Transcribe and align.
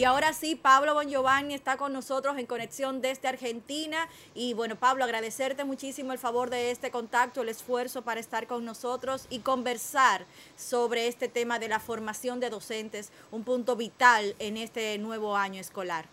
Y 0.00 0.04
ahora 0.04 0.32
sí, 0.32 0.56
Pablo 0.56 0.94
Bon 0.94 1.06
Giovanni 1.06 1.52
está 1.52 1.76
con 1.76 1.92
nosotros 1.92 2.38
en 2.38 2.46
conexión 2.46 3.02
desde 3.02 3.28
Argentina. 3.28 4.08
Y 4.34 4.54
bueno, 4.54 4.76
Pablo, 4.76 5.04
agradecerte 5.04 5.62
muchísimo 5.64 6.14
el 6.14 6.18
favor 6.18 6.48
de 6.48 6.70
este 6.70 6.90
contacto, 6.90 7.42
el 7.42 7.50
esfuerzo 7.50 8.00
para 8.00 8.18
estar 8.18 8.46
con 8.46 8.64
nosotros 8.64 9.26
y 9.28 9.40
conversar 9.40 10.24
sobre 10.56 11.06
este 11.06 11.28
tema 11.28 11.58
de 11.58 11.68
la 11.68 11.80
formación 11.80 12.40
de 12.40 12.48
docentes, 12.48 13.12
un 13.30 13.44
punto 13.44 13.76
vital 13.76 14.34
en 14.38 14.56
este 14.56 14.96
nuevo 14.96 15.36
año 15.36 15.60
escolar. 15.60 16.06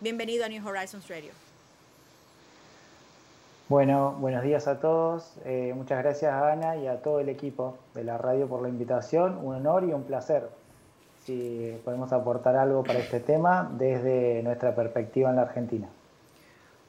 Bienvenido 0.00 0.44
a 0.44 0.50
New 0.50 0.68
Horizons 0.68 1.08
Radio. 1.08 1.32
Bueno, 3.70 4.14
buenos 4.20 4.42
días 4.42 4.68
a 4.68 4.78
todos. 4.78 5.32
Eh, 5.46 5.72
muchas 5.74 6.02
gracias 6.02 6.30
a 6.30 6.52
Ana 6.52 6.76
y 6.76 6.86
a 6.86 7.00
todo 7.00 7.20
el 7.20 7.30
equipo 7.30 7.78
de 7.94 8.04
la 8.04 8.18
radio 8.18 8.46
por 8.46 8.60
la 8.60 8.68
invitación. 8.68 9.38
Un 9.38 9.54
honor 9.54 9.84
y 9.84 9.94
un 9.94 10.02
placer 10.02 10.50
si 11.24 11.76
podemos 11.84 12.12
aportar 12.12 12.56
algo 12.56 12.82
para 12.82 12.98
este 12.98 13.20
tema 13.20 13.70
desde 13.78 14.42
nuestra 14.42 14.74
perspectiva 14.74 15.30
en 15.30 15.36
la 15.36 15.42
Argentina. 15.42 15.88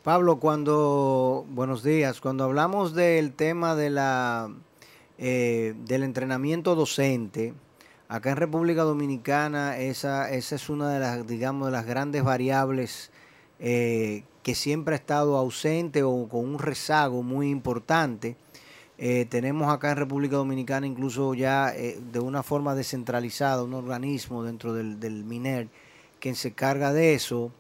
Pablo, 0.03 0.39
cuando, 0.39 1.45
buenos 1.49 1.83
días, 1.83 2.19
cuando 2.19 2.43
hablamos 2.43 2.93
del 2.93 3.33
tema 3.33 3.75
de 3.75 3.89
la, 3.89 4.49
eh, 5.17 5.75
del 5.85 6.03
entrenamiento 6.03 6.75
docente, 6.75 7.53
acá 8.09 8.31
en 8.31 8.37
República 8.37 8.83
Dominicana 8.83 9.77
esa, 9.77 10.29
esa 10.29 10.55
es 10.55 10.69
una 10.69 10.89
de 10.91 10.99
las, 10.99 11.25
digamos, 11.25 11.67
de 11.67 11.71
las 11.71 11.85
grandes 11.85 12.23
variables 12.23 13.11
eh, 13.59 14.23
que 14.41 14.55
siempre 14.55 14.95
ha 14.95 14.97
estado 14.97 15.37
ausente 15.37 16.03
o 16.03 16.27
con 16.27 16.41
un 16.45 16.59
rezago 16.59 17.23
muy 17.23 17.49
importante. 17.49 18.35
Eh, 18.97 19.25
tenemos 19.29 19.73
acá 19.73 19.91
en 19.91 19.97
República 19.97 20.35
Dominicana 20.35 20.85
incluso 20.85 21.33
ya 21.33 21.73
eh, 21.75 21.99
de 22.11 22.19
una 22.19 22.43
forma 22.43 22.75
descentralizada 22.75 23.63
un 23.63 23.73
organismo 23.73 24.43
dentro 24.43 24.73
del, 24.73 25.23
MINER 25.23 25.67
que 26.19 26.35
se 26.35 26.53
carga 26.53 26.93
de 26.93 27.15
eso. 27.15 27.51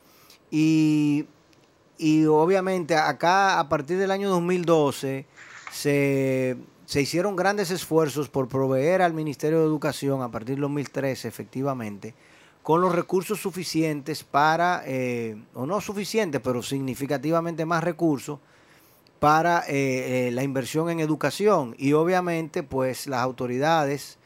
Y, 0.51 1.25
y, 1.97 2.25
obviamente 2.25 2.95
acá 2.95 3.59
a 3.59 3.67
partir 3.67 3.97
del 3.97 4.11
año 4.11 4.29
2012 4.29 5.25
se, 5.71 6.57
se, 6.85 7.01
hicieron 7.01 7.35
grandes 7.35 7.71
esfuerzos 7.71 8.29
por 8.29 8.47
proveer 8.47 9.01
al 9.01 9.13
Ministerio 9.13 9.59
de 9.59 9.65
Educación 9.65 10.21
a 10.21 10.29
partir 10.29 10.55
del 10.55 10.61
2013 10.61 11.27
efectivamente 11.27 12.13
con 12.63 12.79
los 12.79 12.95
recursos 12.95 13.41
suficientes 13.41 14.23
para, 14.23 14.83
eh, 14.85 15.35
o 15.53 15.65
no 15.65 15.81
suficientes, 15.81 16.39
pero 16.41 16.63
significativamente 16.63 17.65
más 17.65 17.83
recursos 17.83 18.39
para 19.23 19.63
eh, 19.69 20.27
eh, 20.27 20.31
la 20.33 20.43
inversión 20.43 20.89
en 20.89 20.99
educación. 20.99 21.75
Y 21.77 21.93
obviamente 21.93 22.61
pues 22.61 23.07
las 23.07 23.21
autoridades 23.21 24.17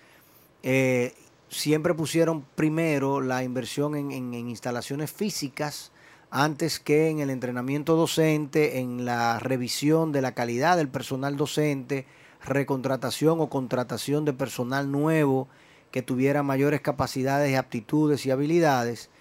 eh, 0.64 1.14
siempre 1.50 1.94
pusieron 1.94 2.44
primero 2.56 3.22
la 3.22 3.44
inversión 3.44 3.95
en, 3.95 4.12
en, 4.12 4.34
instalaciones 4.34 5.12
físicas 5.12 5.92
antes 6.31 6.80
que 6.80 7.09
en 7.09 7.20
el 7.20 7.30
entrenamiento 7.30 7.95
docente, 7.95 8.80
en 8.80 9.06
la 9.06 9.38
revisión 9.38 10.12
de 10.12 10.23
la 10.23 10.31
calidad 10.31 10.78
del 10.78 10.90
personal 10.90 11.38
docente, 11.38 12.08
recontratación 12.44 13.40
o 13.40 13.52
contratación 13.52 14.25
de 14.25 14.34
personal 14.34 14.91
nuevo 14.91 15.47
que 15.91 16.02
tuviera 16.02 16.41
mayores 16.41 16.81
capacidades, 16.81 17.56
aptitudes 17.56 18.25
y 18.25 18.31
habilidades 18.31 19.12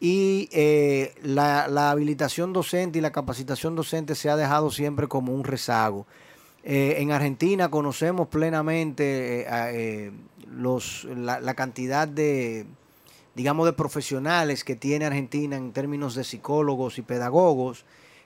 y 0.00 0.48
eh, 0.50 1.14
la, 1.22 1.68
la, 1.68 1.90
habilitación 1.90 2.54
docente 2.54 2.98
y 2.98 3.02
la 3.02 3.12
capacitación 3.12 3.76
docente 3.76 4.14
se 4.14 4.30
ha 4.30 4.36
dejado 4.36 4.70
siempre 4.70 5.06
como 5.06 5.34
un 5.34 5.44
rezago. 5.44 6.06
Eh, 6.64 6.96
en 6.98 7.12
Argentina 7.12 7.70
conocemos 7.70 8.28
plenamente 8.28 9.46
eh, 9.46 10.10
los, 10.50 11.04
la, 11.04 11.54
cantidad 11.54 12.08
de, 12.08 12.64
digamos, 13.34 13.66
de 13.66 13.74
profesionales 13.74 14.64
que 14.64 14.74
tiene 14.74 15.04
Argentina 15.04 15.56
en 15.56 15.72
términos 15.72 16.14
de 16.14 16.24
psicólogos 16.24 16.98
y 16.98 17.02
pedagogos, 17.02 17.84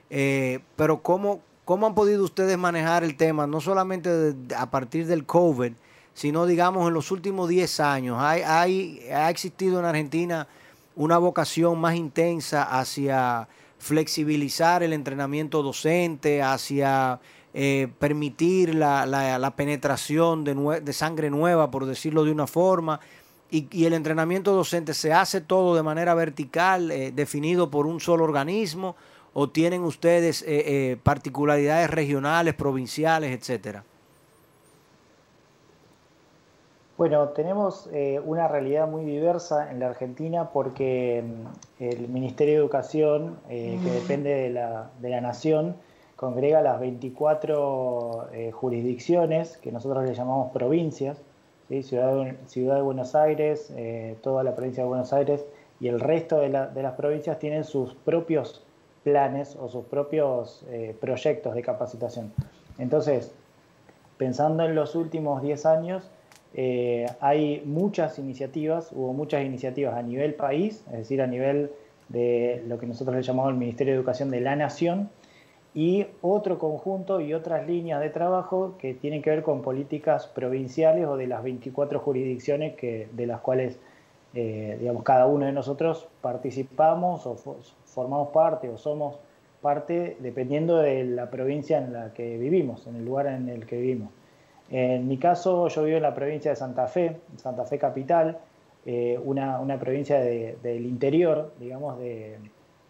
pero 0.09 1.01
¿cómo, 1.01 1.41
¿cómo 1.65 1.87
han 1.87 1.95
podido 1.95 2.23
ustedes 2.23 2.57
manejar 2.57 3.03
el 3.03 3.17
tema, 3.17 3.47
no 3.47 3.59
solamente 3.59 4.33
a 4.55 4.69
partir 4.71 5.07
del 5.07 5.25
COVID, 5.25 5.73
sino, 6.13 6.45
digamos, 6.45 6.87
en 6.87 6.93
los 6.93 7.11
últimos 7.11 7.49
10 7.49 7.79
años? 7.81 8.17
Hay, 8.19 8.41
hay, 8.43 9.09
ha 9.13 9.29
existido 9.29 9.79
en 9.79 9.85
Argentina 9.85 10.47
una 10.95 11.17
vocación 11.17 11.79
más 11.79 11.95
intensa 11.95 12.63
hacia 12.63 13.47
flexibilizar 13.77 14.83
el 14.83 14.93
entrenamiento 14.93 15.61
docente, 15.61 16.41
hacia 16.41 17.19
eh, 17.53 17.87
permitir 17.99 18.75
la, 18.75 19.05
la, 19.05 19.37
la 19.37 19.55
penetración 19.55 20.43
de, 20.43 20.81
de, 20.81 20.93
sangre 20.93 21.29
nueva, 21.29 21.71
por 21.71 21.85
decirlo 21.85 22.23
de 22.23 22.31
una 22.31 22.47
forma, 22.47 22.99
y, 23.51 23.85
el 23.85 23.93
entrenamiento 23.93 24.53
docente 24.53 24.93
se 24.93 25.13
hace 25.13 25.41
todo 25.41 25.75
de 25.75 25.83
manera 25.83 26.15
vertical, 26.15 26.91
eh, 26.91 27.11
definido 27.11 27.69
por 27.69 27.85
un 27.85 27.99
solo 27.99 28.23
organismo, 28.23 28.95
o 29.33 29.49
tienen 29.49 29.83
ustedes 29.83 30.43
eh, 30.47 30.97
particularidades 31.03 31.89
regionales, 31.89 32.53
provinciales, 32.53 33.37
etcétera. 33.37 33.83
Bueno, 36.97 37.27
tenemos 37.29 37.89
eh, 37.91 38.21
una 38.23 38.47
realidad 38.47 38.87
muy 38.87 39.03
diversa 39.03 39.69
en 39.69 39.81
la 39.81 39.87
Argentina 39.87 40.51
porque 40.51 41.21
mm, 41.25 41.83
el 41.83 42.07
Ministerio 42.07 42.53
de 42.53 42.59
Educación, 42.59 43.37
eh, 43.49 43.77
que 43.83 43.91
depende 43.91 44.29
de 44.29 44.49
la, 44.49 44.91
de 45.01 45.09
la, 45.09 45.19
Nación, 45.19 45.75
congrega 46.15 46.61
las 46.61 46.79
24 46.79 48.29
eh, 48.31 48.51
jurisdicciones 48.53 49.57
que 49.57 49.73
nosotros 49.73 50.05
le 50.05 50.15
llamamos 50.15 50.53
provincias, 50.53 51.21
¿sí? 51.67 51.83
Ciudad, 51.83 52.15
de, 52.15 52.37
Ciudad, 52.47 52.75
de, 52.75 52.81
Buenos 52.81 53.13
Aires, 53.13 53.73
toda 54.21 54.45
la 54.45 54.55
provincia 54.55 54.83
de 54.83 54.87
Buenos 54.87 55.11
Aires 55.11 55.45
y 55.81 55.89
el 55.89 55.99
resto 55.99 56.37
de, 56.37 56.47
la, 56.47 56.67
de 56.67 56.81
las 56.81 56.93
provincias 56.93 57.39
tienen 57.39 57.65
sus 57.65 57.93
propios 57.93 58.63
planes 59.03 59.57
o 59.59 59.67
sus 59.67 59.83
propios 59.85 60.65
proyectos 61.01 61.55
de 61.55 61.61
capacitación. 61.61 62.31
Entonces, 62.77 63.33
pensando 64.17 64.63
en 64.63 64.75
los 64.75 64.95
últimos 64.95 65.41
10 65.41 65.65
años, 65.65 66.09
eh, 66.55 67.05
hay 67.19 67.61
muchas 67.65 68.17
iniciativas, 68.17 68.91
hubo 68.91 69.13
muchas 69.13 69.43
iniciativas 69.43 69.95
a 69.95 70.01
nivel 70.01 70.35
país, 70.35 70.83
es 70.87 70.97
decir, 70.97 71.21
a 71.21 71.27
nivel 71.27 71.71
de 72.09 72.63
lo 72.67 72.79
que 72.79 72.87
nosotros 72.87 73.15
le 73.15 73.21
llamamos 73.23 73.51
el 73.51 73.57
Ministerio 73.57 73.93
de 73.93 73.97
Educación 73.97 74.31
de 74.31 74.41
la 74.41 74.55
Nación, 74.55 75.09
y 75.73 76.07
otro 76.21 76.57
conjunto 76.57 77.19
y 77.19 77.33
otras 77.33 77.67
líneas 77.67 77.99
de 77.99 78.09
trabajo 78.09 78.75
que 78.79 78.93
tienen 78.93 79.21
que 79.21 79.29
ver 79.29 79.43
con 79.43 79.61
políticas 79.61 80.25
provinciales 80.25 81.05
o 81.05 81.17
de 81.17 81.27
las 81.27 81.43
24 81.43 81.99
jurisdicciones 81.99 82.77
que, 82.77 83.09
de 83.11 83.27
las 83.27 83.41
cuales 83.41 83.77
eh, 84.33 84.77
digamos, 84.79 85.03
cada 85.03 85.27
uno 85.27 85.45
de 85.45 85.51
nosotros 85.53 86.07
participamos 86.21 87.25
o 87.25 87.35
formamos 87.85 88.29
parte 88.29 88.69
o 88.69 88.77
somos 88.77 89.17
parte 89.61 90.17
dependiendo 90.19 90.77
de 90.77 91.05
la 91.05 91.29
provincia 91.29 91.77
en 91.77 91.93
la 91.93 92.13
que 92.13 92.37
vivimos, 92.37 92.85
en 92.87 92.97
el 92.97 93.05
lugar 93.05 93.27
en 93.27 93.49
el 93.49 93.65
que 93.65 93.77
vivimos. 93.77 94.09
En 94.69 95.07
mi 95.07 95.17
caso, 95.17 95.67
yo 95.67 95.83
vivo 95.83 95.97
en 95.97 96.03
la 96.03 96.15
provincia 96.15 96.51
de 96.51 96.57
Santa 96.57 96.87
Fe, 96.87 97.17
Santa 97.37 97.65
Fe 97.65 97.77
capital, 97.77 98.39
eh, 98.85 99.19
una, 99.23 99.59
una, 99.59 99.79
provincia 99.79 100.19
de, 100.19 100.57
del 100.61 100.85
interior, 100.85 101.53
digamos, 101.59 101.97
de, 101.99 102.37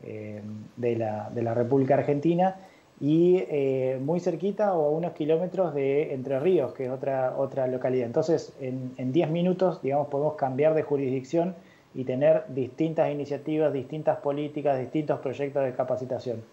eh, 0.03 0.41
de, 0.75 0.95
la, 0.97 1.29
de, 1.33 1.41
la, 1.41 1.53
República 1.53 1.95
Argentina, 1.95 2.57
y 3.00 3.38
eh, 3.50 3.97
muy 4.01 4.19
cerquita 4.19 4.73
o 4.73 4.88
a 4.88 4.89
unos 4.89 5.13
kilómetros 5.13 5.73
de 5.73 6.13
Entre 6.13 6.38
Ríos, 6.39 6.73
que 6.73 6.85
es 6.85 6.91
otra, 6.91 7.35
otra 7.38 7.67
localidad. 7.67 8.05
Entonces, 8.05 8.53
en 8.59 9.11
10 9.11 9.29
minutos, 9.29 9.81
digamos, 9.81 10.07
podemos 10.07 10.35
cambiar 10.35 10.73
de 10.75 10.83
jurisdicción 10.83 11.55
y 11.94 12.03
tener 12.03 12.44
distintas 12.50 13.09
iniciativas, 13.09 13.71
distintas 13.71 14.17
políticas, 14.17 14.79
distintos 14.79 15.19
proyectos 15.19 15.63
de 15.63 15.73
capacitación. 15.73 16.44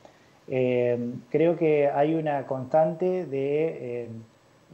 creo 0.47 1.57
que 1.57 1.89
hay 1.89 2.15
una 2.15 2.47
constante 2.47 3.27
de 3.27 4.09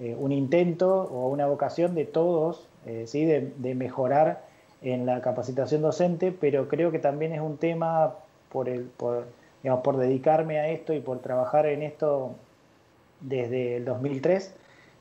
eh, 0.01 0.15
un 0.19 0.33
intento 0.33 1.03
o 1.03 1.29
una 1.29 1.47
vocación 1.47 1.95
de 1.95 2.05
todos 2.05 2.69
eh, 2.87 3.05
¿sí? 3.07 3.25
de, 3.25 3.75
mejorar 3.75 4.45
en 4.81 5.07
la 5.07 5.21
capacitación 5.21 5.83
docente, 5.83 6.33
pero 6.33 6.69
creo 6.69 6.93
que 6.93 6.99
también 7.01 7.33
es 7.33 7.41
un 7.41 7.57
tema 7.57 8.15
por, 8.49 8.69
el, 8.69 8.83
por, 8.83 9.27
digamos, 9.63 9.83
por 9.83 9.97
dedicarme 9.97 10.61
a 10.61 10.69
esto 10.69 10.93
y 10.95 11.01
por 11.01 11.19
trabajar 11.19 11.67
en 11.67 11.83
esto 11.83 12.33
desde 13.21 13.77
el 13.77 13.85
2003, 13.85 14.55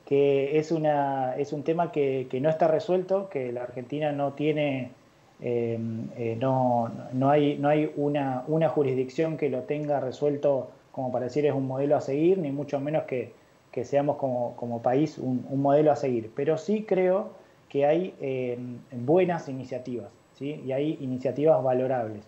que 0.06 0.58
es, 0.58 0.72
una, 0.72 1.36
es 1.38 1.54
un 1.54 1.64
tema 1.64 1.92
que, 1.92 2.28
no 2.42 2.50
está 2.50 2.68
resuelto, 2.68 3.30
que 3.30 3.52
la 3.52 3.64
Argentina 3.64 4.12
no 4.12 4.34
tiene 4.34 4.92
no, 5.40 6.92
no, 7.14 7.30
hay, 7.30 7.60
no 7.60 7.70
hay 7.70 7.92
una, 7.96 8.44
una 8.48 8.70
jurisdicción 8.70 9.38
que 9.38 9.50
lo 9.50 9.62
tenga 9.62 10.00
resuelto 10.00 10.72
como 10.92 11.12
para 11.12 11.26
decir 11.26 11.46
es 11.46 11.54
un 11.54 11.68
modelo 11.68 11.96
a 11.96 12.02
seguir, 12.02 12.40
ni 12.40 12.52
mucho 12.52 12.80
menos 12.80 13.04
que, 13.04 13.32
que 13.78 13.86
seamos 13.86 14.18
como, 14.18 14.56
como 14.56 14.82
país 14.82 15.20
un, 15.20 15.46
modelo 15.62 15.92
a 15.92 15.96
seguir. 15.96 16.32
Pero 16.36 16.58
sí 16.58 16.84
creo 16.84 17.30
que 17.70 17.86
hay 17.86 18.16
eh, 18.20 18.58
buenas 18.92 19.50
iniciativas, 19.50 20.12
¿sí? 20.34 20.64
y 20.66 20.72
hay 20.72 20.98
iniciativas 21.00 21.62
valorables. 21.64 22.28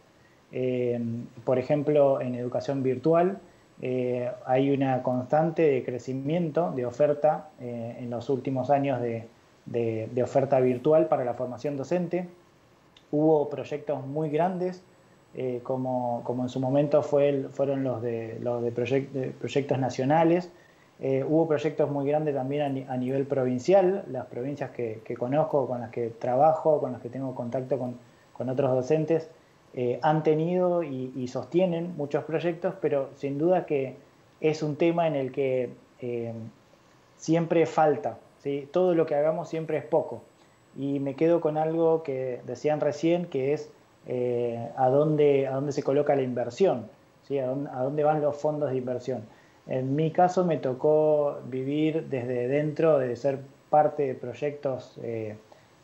Eh, 0.52 1.02
por 1.46 1.58
ejemplo, 1.58 2.22
en 2.22 2.36
educación 2.36 2.84
virtual 2.84 3.40
eh, 3.82 4.30
hay 4.46 4.70
una 4.70 5.02
constante 5.02 5.64
de 5.64 5.84
crecimiento 5.84 6.72
de 6.76 6.86
oferta 6.86 7.50
en 7.60 8.12
los 8.12 8.30
últimos 8.30 8.70
años 8.70 9.02
de, 9.02 9.28
de, 9.66 10.08
de, 10.14 10.22
oferta 10.22 10.60
virtual 10.60 11.08
para 11.08 11.26
la 11.26 11.34
formación 11.34 11.78
docente. 11.78 12.28
Hubo 13.10 13.50
proyectos 13.50 14.06
muy 14.06 14.30
grandes 14.30 14.84
eh, 15.36 15.60
como, 15.62 16.24
como, 16.24 16.44
en 16.44 16.50
su 16.50 16.60
momento 16.60 17.04
fueron 17.04 17.84
los 17.84 18.02
de, 18.02 18.40
los 18.42 18.64
de, 18.64 18.72
proyectos 18.72 19.78
nacionales. 19.78 20.52
Eh, 21.02 21.24
hubo 21.26 21.48
proyectos 21.48 21.90
muy 21.90 22.06
grandes 22.06 22.36
también 22.36 22.86
a, 22.90 22.98
nivel 22.98 23.26
provincial, 23.26 24.04
las 24.12 24.26
provincias 24.26 24.72
que, 24.72 25.02
conozco, 25.18 25.66
con 25.66 25.80
las 25.80 25.92
que 25.92 26.10
trabajo, 26.10 26.82
con 26.82 26.92
las 26.92 27.02
que 27.02 27.10
tengo 27.10 27.34
contacto 27.36 27.80
con, 27.80 28.50
otros 28.50 28.72
docentes, 28.72 29.30
eh, 29.74 30.00
han 30.02 30.24
tenido 30.24 30.84
y, 30.84 31.12
y, 31.16 31.28
sostienen 31.28 31.96
muchos 31.96 32.24
proyectos, 32.24 32.74
pero 32.82 33.10
sin 33.16 33.38
duda 33.38 33.66
que 33.66 33.96
es 34.42 34.64
un 34.64 34.76
tema 34.78 35.08
en 35.08 35.16
el 35.16 35.32
que 35.32 35.72
eh, 36.02 36.34
siempre 37.18 37.66
falta, 37.66 38.18
¿sí? 38.42 38.68
todo 38.72 38.96
lo 38.96 39.06
que 39.06 39.16
hagamos 39.16 39.50
siempre 39.50 39.78
es 39.78 39.86
poco. 39.86 40.22
Y 40.78 41.00
me 41.00 41.16
quedo 41.16 41.42
con 41.42 41.58
algo 41.58 42.04
que 42.04 42.42
decían 42.46 42.80
recién, 42.80 43.26
que 43.26 43.54
es 43.54 43.72
a, 44.78 44.90
dónde, 44.90 45.48
a 45.48 45.52
dónde 45.54 45.72
se 45.72 45.84
coloca 45.84 46.16
la 46.16 46.24
inversión, 46.24 46.90
¿sí? 47.28 47.40
a, 47.40 47.48
dónde, 47.48 47.70
a 47.72 47.84
dónde 47.84 48.04
van 48.04 48.22
los 48.22 48.36
fondos 48.38 48.72
de 48.72 48.78
inversión. 48.78 49.24
En 49.70 49.96
mi 49.96 50.10
caso 50.12 50.44
me 50.44 50.58
tocó 50.58 51.40
vivir 51.46 52.08
desde 52.10 52.48
dentro, 52.48 52.98
de 52.98 53.16
ser 53.16 53.40
parte 53.70 54.08
de 54.08 54.16
proyectos 54.16 55.00
eh, 55.04 55.36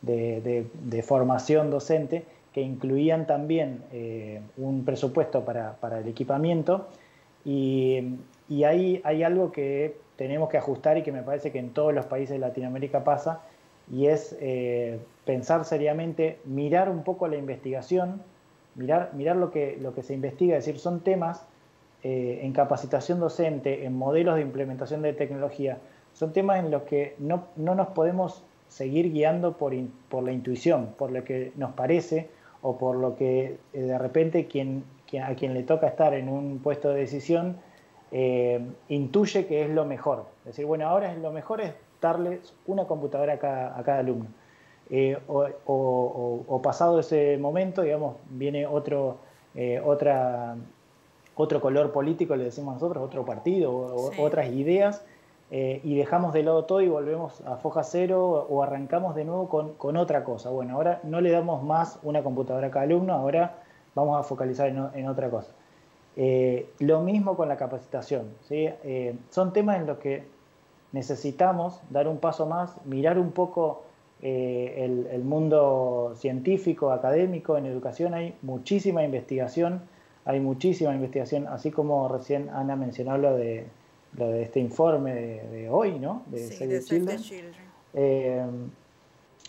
de, 0.02 1.02
formación 1.02 1.70
docente 1.70 2.24
que 2.52 2.62
incluían 2.62 3.26
también 3.26 3.84
eh, 3.92 4.40
un 4.56 4.84
presupuesto 4.84 5.44
para, 5.44 5.76
el 6.00 6.08
equipamiento. 6.08 6.88
Y, 7.44 8.16
y, 8.48 8.64
ahí 8.64 9.00
hay 9.04 9.22
algo 9.22 9.52
que 9.52 9.96
tenemos 10.16 10.48
que 10.48 10.58
ajustar 10.58 10.98
y 10.98 11.02
que 11.02 11.12
me 11.12 11.22
parece 11.22 11.52
que 11.52 11.60
en 11.60 11.70
todos 11.70 11.94
los 11.94 12.06
países 12.06 12.30
de 12.30 12.38
Latinoamérica 12.40 13.04
pasa 13.04 13.42
y 13.92 14.06
es 14.06 14.36
eh, 14.40 14.98
pensar 15.24 15.64
seriamente, 15.64 16.38
mirar 16.44 16.88
un 16.88 17.04
poco 17.04 17.28
la 17.28 17.36
investigación, 17.36 18.20
mirar, 18.74 19.10
mirar 19.14 19.36
lo, 19.36 19.52
que, 19.52 19.78
lo 19.80 19.94
que 19.94 20.02
se 20.02 20.14
investiga, 20.14 20.56
es 20.56 20.66
decir, 20.66 20.80
son 20.80 21.00
temas 21.00 21.46
eh, 22.08 22.38
en 22.44 22.52
capacitación 22.52 23.18
docente, 23.18 23.84
en 23.84 23.98
modelos 23.98 24.36
de 24.36 24.42
implementación 24.42 25.02
de 25.02 25.12
tecnología, 25.12 25.78
son 26.12 26.32
temas 26.32 26.60
en 26.60 26.70
los 26.70 26.82
que 26.82 27.16
no, 27.18 27.48
no 27.56 27.74
nos 27.74 27.88
podemos 27.88 28.44
seguir 28.68 29.10
guiando 29.12 29.56
por, 29.56 29.74
por, 30.08 30.22
la 30.22 30.30
intuición, 30.30 30.94
por 30.96 31.10
lo 31.10 31.24
que 31.24 31.50
nos 31.56 31.72
parece 31.72 32.30
o 32.62 32.78
por 32.78 32.94
lo 32.94 33.16
que 33.16 33.58
eh, 33.72 33.80
de 33.80 33.98
repente 33.98 34.46
quien, 34.46 34.84
quien, 35.10 35.24
a 35.24 35.34
quien 35.34 35.52
le 35.52 35.64
toca 35.64 35.88
estar 35.88 36.14
en 36.14 36.28
un 36.28 36.60
puesto 36.60 36.90
de 36.90 37.00
decisión 37.00 37.56
eh, 38.12 38.64
intuye 38.88 39.46
que 39.46 39.64
es 39.64 39.70
lo 39.70 39.84
mejor. 39.84 40.26
Es 40.42 40.52
decir, 40.52 40.64
bueno, 40.64 40.86
ahora 40.86 41.12
lo 41.14 41.32
mejor 41.32 41.60
es 41.60 41.74
darles 42.00 42.54
una 42.66 42.84
computadora 42.84 43.32
a 43.32 43.38
cada, 43.40 43.76
a 43.76 43.82
cada 43.82 43.98
alumno. 43.98 44.28
O, 45.26 45.48
o, 45.66 46.62
pasado 46.62 47.00
ese 47.00 47.36
momento, 47.36 47.82
digamos, 47.82 48.18
viene 48.30 48.64
otro, 48.64 49.18
otra, 49.84 50.56
otro 51.36 51.60
color 51.60 51.92
político, 51.92 52.34
le 52.34 52.44
decimos 52.44 52.74
nosotros, 52.74 53.04
otro 53.04 53.24
partido, 53.24 53.72
o, 53.72 54.10
sí. 54.10 54.20
otras 54.20 54.50
ideas, 54.50 55.04
eh, 55.50 55.80
y 55.84 55.94
dejamos 55.96 56.32
de 56.32 56.42
lado 56.42 56.64
todo 56.64 56.80
y 56.80 56.88
volvemos 56.88 57.40
a 57.42 57.56
foja 57.56 57.84
cero 57.84 58.46
o 58.50 58.62
arrancamos 58.64 59.14
de 59.14 59.24
nuevo 59.24 59.48
con, 59.48 59.74
con, 59.74 59.96
otra 59.96 60.24
cosa. 60.24 60.50
Bueno, 60.50 60.74
ahora 60.74 61.00
no 61.04 61.20
le 61.20 61.30
damos 61.30 61.62
más 61.62 62.00
una 62.02 62.24
computadora 62.24 62.66
a 62.66 62.70
cada 62.70 62.84
alumno, 62.84 63.12
ahora 63.12 63.62
vamos 63.94 64.18
a 64.18 64.24
focalizar 64.24 64.68
en, 64.68 64.88
en 64.94 65.08
otra 65.08 65.30
cosa. 65.30 65.52
Eh, 66.16 66.70
lo 66.80 67.00
mismo 67.02 67.36
con 67.36 67.48
la 67.48 67.56
capacitación. 67.56 68.30
¿sí? 68.48 68.68
Eh, 68.82 69.16
son 69.30 69.52
temas 69.52 69.76
en 69.76 69.86
los 69.86 69.98
que 69.98 70.24
necesitamos 70.90 71.80
dar 71.90 72.08
un 72.08 72.18
paso 72.18 72.46
más, 72.46 72.74
mirar 72.84 73.18
un 73.18 73.30
poco 73.30 73.82
el, 74.22 75.06
el, 75.12 75.22
mundo 75.22 76.14
científico, 76.16 76.90
académico, 76.90 77.58
en 77.58 77.66
educación 77.66 78.14
hay 78.14 78.34
muchísima 78.40 79.04
investigación, 79.04 79.82
hay 80.26 80.40
muchísima 80.40 80.94
investigación, 80.94 81.46
así 81.46 81.70
como 81.70 82.08
recién 82.08 82.50
Ana 82.50 82.76
mencionó 82.76 83.16
lo 83.16 83.36
de, 83.36 83.66
lo 84.18 84.28
de 84.28 84.42
este 84.42 84.60
informe 84.60 85.14
de, 85.14 85.48
de 85.48 85.70
hoy, 85.70 85.98
¿no? 85.98 86.22
De 86.26 86.48
sí, 86.48 86.56
Save 86.56 86.78
the 86.78 86.84
Children. 86.84 87.18
Children. 87.18 87.54
Eh, 87.94 88.46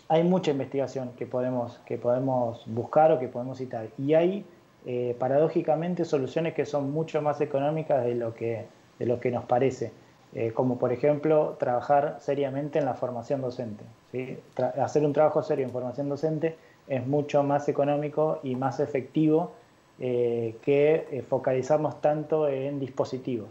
hay 0.08 0.24
mucha 0.24 0.52
investigación 0.52 1.10
que 1.18 1.26
podemos, 1.26 1.78
que 1.84 1.98
podemos 1.98 2.62
buscar 2.66 3.12
o 3.12 3.18
que 3.18 3.28
podemos 3.28 3.58
citar. 3.58 3.88
Y 3.98 4.14
hay, 4.14 4.46
eh, 4.86 5.14
paradójicamente, 5.18 6.06
soluciones 6.06 6.54
que 6.54 6.64
son 6.64 6.90
mucho 6.92 7.20
más 7.20 7.40
económicas 7.42 8.04
de 8.04 8.14
lo 8.14 8.32
que, 8.32 8.64
de 8.98 9.06
lo 9.06 9.20
que 9.20 9.30
nos 9.30 9.44
parece 9.44 9.92
eh, 10.34 10.52
como 10.52 10.78
por 10.78 10.92
ejemplo 10.92 11.56
trabajar 11.58 12.18
seriamente 12.20 12.78
en 12.78 12.84
la 12.84 12.94
formación 12.94 13.40
docente. 13.40 13.82
¿sí? 14.12 14.38
hacer 14.82 15.04
un 15.04 15.12
trabajo 15.14 15.42
serio 15.42 15.64
en 15.64 15.72
formación 15.72 16.08
docente 16.08 16.56
es 16.86 17.06
mucho 17.06 17.42
más 17.42 17.68
económico 17.68 18.40
y 18.42 18.54
más 18.54 18.78
efectivo 18.80 19.52
eh, 20.00 20.56
que 20.62 21.08
eh, 21.10 21.22
focalizarnos 21.22 22.00
tanto 22.00 22.48
en 22.48 22.78
dispositivos. 22.78 23.48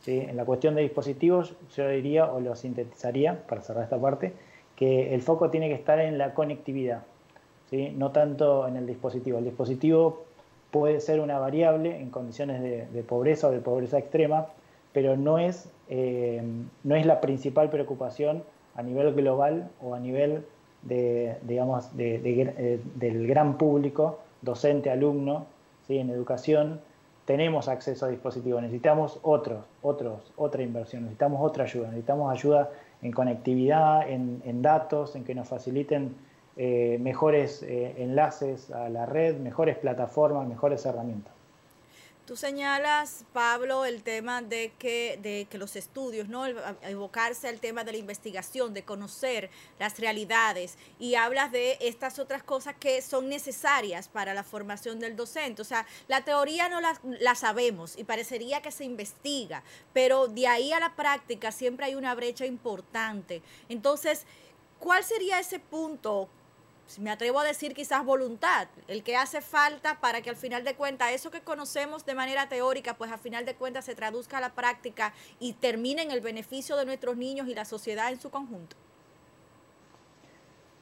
¿sí? 0.00 0.18
En 0.18 0.36
la 0.36 0.44
cuestión 0.44 0.76
de 0.76 0.82
dispositivos 0.82 1.54
yo 1.76 1.88
diría, 1.88 2.32
o 2.32 2.40
lo 2.40 2.54
sintetizaría, 2.54 3.44
para 3.48 3.62
cerrar 3.62 3.84
esta 3.84 3.98
parte, 3.98 4.32
que 4.76 5.12
el 5.12 5.22
foco 5.22 5.50
tiene 5.50 5.68
que 5.68 5.74
estar 5.74 5.98
en 5.98 6.16
la 6.16 6.34
conectividad, 6.34 7.02
¿sí? 7.68 7.92
no 7.96 8.12
tanto 8.12 8.68
en 8.68 8.76
el 8.76 8.86
dispositivo. 8.86 9.38
El 9.38 9.44
dispositivo 9.44 10.24
puede 10.70 11.00
ser 11.00 11.18
una 11.18 11.40
variable 11.40 11.98
en 12.00 12.10
condiciones 12.10 12.62
de, 12.62 13.02
pobreza 13.02 13.48
o 13.48 13.50
de 13.50 13.58
pobreza 13.58 13.98
extrema, 13.98 14.46
pero 14.92 15.16
no 15.16 15.38
es, 15.38 15.68
eh, 15.88 16.42
no 16.84 16.94
es 16.94 17.06
la 17.06 17.20
principal 17.20 17.70
preocupación 17.70 18.44
a 18.76 18.82
nivel 18.84 19.14
global 19.14 19.68
o 19.82 19.94
a 19.94 19.98
nivel 19.98 20.44
de, 20.82 21.36
digamos, 21.42 21.90
eh, 21.98 22.80
del 22.94 23.26
gran 23.26 23.58
público, 23.58 24.20
docente, 24.42 24.90
alumno, 24.90 25.46
en 25.88 26.10
educación, 26.10 26.80
tenemos 27.24 27.68
acceso 27.68 28.06
a 28.06 28.08
dispositivos, 28.08 28.62
necesitamos 28.62 29.18
otros, 29.22 29.64
otros, 29.82 30.32
otra 30.36 30.62
inversión, 30.62 31.02
necesitamos 31.02 31.40
otra 31.42 31.64
ayuda, 31.64 31.88
necesitamos 31.88 32.32
ayuda 32.32 32.70
en 33.02 33.12
conectividad, 33.12 34.08
en, 34.08 34.42
en 34.44 34.62
datos, 34.62 35.14
en 35.16 35.24
que 35.24 35.34
nos 35.34 35.48
faciliten 35.48 36.16
eh, 36.56 36.98
mejores 37.00 37.62
eh, 37.62 37.94
enlaces 37.98 38.70
a 38.72 38.88
la 38.88 39.06
red, 39.06 39.36
mejores 39.38 39.76
plataformas, 39.78 40.48
mejores 40.48 40.84
herramientas. 40.86 41.32
Tú 42.28 42.36
señalas, 42.36 43.24
Pablo, 43.32 43.86
el 43.86 44.02
tema 44.02 44.42
de 44.42 44.70
que, 44.78 45.18
de 45.22 45.46
que 45.48 45.56
los 45.56 45.76
estudios, 45.76 46.28
¿no? 46.28 46.44
evocarse 46.82 47.48
al 47.48 47.58
tema 47.58 47.84
de 47.84 47.92
la 47.92 47.96
investigación, 47.96 48.74
de 48.74 48.82
conocer 48.82 49.48
las 49.78 49.98
realidades, 49.98 50.76
y 50.98 51.14
hablas 51.14 51.50
de 51.52 51.78
estas 51.80 52.18
otras 52.18 52.42
cosas 52.42 52.74
que 52.78 53.00
son 53.00 53.30
necesarias 53.30 54.08
para 54.08 54.34
la 54.34 54.44
formación 54.44 54.98
del 54.98 55.16
docente. 55.16 55.62
O 55.62 55.64
sea, 55.64 55.86
la 56.06 56.22
teoría 56.22 56.68
no 56.68 56.82
la, 56.82 57.00
la 57.02 57.34
sabemos 57.34 57.96
y 57.96 58.04
parecería 58.04 58.60
que 58.60 58.72
se 58.72 58.84
investiga, 58.84 59.62
pero 59.94 60.28
de 60.28 60.48
ahí 60.48 60.70
a 60.74 60.80
la 60.80 60.94
práctica 60.94 61.50
siempre 61.50 61.86
hay 61.86 61.94
una 61.94 62.14
brecha 62.14 62.44
importante. 62.44 63.40
Entonces, 63.70 64.26
¿cuál 64.78 65.02
sería 65.02 65.40
ese 65.40 65.60
punto 65.60 66.28
me 66.98 67.10
atrevo 67.10 67.38
a 67.40 67.44
decir 67.44 67.74
quizás 67.74 68.04
voluntad, 68.04 68.68
el 68.88 69.02
que 69.02 69.16
hace 69.16 69.40
falta 69.40 70.00
para 70.00 70.22
que 70.22 70.30
al 70.30 70.36
final 70.36 70.64
de 70.64 70.74
cuentas 70.74 71.12
eso 71.12 71.30
que 71.30 71.40
conocemos 71.40 72.06
de 72.06 72.14
manera 72.14 72.48
teórica, 72.48 72.94
pues 72.94 73.12
al 73.12 73.18
final 73.18 73.44
de 73.44 73.54
cuentas 73.54 73.84
se 73.84 73.94
traduzca 73.94 74.38
a 74.38 74.40
la 74.40 74.50
práctica 74.50 75.12
y 75.38 75.52
termine 75.52 76.02
en 76.02 76.10
el 76.10 76.20
beneficio 76.20 76.76
de 76.76 76.86
nuestros 76.86 77.16
niños 77.16 77.48
y 77.48 77.54
la 77.54 77.64
sociedad 77.64 78.10
en 78.10 78.20
su 78.20 78.30
conjunto? 78.30 78.76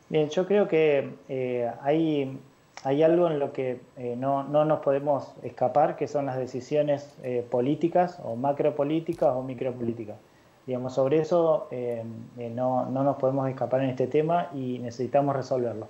Bien, 0.08 0.28
yo 0.28 0.46
creo 0.46 0.68
que 0.68 1.14
eh, 1.28 1.68
hay, 1.82 2.38
hay 2.84 3.02
algo 3.02 3.26
en 3.26 3.40
lo 3.40 3.52
que 3.52 3.80
eh, 3.96 4.14
no, 4.16 4.44
no, 4.44 4.64
nos 4.64 4.78
podemos 4.80 5.34
escapar, 5.42 5.96
que 5.96 6.06
son 6.06 6.26
las 6.26 6.38
decisiones 6.38 7.12
eh, 7.24 7.44
políticas 7.50 8.20
o 8.22 8.36
macropolíticas 8.36 9.34
o 9.34 9.42
micropolíticas. 9.42 10.16
Digamos, 10.64 10.94
sobre 10.94 11.18
eso 11.18 11.68
no, 12.36 12.86
no, 12.86 13.04
nos 13.04 13.16
podemos 13.18 13.48
escapar 13.48 13.82
en 13.82 13.90
este 13.90 14.08
tema 14.08 14.50
y 14.52 14.80
necesitamos 14.80 15.36
resolverlo. 15.36 15.88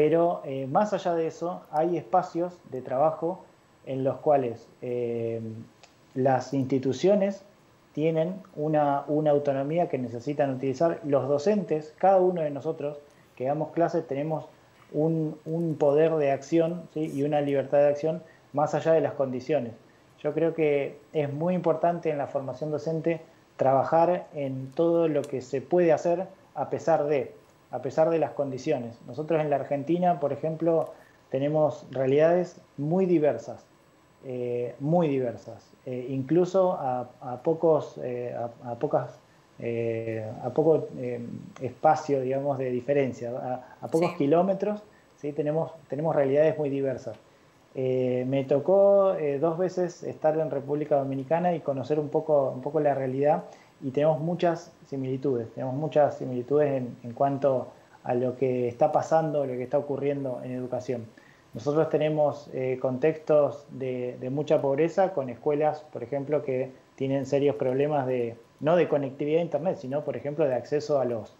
Pero 0.00 0.40
eh, 0.46 0.66
más 0.66 0.94
allá 0.94 1.14
de 1.14 1.26
eso, 1.26 1.60
hay 1.70 1.98
espacios 1.98 2.54
de 2.70 2.80
trabajo 2.80 3.44
en 3.84 4.02
los 4.02 4.16
cuales 4.16 4.66
eh, 4.80 5.42
las 6.14 6.54
instituciones 6.54 7.42
tienen 7.92 8.40
una, 8.56 9.04
una, 9.08 9.32
autonomía 9.32 9.90
que 9.90 9.98
necesitan 9.98 10.54
utilizar. 10.54 11.00
Los 11.04 11.28
docentes, 11.28 11.94
cada 11.98 12.16
uno 12.16 12.40
de 12.40 12.48
nosotros 12.48 12.96
que 13.36 13.44
damos 13.44 13.72
clases, 13.72 14.08
tenemos 14.08 14.46
un, 14.92 15.36
poder 15.78 16.14
de 16.14 16.30
acción 16.30 16.88
y 16.94 17.22
una 17.22 17.42
libertad 17.42 17.80
de 17.80 17.88
acción 17.88 18.22
más 18.54 18.72
allá 18.72 18.92
de 18.92 19.02
las 19.02 19.12
condiciones. 19.12 19.74
Yo 20.22 20.32
creo 20.32 20.54
que 20.54 20.96
es 21.12 21.30
muy 21.30 21.54
importante 21.54 22.08
en 22.08 22.16
la 22.16 22.26
formación 22.26 22.70
docente 22.70 23.20
trabajar 23.58 24.28
en 24.32 24.72
todo 24.72 25.08
lo 25.08 25.20
que 25.20 25.42
se 25.42 25.60
puede 25.60 25.92
hacer 25.92 26.26
a 26.54 26.70
pesar 26.70 27.04
de, 27.04 27.34
a 27.70 27.82
pesar 27.82 28.10
de 28.10 28.18
las 28.18 28.32
condiciones. 28.32 28.98
Nosotros 29.06 29.40
en 29.40 29.50
la 29.50 29.56
Argentina, 29.56 30.20
por 30.20 30.32
ejemplo, 30.32 30.92
tenemos 31.30 31.86
realidades 31.90 32.60
muy 32.76 33.06
diversas, 33.06 33.64
eh, 34.24 34.74
muy 34.80 35.08
diversas, 35.08 35.72
eh, 35.86 36.06
incluso 36.10 36.72
a, 36.72 37.08
pocos, 37.42 37.98
eh, 38.02 38.34
a, 38.64 38.74
pocas, 38.74 39.18
a 40.42 40.50
poco 40.50 40.88
espacio, 41.60 42.20
digamos, 42.20 42.58
de 42.58 42.70
diferencia, 42.70 43.62
a, 43.80 43.88
pocos 43.88 44.14
kilómetros, 44.14 44.82
¿sí? 45.16 45.32
tenemos, 45.32 45.72
tenemos 45.88 46.16
realidades 46.16 46.58
muy 46.58 46.70
diversas. 46.70 47.16
me 47.74 48.44
tocó 48.48 49.14
dos 49.40 49.58
veces 49.58 50.02
estar 50.02 50.36
en 50.38 50.50
República 50.50 50.96
Dominicana 50.96 51.54
y 51.54 51.60
conocer 51.60 52.00
un 52.00 52.08
poco, 52.08 52.50
un 52.50 52.62
poco 52.62 52.80
la 52.80 52.94
realidad 52.94 53.44
y 53.82 53.90
tenemos 53.90 54.20
muchas 54.20 54.72
similitudes, 54.86 55.52
tenemos 55.54 55.74
muchas 55.74 56.18
similitudes 56.18 56.70
en, 56.70 56.96
en 57.02 57.12
cuanto 57.12 57.68
a 58.04 58.14
lo 58.14 58.36
que 58.36 58.68
está 58.68 58.92
pasando, 58.92 59.46
lo 59.46 59.52
que 59.52 59.62
está 59.62 59.78
ocurriendo 59.78 60.40
en 60.42 60.52
educación. 60.52 61.06
Nosotros 61.52 61.88
tenemos 61.88 62.48
eh, 62.52 62.78
contextos 62.80 63.66
de, 63.70 64.16
mucha 64.30 64.62
pobreza 64.62 65.12
con 65.12 65.28
escuelas, 65.30 65.84
por 65.92 66.02
ejemplo, 66.02 66.44
que 66.44 66.70
tienen 66.94 67.26
serios 67.26 67.56
problemas 67.56 68.06
de, 68.06 68.36
no 68.60 68.76
de 68.76 68.88
conectividad 68.88 69.40
a 69.40 69.44
Internet, 69.44 69.78
sino, 69.78 70.04
por 70.04 70.16
ejemplo, 70.16 70.44
de 70.44 70.54
acceso 70.54 71.00
a 71.00 71.04
los, 71.04 71.34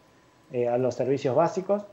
eh, 0.52 0.68
a 0.68 0.78
los 0.78 0.96
servicios 0.96 1.36
básicos. 1.36 1.84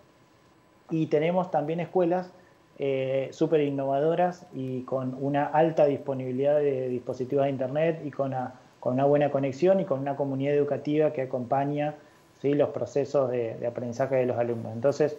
Y 0.89 1.07
tenemos 1.07 1.51
también 1.51 1.79
escuelas 1.79 2.31
eh, 2.79 3.29
súper 3.31 3.61
innovadoras 3.61 4.47
y 4.51 4.81
con 4.83 5.15
una 5.21 5.45
alta 5.45 5.85
disponibilidad 5.85 6.57
de 6.57 6.89
dispositivos 6.89 7.45
de 7.45 7.51
Internet 7.51 8.01
y 8.03 8.09
con 8.09 8.27
una, 8.27 8.55
con 8.87 8.93
una 8.93 9.03
buena 9.03 9.31
conexión 9.31 9.81
y 9.81 9.83
con 9.83 9.99
una 9.99 10.15
comunidad 10.15 10.53
educativa 10.53 11.11
que 11.11 11.23
acompaña 11.23 11.95
¿sí? 12.41 12.53
los 12.53 12.69
procesos 12.69 13.29
de, 13.29 13.67
aprendizaje 13.67 14.15
de 14.15 14.25
los 14.25 14.37
alumnos. 14.37 14.71
Entonces, 14.71 15.17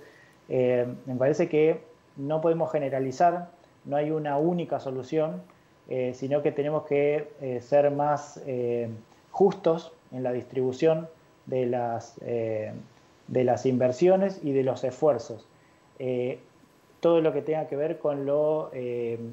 me 0.49 1.15
parece 1.19 1.51
que 1.51 1.83
no 2.17 2.41
podemos 2.41 2.73
generalizar, 2.73 3.51
no 3.85 3.97
hay 3.97 4.11
una 4.11 4.39
única 4.39 4.81
solución, 4.81 5.43
eh, 5.91 6.13
sino 6.15 6.41
que 6.41 6.51
tenemos 6.51 6.87
que 6.87 7.29
eh, 7.43 7.61
ser 7.61 7.91
más 7.91 8.43
eh, 8.47 8.89
justos 9.33 9.93
en 10.13 10.23
la 10.23 10.33
distribución 10.33 11.07
de 11.45 11.67
las, 11.67 12.19
de 12.21 13.45
las 13.45 13.67
inversiones 13.67 14.41
y 14.43 14.53
de 14.53 14.63
los 14.63 14.83
esfuerzos. 14.83 15.47
todo 17.01 17.21
lo 17.21 17.35
que 17.35 17.43
tenga 17.43 17.67
que 17.67 17.77
ver 17.77 17.99
con 17.99 18.25
lo 18.25 18.71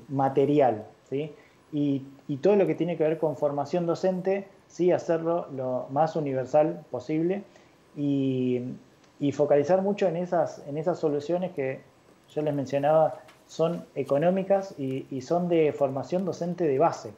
material, 0.09 0.83
¿sí? 1.09 1.33
Y, 1.75 2.37
todo 2.37 2.55
lo 2.55 2.65
que 2.65 2.73
tiene 2.73 2.95
que 2.95 3.03
ver 3.03 3.17
con 3.17 3.35
formación 3.35 3.85
docente, 3.85 4.47
sí 4.67 4.93
hacerlo 4.93 5.47
lo 5.53 5.87
más 5.89 6.15
universal 6.15 6.85
posible 6.89 7.43
y, 7.97 8.63
focalizar 9.33 9.81
mucho 9.81 10.07
en 10.07 10.15
esas, 10.15 10.63
en 10.67 10.77
esas 10.77 10.99
soluciones 10.99 11.51
que 11.51 11.81
yo 12.33 12.41
les 12.41 12.53
mencionaba, 12.53 13.19
son 13.47 13.85
económicas 13.93 14.73
y, 14.79 15.21
son 15.21 15.49
de 15.49 15.73
formación 15.73 16.23
docente 16.23 16.65
de 16.65 16.79
base, 16.79 17.11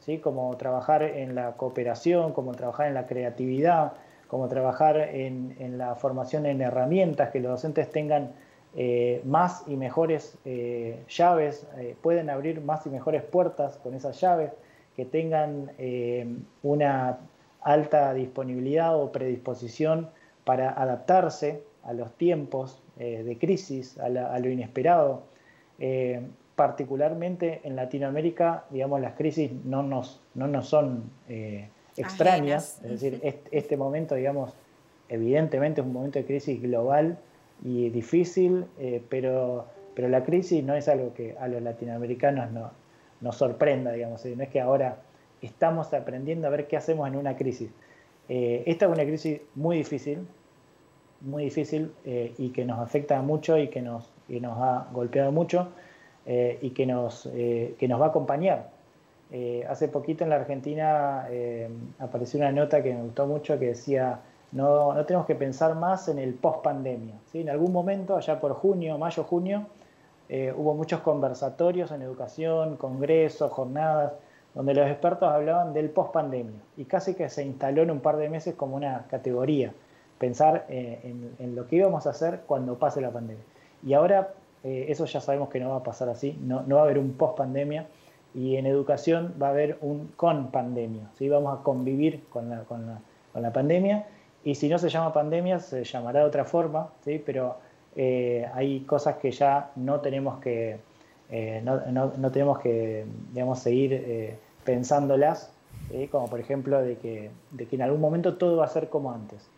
¿sí? 0.00 0.18
como 0.18 0.56
trabajar 0.56 1.04
en 1.04 1.36
la 1.36 1.52
cooperación, 1.52 2.32
como 2.32 2.52
trabajar 2.52 2.88
en 2.88 2.94
la 2.94 3.06
creatividad, 3.06 3.92
como 4.26 4.48
trabajar 4.48 4.96
en, 4.96 5.78
la 5.78 5.94
formación 5.94 6.46
en 6.46 6.60
herramientas, 6.60 7.30
que 7.30 7.38
los 7.38 7.52
docentes 7.52 7.88
tengan 7.90 8.32
eh, 8.74 9.20
más 9.26 9.64
y 9.66 9.76
mejores 9.76 10.38
eh, 10.46 11.02
llaves, 11.06 11.66
eh, 11.76 11.94
pueden 12.00 12.30
abrir 12.30 12.62
más 12.62 12.86
y 12.86 12.88
mejores 12.88 13.22
puertas 13.22 13.76
con 13.82 13.92
esas 13.94 14.18
llaves, 14.18 14.52
que 14.96 15.04
tengan 15.06 15.70
una 16.62 17.18
alta 17.62 18.12
disponibilidad 18.12 18.94
o 18.94 19.10
predisposición 19.10 20.10
para 20.44 20.68
adaptarse 20.70 21.62
a 21.82 21.94
los 21.94 22.12
tiempos 22.18 22.82
de 22.98 23.38
crisis, 23.40 23.98
a, 23.98 24.10
lo 24.10 24.50
inesperado. 24.50 25.22
Particularmente 26.56 27.62
en 27.64 27.74
Latinoamérica, 27.74 28.64
digamos, 28.68 29.00
las 29.00 29.14
crisis 29.14 29.50
no 29.64 29.82
nos, 29.82 30.20
no 30.34 30.46
nos 30.46 30.68
son 30.68 31.04
extrañas, 31.96 32.78
es 32.84 33.00
decir, 33.00 33.40
este, 33.50 33.78
momento, 33.78 34.14
digamos, 34.14 34.54
evidentemente 35.08 35.80
es 35.80 35.86
un 35.86 35.94
momento 35.94 36.18
de 36.18 36.26
crisis 36.26 36.60
global 36.60 37.16
y 37.64 37.90
difícil, 37.90 38.66
pero, 39.08 39.66
pero 39.94 40.08
la 40.08 40.24
crisis 40.24 40.64
no 40.64 40.74
es 40.74 40.88
algo 40.88 41.14
que 41.14 41.36
a 41.38 41.46
los 41.48 41.62
latinoamericanos 41.62 42.50
no, 42.50 42.70
nos 43.20 43.36
sorprenda, 43.36 43.92
digamos, 43.92 44.24
no 44.24 44.42
es 44.42 44.48
que 44.48 44.60
ahora 44.60 44.96
estamos 45.40 45.94
aprendiendo 45.94 46.48
a 46.48 46.50
ver 46.50 46.66
qué 46.66 46.76
hacemos 46.76 47.06
en 47.08 47.16
una 47.16 47.36
crisis. 47.36 47.70
esta 48.28 48.86
es 48.86 48.90
una 48.90 49.04
crisis 49.04 49.40
muy 49.54 49.76
difícil, 49.76 50.26
muy 51.24 51.44
difícil 51.44 51.92
eh, 52.04 52.34
y 52.38 52.50
que 52.50 52.64
nos 52.64 52.78
afecta 52.80 53.20
mucho 53.22 53.58
y 53.58 53.68
que 53.68 53.80
nos, 53.80 54.10
nos 54.28 54.58
ha 54.58 54.88
golpeado 54.92 55.32
mucho 55.32 55.68
eh, 56.26 56.58
y 56.60 56.70
que 56.70 56.86
nos, 56.86 57.26
eh, 57.32 57.74
que 57.78 57.88
nos 57.88 58.00
va 58.00 58.06
a 58.06 58.08
acompañar. 58.08 58.70
hace 59.68 59.88
poquito 59.88 60.24
en 60.24 60.30
la 60.30 60.36
Argentina 60.36 61.26
apareció 61.98 62.38
una 62.38 62.52
nota 62.52 62.82
que 62.82 62.92
me 62.92 63.02
gustó 63.02 63.26
mucho 63.26 63.58
que 63.58 63.68
decía, 63.68 64.20
no, 64.52 64.94
no 64.94 65.04
tenemos 65.04 65.26
que 65.26 65.34
pensar 65.34 65.74
más 65.74 66.08
en 66.08 66.18
el 66.18 66.34
post-pandemia. 66.34 67.14
¿sí? 67.30 67.40
En 67.40 67.50
algún 67.50 67.72
momento, 67.72 68.16
allá 68.16 68.40
por 68.40 68.52
junio, 68.54 68.98
mayo, 68.98 69.24
junio, 69.24 69.66
hubo 70.56 70.72
muchos 70.72 71.00
conversatorios 71.00 71.90
en 71.90 72.00
educación, 72.00 72.78
congresos, 72.78 73.52
jornadas, 73.52 74.14
donde 74.54 74.74
los 74.74 74.86
expertos 74.88 75.30
hablaban 75.30 75.72
del 75.72 75.90
post-pandemia 75.90 76.60
y 76.76 76.84
casi 76.84 77.14
que 77.14 77.28
se 77.28 77.44
instaló 77.44 77.82
en 77.82 77.90
un 77.90 78.00
par 78.00 78.16
de 78.16 78.28
meses 78.28 78.54
como 78.54 78.76
una 78.76 79.06
categoría 79.08 79.72
pensar 80.22 80.66
eh, 80.68 81.00
en, 81.38 81.56
lo 81.56 81.66
que 81.66 81.74
íbamos 81.74 82.06
a 82.06 82.10
hacer 82.10 82.42
cuando 82.46 82.78
pase 82.78 83.00
la 83.00 83.10
pandemia. 83.10 83.42
Y 83.84 83.94
ahora 83.94 84.34
eh, 84.62 84.86
eso 84.88 85.04
ya 85.04 85.20
sabemos 85.20 85.48
que 85.48 85.58
no 85.58 85.70
va 85.70 85.78
a 85.78 85.82
pasar 85.82 86.08
así, 86.08 86.38
no, 86.40 86.64
va 86.68 86.80
a 86.80 86.84
haber 86.84 86.98
un 86.98 87.14
post 87.14 87.36
pandemia 87.36 87.88
y 88.32 88.54
en 88.54 88.66
educación 88.66 89.34
va 89.42 89.48
a 89.48 89.50
haber 89.50 89.78
un 89.80 90.12
con 90.14 90.52
pandemia, 90.52 91.10
¿sí? 91.14 91.28
vamos 91.28 91.58
a 91.58 91.64
convivir 91.64 92.22
con 92.30 92.50
la, 92.50 92.60
con 92.60 92.86
la, 92.86 93.52
pandemia 93.52 94.06
y 94.44 94.54
si 94.54 94.68
no 94.68 94.78
se 94.78 94.88
llama 94.88 95.12
pandemia 95.12 95.58
se 95.58 95.84
llamará 95.84 96.20
de 96.20 96.26
otra 96.26 96.44
forma, 96.44 96.88
¿sí? 97.04 97.22
pero 97.24 97.56
eh, 97.96 98.46
hay 98.54 98.80
cosas 98.80 99.16
que 99.16 99.30
ya 99.30 99.70
no 99.76 100.00
tenemos 100.00 100.40
que, 100.40 100.78
no, 101.62 102.30
tenemos 102.30 102.58
que 102.58 103.06
digamos, 103.32 103.58
seguir 103.60 104.36
pensándolas, 104.64 105.52
como 106.10 106.28
por 106.28 106.40
ejemplo 106.40 106.80
de 106.82 106.96
que, 106.96 107.30
de 107.50 107.66
que 107.66 107.76
en 107.76 107.82
algún 107.82 108.00
momento 108.00 108.36
todo 108.36 108.56
va 108.56 108.66
a 108.66 108.68
ser 108.68 108.88
como 108.88 109.12
antes. 109.12 109.48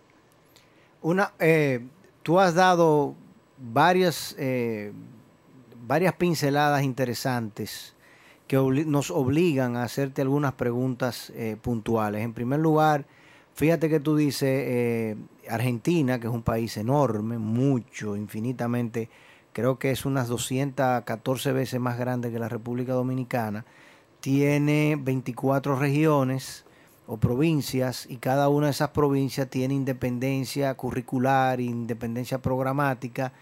Una, 1.04 1.32
eh, 1.38 1.84
tú 2.22 2.40
has 2.40 2.54
dado 2.54 3.14
varias, 3.58 4.34
eh, 4.38 4.90
varias 5.86 6.14
pinceladas 6.14 6.82
interesantes 6.82 7.94
que 8.48 8.56
nos 8.56 9.10
obligan 9.10 9.76
a 9.76 9.82
hacerte 9.82 10.22
algunas 10.22 10.54
preguntas 10.54 11.30
eh, 11.36 11.58
puntuales. 11.60 12.22
En 12.22 12.32
primer 12.32 12.60
lugar, 12.60 13.04
fíjate 13.54 13.88
que 13.88 14.00
tú 14.00 14.16
dices 14.16 15.16
Argentina, 15.48 16.20
que 16.20 16.26
es 16.26 16.32
un 16.32 16.42
país 16.42 16.76
enorme, 16.76 17.38
mucho, 17.38 18.16
infinitamente, 18.16 19.08
creo 19.52 19.78
que 19.78 19.90
es 19.90 20.04
unas 20.04 20.28
214 20.28 21.52
veces 21.52 21.80
más 21.80 21.98
grande 21.98 22.30
que 22.30 22.38
la 22.38 22.48
República 22.48 22.92
Dominicana, 22.92 23.64
tiene 24.20 24.98
24 25.00 25.76
regiones, 25.76 26.64
o 27.06 27.18
provincias 27.18 28.06
y 28.08 28.16
cada 28.16 28.48
una 28.48 28.68
de 28.68 28.72
esas 28.72 28.88
provincias 28.90 29.50
tiene 29.50 29.74
independencia 29.74 30.72
curricular, 30.74 31.60
independencia 31.60 32.38
programática, 32.38 33.32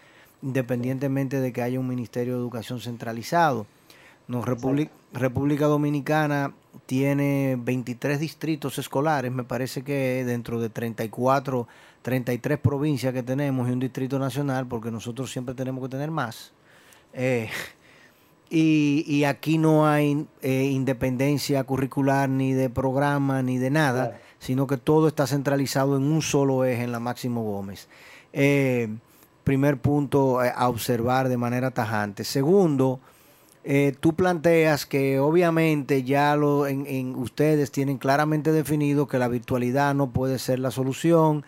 independientemente 0.41 1.39
de 1.39 1.53
que 1.53 1.61
haya 1.61 1.79
un 1.79 1.87
Ministerio 1.87 2.33
de 2.33 2.39
Educación 2.39 2.81
centralizado. 2.81 3.65
No, 4.27 4.41
República 4.41 5.65
Dominicana 5.67 6.53
tiene 6.85 7.57
23 7.59 8.19
distritos 8.19 8.77
escolares, 8.77 9.31
me 9.31 9.43
parece 9.43 9.83
que 9.83 10.23
dentro 10.25 10.59
de 10.59 10.69
34, 10.69 11.67
33 12.01 12.59
provincias 12.59 13.13
que 13.13 13.23
tenemos 13.23 13.69
y 13.69 13.71
un 13.71 13.79
distrito 13.79 14.19
nacional, 14.19 14.67
porque 14.67 14.91
nosotros 14.91 15.31
siempre 15.31 15.55
tenemos 15.55 15.83
que 15.83 15.89
tener 15.89 16.11
más. 16.11 16.51
Eh, 17.13 17.49
y, 18.49 19.23
aquí 19.23 19.57
no 19.57 19.87
hay 19.87 20.27
eh, 20.41 20.63
independencia 20.65 21.63
curricular 21.63 22.29
ni 22.29 22.53
de 22.53 22.69
programa 22.69 23.41
ni 23.41 23.57
de 23.57 23.69
nada, 23.69 24.19
sino 24.39 24.67
que 24.67 24.77
todo 24.77 25.07
está 25.07 25.25
centralizado 25.25 25.95
en 25.95 26.03
un 26.03 26.21
solo 26.21 26.65
eje 26.65 26.83
en 26.83 26.91
la 26.91 26.99
Máximo 26.99 27.43
Gómez. 27.43 27.87
Eh, 28.33 28.89
primer 29.43 29.77
punto 29.77 30.39
a 30.39 30.67
observar 30.69 31.29
de 31.29 31.37
manera 31.37 31.71
tajante. 31.71 32.23
Segundo, 32.23 32.99
tú 33.99 34.13
planteas 34.13 34.85
que 34.85 35.19
obviamente 35.19 36.03
ya 36.03 36.35
lo, 36.35 36.67
en, 36.67 37.15
ustedes 37.15 37.71
tienen 37.71 37.97
claramente 37.97 38.51
definido 38.51 39.07
que 39.07 39.19
la 39.19 39.29
virtualidad 39.29 39.95
no 39.95 40.11
puede 40.11 40.37
ser 40.37 40.59
la 40.59 40.69
solución 40.69 41.45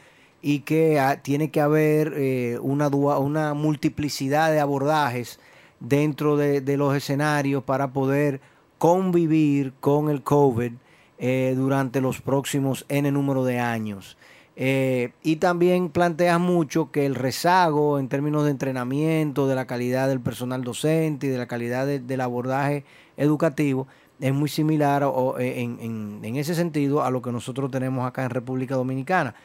y 0.48 0.60
que 0.60 1.00
ah, 1.00 1.24
tiene 1.24 1.50
que 1.50 1.60
haber 1.60 2.13
eh, 2.15 2.60
una, 2.62 2.88
una 2.89 3.55
multiplicidad 3.55 4.51
de 4.51 4.60
abordajes 4.60 5.39
dentro 5.79 6.38
de, 6.38 6.77
los 6.77 6.95
escenarios 6.95 7.63
para 7.63 7.93
poder 7.93 8.41
convivir 8.77 9.74
con 9.79 10.10
el 10.12 10.22
COVID 10.22 10.74
eh, 11.17 11.53
durante 11.57 12.00
los 12.00 12.22
próximos 12.22 12.86
N 12.89 13.12
número 13.12 13.43
de 13.43 13.60
años. 13.60 14.17
Eh, 14.58 15.12
y 15.22 15.36
también 15.36 15.90
plantea 15.90 16.38
mucho 16.38 16.90
que 16.90 17.06
el 17.06 17.16
rezago 17.16 18.00
en 18.00 18.08
términos 18.08 18.46
de 18.46 18.52
entrenamiento, 18.52 19.48
de 19.48 19.56
la 19.56 19.68
calidad 19.68 20.08
del 20.08 20.22
personal 20.22 20.64
docente 20.64 21.28
y 21.28 21.30
de 21.30 21.38
la 21.38 21.46
calidad 21.46 21.86
del 21.86 22.22
abordaje 22.22 22.86
educativo 23.18 23.88
es 24.20 24.34
muy 24.34 24.50
similar 24.50 25.04
o, 25.04 25.38
en, 25.40 26.22
en, 26.24 26.36
ese 26.36 26.56
sentido 26.56 27.04
a 27.04 27.12
lo 27.12 27.22
que 27.22 27.32
nosotros 27.32 27.70
tenemos 27.70 28.08
acá 28.08 28.24
en 28.24 28.30
República 28.30 28.76
Dominicana. 28.76 29.36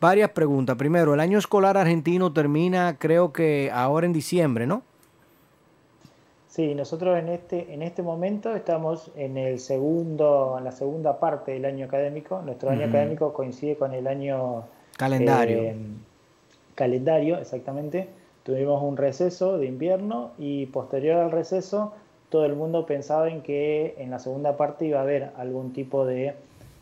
Varias 0.00 0.30
preguntas. 0.30 0.76
Primero, 0.76 1.14
el 1.14 1.20
año 1.20 1.38
escolar 1.38 1.76
argentino 1.76 2.32
termina 2.32 2.96
creo 2.98 3.32
que 3.32 3.70
ahora 3.72 4.06
en 4.06 4.12
diciembre, 4.12 4.66
¿no? 4.66 4.82
Sí, 6.58 6.74
nosotros 6.74 7.16
en 7.16 7.28
este, 7.28 7.72
en 7.72 7.82
este 7.82 8.02
momento 8.02 8.52
estamos 8.52 9.12
en 9.14 9.36
el 9.38 9.60
segundo, 9.60 10.56
en 10.58 10.64
la 10.64 10.72
segunda 10.72 11.20
parte 11.20 11.52
del 11.52 11.64
año 11.64 11.86
académico. 11.86 12.42
Nuestro 12.42 12.70
año 12.70 12.86
académico 12.86 13.32
coincide 13.32 13.76
con 13.76 13.94
el 13.94 14.08
año 14.08 14.64
calendario. 14.96 15.58
Eh, 15.58 15.76
calendario, 16.74 17.38
exactamente. 17.38 18.08
Tuvimos 18.42 18.82
un 18.82 18.96
receso 18.96 19.56
de 19.56 19.66
invierno 19.66 20.32
y 20.36 20.66
posterior 20.66 21.20
al 21.20 21.30
receso 21.30 21.92
todo 22.28 22.44
el 22.44 22.56
mundo 22.56 22.86
pensaba 22.86 23.28
en 23.28 23.42
que 23.42 23.94
en 23.98 24.10
la 24.10 24.18
segunda 24.18 24.56
parte 24.56 24.84
iba 24.84 24.98
a 24.98 25.02
haber 25.02 25.30
algún 25.36 25.72
tipo 25.72 26.04
de 26.06 26.34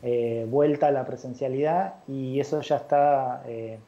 eh, 0.02 0.46
vuelta 0.48 0.86
a 0.86 0.90
la 0.90 1.04
presencialidad 1.04 1.96
y 2.08 2.40
eso 2.40 2.62
ya 2.62 2.76
está, 2.76 3.42
eh, 3.46 3.78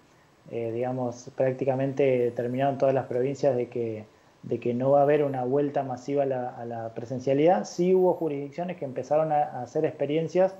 digamos, 0.50 1.30
prácticamente 1.34 2.30
terminado 2.32 2.72
en 2.72 2.78
todas 2.78 2.94
las 2.94 3.06
provincias 3.06 3.56
de 3.56 3.68
que 3.70 4.17
de 4.48 4.58
que 4.58 4.72
no 4.72 4.92
va 4.92 5.00
a 5.00 5.02
haber 5.02 5.24
una 5.24 5.44
vuelta 5.44 5.82
masiva 5.82 6.22
a 6.22 6.64
la, 6.64 6.92
presencialidad. 6.94 7.64
Sí 7.64 7.94
hubo 7.94 8.14
jurisdicciones 8.14 8.78
que 8.78 8.86
empezaron 8.86 9.30
a, 9.30 9.62
hacer 9.62 9.84
experiencias 9.84 10.54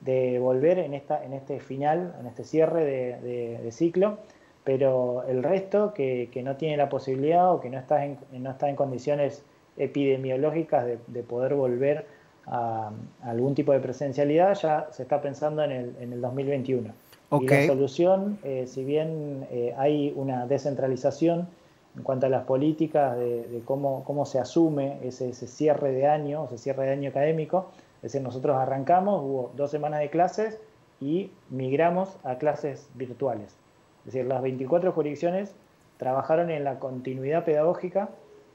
de 0.00 0.38
volver 0.38 0.78
en, 0.78 0.92
esta, 0.94 1.24
en 1.24 1.32
este 1.32 1.58
final, 1.58 2.14
en 2.20 2.26
este 2.26 2.44
cierre 2.44 2.84
de, 2.84 3.72
ciclo, 3.72 4.18
pero 4.64 5.24
el 5.26 5.42
resto 5.42 5.94
que, 5.94 6.28
no 6.44 6.56
tiene 6.56 6.76
la 6.76 6.90
posibilidad 6.90 7.52
o 7.52 7.60
que 7.60 7.70
no 7.70 7.78
está 7.78 8.04
en, 8.04 8.18
no 8.32 8.50
está 8.50 8.68
en 8.68 8.76
condiciones 8.76 9.42
epidemiológicas 9.78 10.86
de, 10.86 11.22
poder 11.22 11.54
volver 11.54 12.06
a, 12.46 12.90
algún 13.22 13.54
tipo 13.54 13.72
de 13.72 13.80
presencialidad, 13.80 14.54
ya 14.54 14.88
se 14.90 15.04
está 15.04 15.22
pensando 15.22 15.64
en 15.64 15.70
el, 15.70 15.96
en 16.00 16.12
el 16.12 16.20
2021. 16.20 16.92
Y 17.40 17.46
la 17.46 17.66
solución, 17.66 18.38
eh, 18.44 18.64
si 18.66 18.84
bien 18.84 19.46
eh, 19.50 19.74
hay 19.78 20.12
una 20.16 20.46
descentralización, 20.46 21.48
en 21.96 22.02
cuanto 22.02 22.26
a 22.26 22.28
las 22.28 22.44
políticas 22.44 23.16
de, 23.18 23.62
cómo, 23.64 24.24
se 24.26 24.38
asume 24.38 24.98
ese, 25.02 25.32
cierre 25.32 25.92
de 25.92 26.06
año, 26.06 26.46
ese 26.46 26.58
cierre 26.58 26.86
de 26.86 26.92
año 26.92 27.10
académico. 27.10 27.70
Es 27.96 28.12
decir, 28.12 28.22
nosotros 28.22 28.56
arrancamos, 28.56 29.22
hubo 29.22 29.52
dos 29.56 29.70
semanas 29.70 30.00
de 30.00 30.10
clases 30.10 30.58
y 31.00 31.30
migramos 31.50 32.16
a 32.24 32.36
clases 32.38 32.88
virtuales. 32.94 33.56
Es 34.00 34.06
decir, 34.06 34.26
las 34.26 34.42
24 34.42 34.92
jurisdicciones 34.92 35.54
trabajaron 35.98 36.50
en 36.50 36.64
la 36.64 36.78
continuidad 36.78 37.44
pedagógica, 37.44 38.08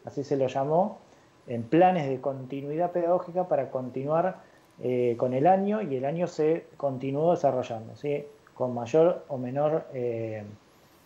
así 0.03 0.23
se 0.23 0.35
lo 0.35 0.47
llamó, 0.47 0.97
en 1.45 1.63
planes 1.63 2.09
de 2.09 2.19
continuidad 2.19 2.91
pedagógica 2.91 3.47
para 3.47 3.69
continuar 3.69 4.41
eh, 4.81 5.15
con 5.17 5.33
el 5.33 5.47
año 5.47 5.81
y 5.81 5.95
el 5.95 6.05
año 6.05 6.27
se 6.27 6.65
continuó 6.75 7.31
desarrollando, 7.31 7.95
¿sí? 7.95 8.25
con 8.55 8.73
mayor 8.73 9.23
o 9.27 9.37
menor... 9.37 9.85
Eh, 9.93 10.43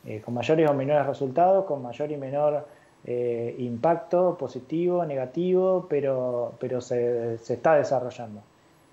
eh, 0.05 0.21
con 0.21 0.33
mayores 0.33 0.69
o 0.69 0.73
menores 0.73 1.05
resultados, 1.05 1.65
con 1.65 1.81
mayor 1.81 2.11
y 2.11 2.17
menor 2.17 2.65
eh, 3.05 3.55
impacto 3.59 4.37
positivo, 4.37 5.05
negativo, 5.05 5.85
pero, 5.89 6.53
pero 6.59 6.81
se, 6.81 7.35
está 7.35 7.75
desarrollando. 7.75 8.41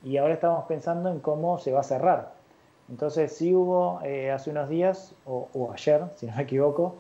Y 0.05 0.17
ahora 0.19 0.35
estamos 0.35 0.65
pensando 0.67 1.11
en 1.11 1.21
cómo 1.21 1.59
se 1.59 1.73
va 1.73 1.81
a 1.81 1.85
cerrar. 1.85 2.33
Entonces 2.91 3.33
sí 3.33 3.55
hubo 3.55 4.01
eh, 4.05 4.31
hace 4.31 4.51
unos 4.51 4.69
días, 4.69 5.15
o, 5.27 5.71
ayer, 5.73 6.05
si 6.17 6.27
no 6.27 6.37
me 6.37 6.43
equivoco, 6.43 6.97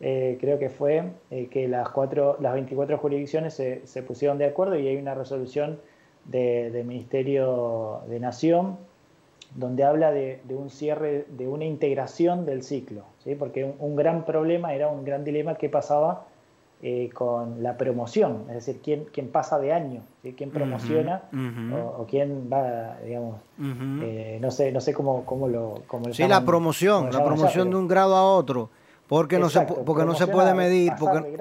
creo 0.00 0.58
que 0.58 0.68
fue 0.68 1.12
que 1.52 1.68
las, 1.68 1.88
cuatro, 1.90 2.36
las 2.40 2.54
24 2.54 2.98
jurisdicciones 2.98 3.54
se, 3.54 4.02
pusieron 4.02 4.36
de 4.36 4.46
acuerdo 4.46 4.76
y 4.76 4.88
hay 4.88 4.96
una 4.96 5.14
resolución 5.14 5.78
del 6.24 6.84
Ministerio 6.84 8.00
de 8.08 8.18
Nación 8.18 8.78
donde 9.54 9.84
habla 9.84 10.12
de, 10.12 10.40
un 10.50 10.70
cierre, 10.70 11.26
de 11.28 11.48
una 11.48 11.64
integración 11.64 12.46
del 12.46 12.62
ciclo, 12.62 13.04
¿sí? 13.24 13.34
porque 13.34 13.64
un, 13.78 13.96
gran 13.96 14.24
problema 14.24 14.74
era 14.74 14.88
un 14.88 15.04
gran 15.04 15.24
dilema 15.24 15.54
que 15.54 15.68
pasaba 15.68 16.24
eh, 16.82 17.10
con 17.14 17.62
la 17.62 17.76
promoción, 17.76 18.44
es 18.48 18.54
decir, 18.54 18.80
quién, 18.82 19.06
quién 19.12 19.28
pasa 19.28 19.58
de 19.58 19.72
año, 19.72 20.02
quién 20.36 20.50
promociona 20.50 21.22
O, 21.96 22.06
quién 22.08 22.50
va, 22.52 22.96
digamos, 23.04 23.40
eh, 24.02 24.38
no 24.40 24.50
sé, 24.50 24.72
no 24.72 24.80
sé 24.80 24.92
cómo, 24.92 25.24
cómo 25.24 25.46
lo... 25.48 25.82
Cómo 25.86 26.12
sí, 26.12 26.26
la 26.26 26.44
promoción, 26.44 27.10
la 27.12 27.24
promoción 27.24 27.70
de 27.70 27.76
un 27.76 27.86
grado 27.86 28.16
a 28.16 28.24
otro. 28.24 28.70
Porque 29.08 29.38
no 29.38 29.50
se 29.50 29.60
porque 29.60 30.06
no 30.06 30.14
se 30.14 30.26
puede 30.26 30.54
medir 30.54 30.92
porque 30.98 31.36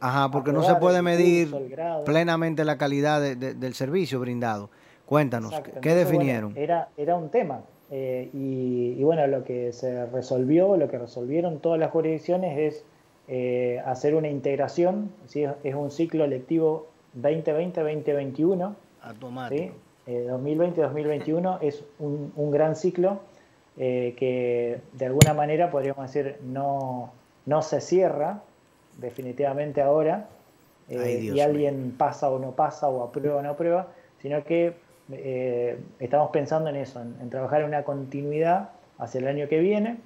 ajá 0.00 0.30
porque 0.32 0.52
no 0.52 0.64
se 0.64 0.74
puede 0.76 1.00
medir 1.00 1.54
plenamente 2.04 2.64
la 2.64 2.76
calidad 2.76 3.20
del 3.20 3.74
servicio 3.74 4.18
brindado 4.18 4.68
Cuéntanos, 5.06 5.54
¿qué 5.82 5.94
definieron? 5.94 6.56
era, 6.56 6.88
era 6.96 7.14
un 7.14 7.28
tema. 7.28 7.60
Eh, 7.96 8.28
y, 8.32 9.04
bueno, 9.04 9.24
lo 9.28 9.44
que 9.44 9.72
se 9.72 10.06
resolvió, 10.06 10.76
lo 10.76 10.88
que 10.88 10.98
resolvieron 10.98 11.60
todas 11.60 11.78
las 11.78 11.92
jurisdicciones 11.92 12.58
es 12.58 12.84
eh, 13.28 13.80
hacer 13.86 14.16
una 14.16 14.26
integración, 14.26 15.12
¿sí? 15.26 15.44
es 15.62 15.74
un 15.76 15.92
ciclo 15.92 16.26
lectivo 16.26 16.88
2020-2021. 17.20 18.74
Automático. 19.00 19.74
2020-2021 20.08 21.54
eh, 21.54 21.58
es 21.68 21.84
un, 22.00 22.32
un, 22.34 22.50
gran 22.50 22.74
ciclo 22.74 23.20
que 23.76 24.80
de 24.92 25.06
alguna 25.06 25.32
manera 25.32 25.70
podríamos 25.70 26.12
decir 26.12 26.36
no, 26.42 27.12
no 27.46 27.62
se 27.62 27.80
cierra 27.80 28.42
definitivamente 28.98 29.82
ahora 29.82 30.28
y 30.88 31.38
alguien 31.40 31.94
pasa 31.96 32.28
o 32.28 32.40
no 32.40 32.50
pasa 32.52 32.88
o 32.88 33.04
aprueba 33.04 33.36
o 33.36 33.42
no 33.42 33.50
aprueba, 33.50 33.86
sino 34.20 34.42
que 34.42 34.74
eh, 35.12 35.78
estamos 35.98 36.30
pensando 36.30 36.70
en 36.70 36.76
eso, 36.76 37.00
en, 37.00 37.28
trabajar 37.30 37.60
en 37.60 37.68
una 37.68 37.84
continuidad 37.84 38.70
hacia 38.98 39.20
el 39.20 39.28
año 39.28 39.48
que 39.48 39.58
viene. 39.58 39.98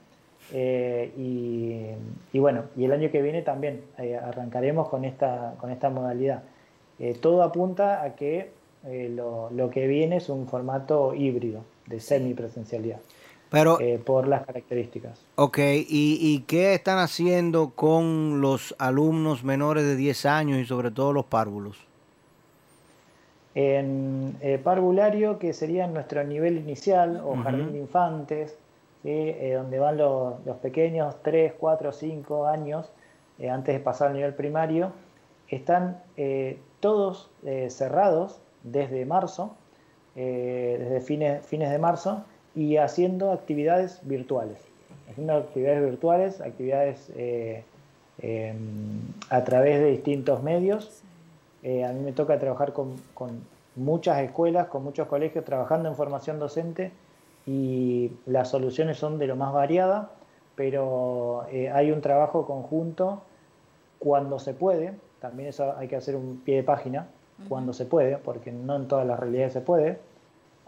Eh, 0.52 1.12
y, 2.32 2.38
bueno, 2.38 2.64
y 2.76 2.84
el 2.84 2.92
año 2.92 3.10
que 3.10 3.22
viene 3.22 3.42
también 3.42 3.82
eh, 3.98 4.16
arrancaremos 4.16 4.88
con 4.88 5.04
esta, 5.04 5.54
con 5.60 5.70
esta 5.70 5.90
modalidad. 5.90 6.42
todo 7.20 7.42
apunta 7.42 8.02
a 8.02 8.14
que 8.14 8.50
lo, 8.84 9.50
lo, 9.50 9.70
que 9.70 9.86
viene 9.86 10.16
es 10.16 10.28
un 10.28 10.46
formato 10.46 11.14
híbrido 11.14 11.64
de 11.86 12.00
semipresencialidad. 12.00 13.00
Pero, 13.50 13.78
por 14.04 14.28
las 14.28 14.44
características. 14.44 15.24
Ok, 15.36 15.58
¿Y, 15.58 16.18
¿Y 16.20 16.44
qué 16.46 16.74
están 16.74 16.98
haciendo 16.98 17.70
con 17.70 18.42
los 18.42 18.74
alumnos 18.78 19.42
menores 19.42 19.84
de 19.84 19.96
10 19.96 20.26
años 20.26 20.58
y 20.58 20.66
sobre 20.66 20.90
todo 20.90 21.12
los 21.14 21.24
párvulos? 21.24 21.87
En 23.60 24.36
eh, 24.40 24.56
parvulario, 24.62 25.40
que 25.40 25.52
sería 25.52 25.88
nuestro 25.88 26.22
nivel 26.22 26.58
inicial, 26.58 27.20
o 27.24 27.34
jardín 27.42 27.72
de 27.72 27.78
infantes, 27.80 28.56
eh, 29.02 29.54
donde 29.56 29.80
van 29.80 29.96
los, 29.96 30.36
pequeños 30.62 31.16
3, 31.24 31.54
4, 31.58 31.90
5 31.90 32.46
años, 32.46 32.92
eh, 33.40 33.50
antes 33.50 33.74
de 33.74 33.80
pasar 33.80 34.10
al 34.10 34.14
nivel 34.14 34.34
primario, 34.34 34.92
están 35.48 36.00
todos 36.78 37.30
cerrados 37.68 38.40
desde 38.62 39.04
marzo, 39.06 39.56
desde 40.14 41.00
fines, 41.00 41.44
fines 41.44 41.70
de 41.72 41.78
marzo, 41.78 42.22
y 42.54 42.76
haciendo 42.76 43.32
actividades 43.32 43.98
virtuales. 44.04 44.58
Haciendo 45.10 45.32
actividades 45.32 45.82
virtuales, 45.82 46.40
actividades 46.40 47.10
em, 48.20 49.00
a 49.30 49.42
través 49.42 49.80
de 49.80 49.86
distintos 49.86 50.44
medios 50.44 51.02
eh, 51.62 51.84
a 51.84 51.92
mí 51.92 52.00
me 52.00 52.12
toca 52.12 52.38
trabajar 52.38 52.72
con, 52.72 52.96
muchas 53.76 54.18
escuelas, 54.20 54.66
con 54.68 54.82
muchos 54.82 55.06
colegios, 55.06 55.44
trabajando 55.44 55.88
en 55.88 55.94
formación 55.94 56.38
docente 56.38 56.90
y 57.46 58.10
las 58.26 58.50
soluciones 58.50 58.98
son 58.98 59.18
de 59.18 59.26
lo 59.26 59.36
más 59.36 59.52
variada, 59.52 60.10
pero 60.56 61.46
eh, 61.50 61.70
hay 61.70 61.92
un 61.92 62.00
trabajo 62.00 62.44
conjunto 62.44 63.22
cuando 63.98 64.38
se 64.38 64.52
puede, 64.52 64.94
también 65.20 65.48
eso 65.50 65.76
hay 65.76 65.86
que 65.86 65.96
hacer 65.96 66.16
un 66.16 66.40
pie 66.44 66.56
de 66.56 66.62
página, 66.64 67.06
cuando 67.48 67.72
se 67.72 67.84
puede, 67.84 68.16
porque 68.16 68.50
no 68.50 68.74
en 68.74 68.88
todas 68.88 69.06
las 69.06 69.20
realidades 69.20 69.52
se 69.52 69.60
puede. 69.60 70.00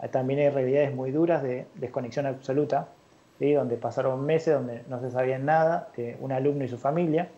También 0.09 0.39
hay 0.39 0.49
realidades 0.49 0.95
muy 0.95 1.11
duras 1.11 1.43
de 1.43 1.67
desconexión 1.75 2.25
absoluta, 2.25 2.87
donde 3.49 3.75
pasaron 3.75 4.23
meses, 4.23 4.53
donde 4.53 4.83
no 4.87 4.99
se 5.01 5.09
sabía 5.09 5.39
nada 5.39 5.89
de 5.97 6.15
un 6.21 6.31
alumno 6.31 6.63
y 6.63 6.67
su 6.67 6.77
familia 6.77 7.29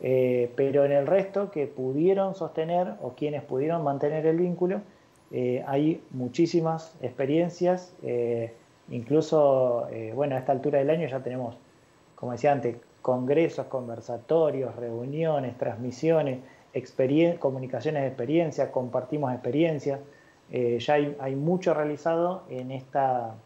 eh, 0.00 0.52
pero 0.54 0.84
en 0.84 0.92
el 0.92 1.06
resto 1.06 1.50
que 1.50 1.66
pudieron 1.66 2.34
sostener 2.34 2.94
o 3.02 3.14
quienes 3.14 3.42
pudieron 3.42 3.82
mantener 3.82 4.26
el 4.26 4.36
vínculo, 4.36 4.80
eh, 5.30 5.64
hay 5.66 6.02
muchísimas 6.10 6.94
experiencias, 7.02 7.94
eh, 8.02 8.52
incluso, 8.90 9.88
bueno, 10.14 10.36
a 10.36 10.38
esta 10.38 10.52
altura 10.52 10.78
del 10.78 10.90
año 10.90 11.08
ya 11.08 11.20
tenemos 11.20 11.56
como 12.14 12.32
decía 12.32 12.50
antes, 12.50 12.76
congresos, 13.00 13.66
conversatorios, 13.66 14.74
reuniones, 14.74 15.56
transmisiones, 15.56 16.40
comunicaciones 17.38 18.02
de 18.02 18.08
experiencia, 18.08 18.72
compartimos 18.72 19.32
experiencias. 19.32 20.00
Ya 20.50 20.94
hay, 20.94 21.36
mucho 21.36 21.74
realizado 21.74 22.42
en 22.48 22.72
esta, 22.72 23.36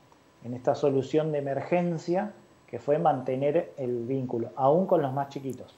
en 0.42 0.54
esta 0.54 0.74
solución 0.74 1.32
de 1.32 1.38
emergencia 1.40 2.32
que 2.66 2.78
fue 2.78 2.98
mantener 2.98 3.74
el 3.76 4.06
vínculo, 4.06 4.52
aún 4.56 4.86
con 4.86 5.02
los 5.02 5.12
más 5.12 5.28
chiquitos. 5.28 5.76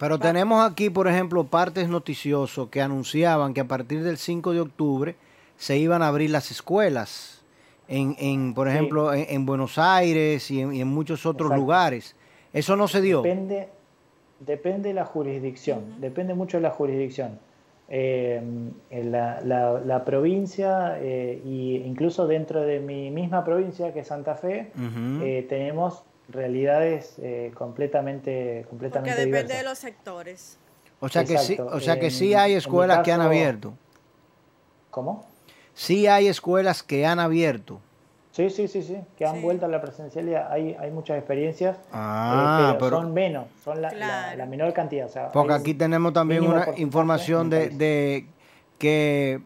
Pero 0.00 0.18
tenemos 0.18 0.66
aquí, 0.66 0.88
por 0.88 1.08
ejemplo, 1.08 1.44
partes 1.44 1.90
noticiosos 1.90 2.70
que 2.70 2.80
anunciaban 2.80 3.52
que 3.52 3.60
a 3.60 3.66
partir 3.66 4.02
del 4.02 4.16
5 4.16 4.54
de 4.54 4.60
octubre 4.62 5.14
se 5.58 5.76
iban 5.76 6.00
a 6.00 6.08
abrir 6.08 6.30
las 6.30 6.50
escuelas, 6.50 7.42
en, 7.86 8.16
en 8.18 8.54
por 8.54 8.66
ejemplo, 8.66 9.12
en, 9.12 9.44
Buenos 9.44 9.76
Aires 9.76 10.50
y 10.50 10.62
en, 10.62 10.88
muchos 10.88 11.26
otros 11.26 11.54
lugares. 11.54 12.16
¿Eso 12.54 12.76
no 12.76 12.88
se 12.88 13.02
dio? 13.02 13.20
Depende, 13.20 13.68
depende 14.38 14.88
de 14.88 14.94
la 14.94 15.04
jurisdicción, 15.04 16.00
depende 16.00 16.32
mucho 16.32 16.56
de 16.56 16.62
la 16.62 16.70
jurisdicción. 16.70 17.38
Eh, 17.90 18.40
en 18.90 19.12
la, 19.12 19.42
la, 19.42 20.04
provincia 20.06 20.96
e 20.98 21.42
incluso 21.44 22.26
dentro 22.26 22.62
de 22.62 22.80
mi 22.80 23.10
misma 23.10 23.44
provincia, 23.44 23.92
que 23.92 24.00
es 24.00 24.06
Santa 24.06 24.34
Fe, 24.34 24.70
eh, 25.22 25.44
tenemos 25.46 26.04
realidades 26.30 27.14
eh, 27.18 27.52
completamente, 27.54 28.66
completamente 28.68 29.10
Porque 29.10 29.26
depende 29.26 29.54
de 29.54 29.62
los 29.62 29.78
sectores. 29.78 30.58
O 31.00 31.08
sea 31.08 31.24
que 31.24 31.38
sí, 31.38 31.58
o 31.58 31.80
sea 31.80 31.98
que 31.98 32.10
sí 32.10 32.34
hay 32.34 32.54
escuelas 32.54 33.00
que 33.02 33.12
han 33.12 33.20
abierto. 33.20 33.72
¿Cómo? 34.90 35.24
Sí 35.74 36.06
hay 36.06 36.28
escuelas 36.28 36.82
que 36.82 37.06
han 37.06 37.18
abierto. 37.18 37.80
Sí, 38.32 38.48
sí, 38.48 38.68
sí, 38.68 38.82
sí, 38.82 38.96
que 39.16 39.26
han 39.26 39.42
vuelto 39.42 39.66
a 39.66 39.68
la 39.68 39.80
presencialidad. 39.80 40.52
Hay, 40.52 40.76
hay 40.78 40.90
muchas 40.90 41.18
experiencias, 41.18 41.76
ah, 41.92 42.76
pero, 42.78 43.00
son 43.00 43.12
menos, 43.12 43.46
son 43.64 43.82
la, 43.82 43.90
la, 44.36 44.46
menor 44.46 44.72
cantidad. 44.72 45.08
porque 45.32 45.52
aquí 45.52 45.74
tenemos 45.74 46.12
también 46.12 46.46
una 46.46 46.68
información 46.76 47.50
de, 47.50 47.70
de, 47.70 48.26
que 48.78 49.40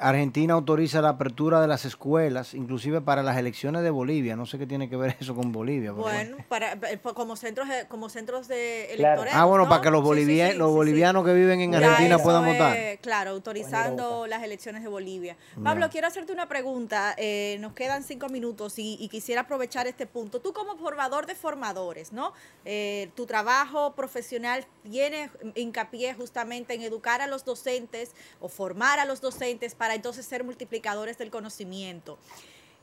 Argentina 0.00 0.54
autoriza 0.54 1.02
la 1.02 1.10
apertura 1.10 1.60
de 1.60 1.66
las 1.66 1.84
escuelas, 1.84 2.54
inclusive 2.54 3.00
para 3.00 3.22
las 3.22 3.36
elecciones 3.36 3.82
de 3.82 3.90
Bolivia. 3.90 4.36
No 4.36 4.46
sé 4.46 4.58
qué 4.58 4.66
tiene 4.66 4.88
que 4.88 4.96
ver 4.96 5.16
eso 5.20 5.34
con 5.34 5.52
Bolivia. 5.52 5.92
Bueno, 5.92 6.36
para, 6.48 6.72
eh, 6.72 6.98
como 7.14 7.36
centros 7.36 7.68
de, 7.68 7.86
como 7.88 8.08
centros 8.08 8.48
de 8.48 8.92
electorales. 8.94 9.34
Ah, 9.34 9.44
bueno, 9.44 9.68
para 9.68 9.82
que 9.82 9.90
los, 9.90 10.02
bolivianos, 10.02 10.56
los 10.56 10.72
bolivianos 10.72 11.24
que 11.24 11.34
viven 11.34 11.60
en 11.60 11.74
Argentina 11.74 12.18
puedan 12.18 12.44
votar. 12.44 12.98
claro, 13.00 13.30
autorizando 13.30 14.26
las 14.26 14.42
elecciones 14.42 14.82
de 14.82 14.88
Bolivia. 14.88 15.36
Pablo, 15.62 15.88
quiero 15.90 16.06
hacerte 16.06 16.32
una 16.32 16.48
pregunta. 16.48 17.14
Eh, 17.16 17.56
nos 17.60 17.72
quedan 17.72 18.02
cinco 18.02 18.28
minutos 18.28 18.74
y, 18.78 19.08
quisiera 19.08 19.42
aprovechar 19.42 19.86
este 19.86 20.06
punto. 20.06 20.40
Tú 20.40 20.52
como 20.52 20.76
formador 20.76 21.26
de 21.26 21.34
formadores, 21.34 22.12
¿no? 22.12 22.34
Eh, 22.66 23.10
tu 23.14 23.24
trabajo 23.24 23.94
profesional 23.94 24.66
tiene 24.82 25.30
hincapié 25.54 26.12
justamente 26.14 26.74
en 26.74 26.82
educar 26.82 27.22
a 27.22 27.26
los 27.26 27.44
docentes 27.44 28.12
o 28.40 28.48
formar 28.48 28.98
a 28.98 29.06
los 29.06 29.20
docentes 29.20 29.74
para 29.74 29.87
entonces 29.94 30.26
ser 30.26 30.44
multiplicadores 30.44 31.18
del 31.18 31.30
conocimiento. 31.30 32.18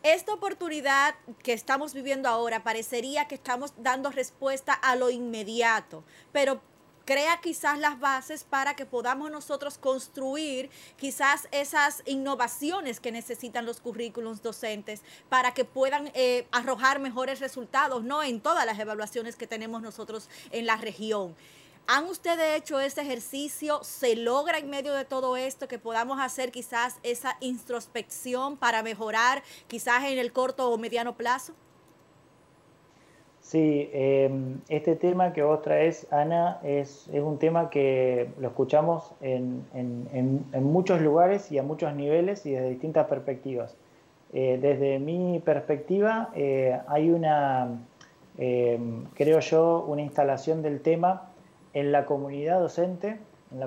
Esta 0.03 0.33
oportunidad 0.33 1.15
que 1.41 1.53
estamos 1.53 1.93
viviendo 1.93 2.29
ahora 2.29 2.63
parecería 2.63 3.27
que 3.27 3.35
estamos 3.35 3.73
dando 3.77 4.11
respuesta 4.11 4.73
a 4.73 4.95
lo 4.95 5.09
inmediato, 5.09 6.03
pero 6.31 6.61
crea 7.05 7.39
quizás 7.41 7.79
las 7.79 7.99
bases 7.99 8.43
para 8.43 8.75
que 8.75 8.85
podamos 8.85 9.31
nosotros 9.31 9.77
construir 9.77 10.69
quizás 10.97 11.47
esas 11.51 12.01
innovaciones 12.05 12.99
que 12.99 13.11
necesitan 13.11 13.65
los 13.65 13.79
currículums 13.79 14.41
docentes 14.41 15.01
para 15.29 15.53
que 15.53 15.65
puedan 15.65 16.11
eh, 16.13 16.47
arrojar 16.51 16.99
mejores 16.99 17.39
resultados, 17.39 18.03
¿no? 18.03 18.23
En 18.23 18.41
todas 18.41 18.65
las 18.65 18.77
evaluaciones 18.79 19.35
que 19.35 19.47
tenemos 19.47 19.81
nosotros 19.81 20.29
en 20.51 20.65
la 20.65 20.75
región. 20.75 21.35
¿Han 21.87 22.05
ustedes 22.05 22.57
hecho 22.57 22.79
ese 22.79 23.01
ejercicio? 23.01 23.83
¿Se 23.83 24.15
logra 24.15 24.57
en 24.57 24.71
medio 24.71 24.93
de 24.93 25.05
todo 25.05 25.37
esto 25.37 25.67
que 25.67 25.77
podamos 25.77 26.19
hacer 26.19 26.51
quizás 26.51 26.99
esa 27.03 27.37
introspección 27.41 28.57
para 28.57 28.81
mejorar 28.81 29.43
quizás 29.67 30.03
en 30.05 30.17
el 30.17 30.31
corto 30.31 30.71
o 30.71 30.79
mediano 30.79 31.15
plazo? 31.15 31.53
Sí, 33.39 33.87
em, 33.93 34.61
este 34.67 34.95
tema 34.95 35.31
que 35.31 35.43
vos 35.43 35.61
traes, 35.61 36.11
Ana, 36.11 36.59
es, 36.63 37.07
un 37.13 37.37
tema 37.37 37.69
que 37.69 38.31
lo 38.39 38.47
escuchamos 38.47 39.13
en, 39.21 39.63
muchos 40.59 40.99
lugares 41.01 41.51
y 41.51 41.59
a 41.59 41.63
muchos 41.63 41.93
niveles 41.93 42.47
y 42.47 42.53
desde 42.53 42.71
distintas 42.71 43.05
perspectivas. 43.05 43.77
Eh, 44.33 44.57
desde 44.59 44.97
mi 44.97 45.39
perspectiva, 45.45 46.31
eh, 46.33 46.79
hay 46.87 47.11
una, 47.11 47.79
em, 48.39 49.05
creo 49.13 49.39
yo, 49.39 49.85
una 49.87 50.01
instalación 50.01 50.63
del 50.63 50.81
tema 50.81 51.29
en 51.75 51.91
la 51.91 52.05
comunidad 52.05 52.59
docente, 52.59 53.19
en 53.51 53.59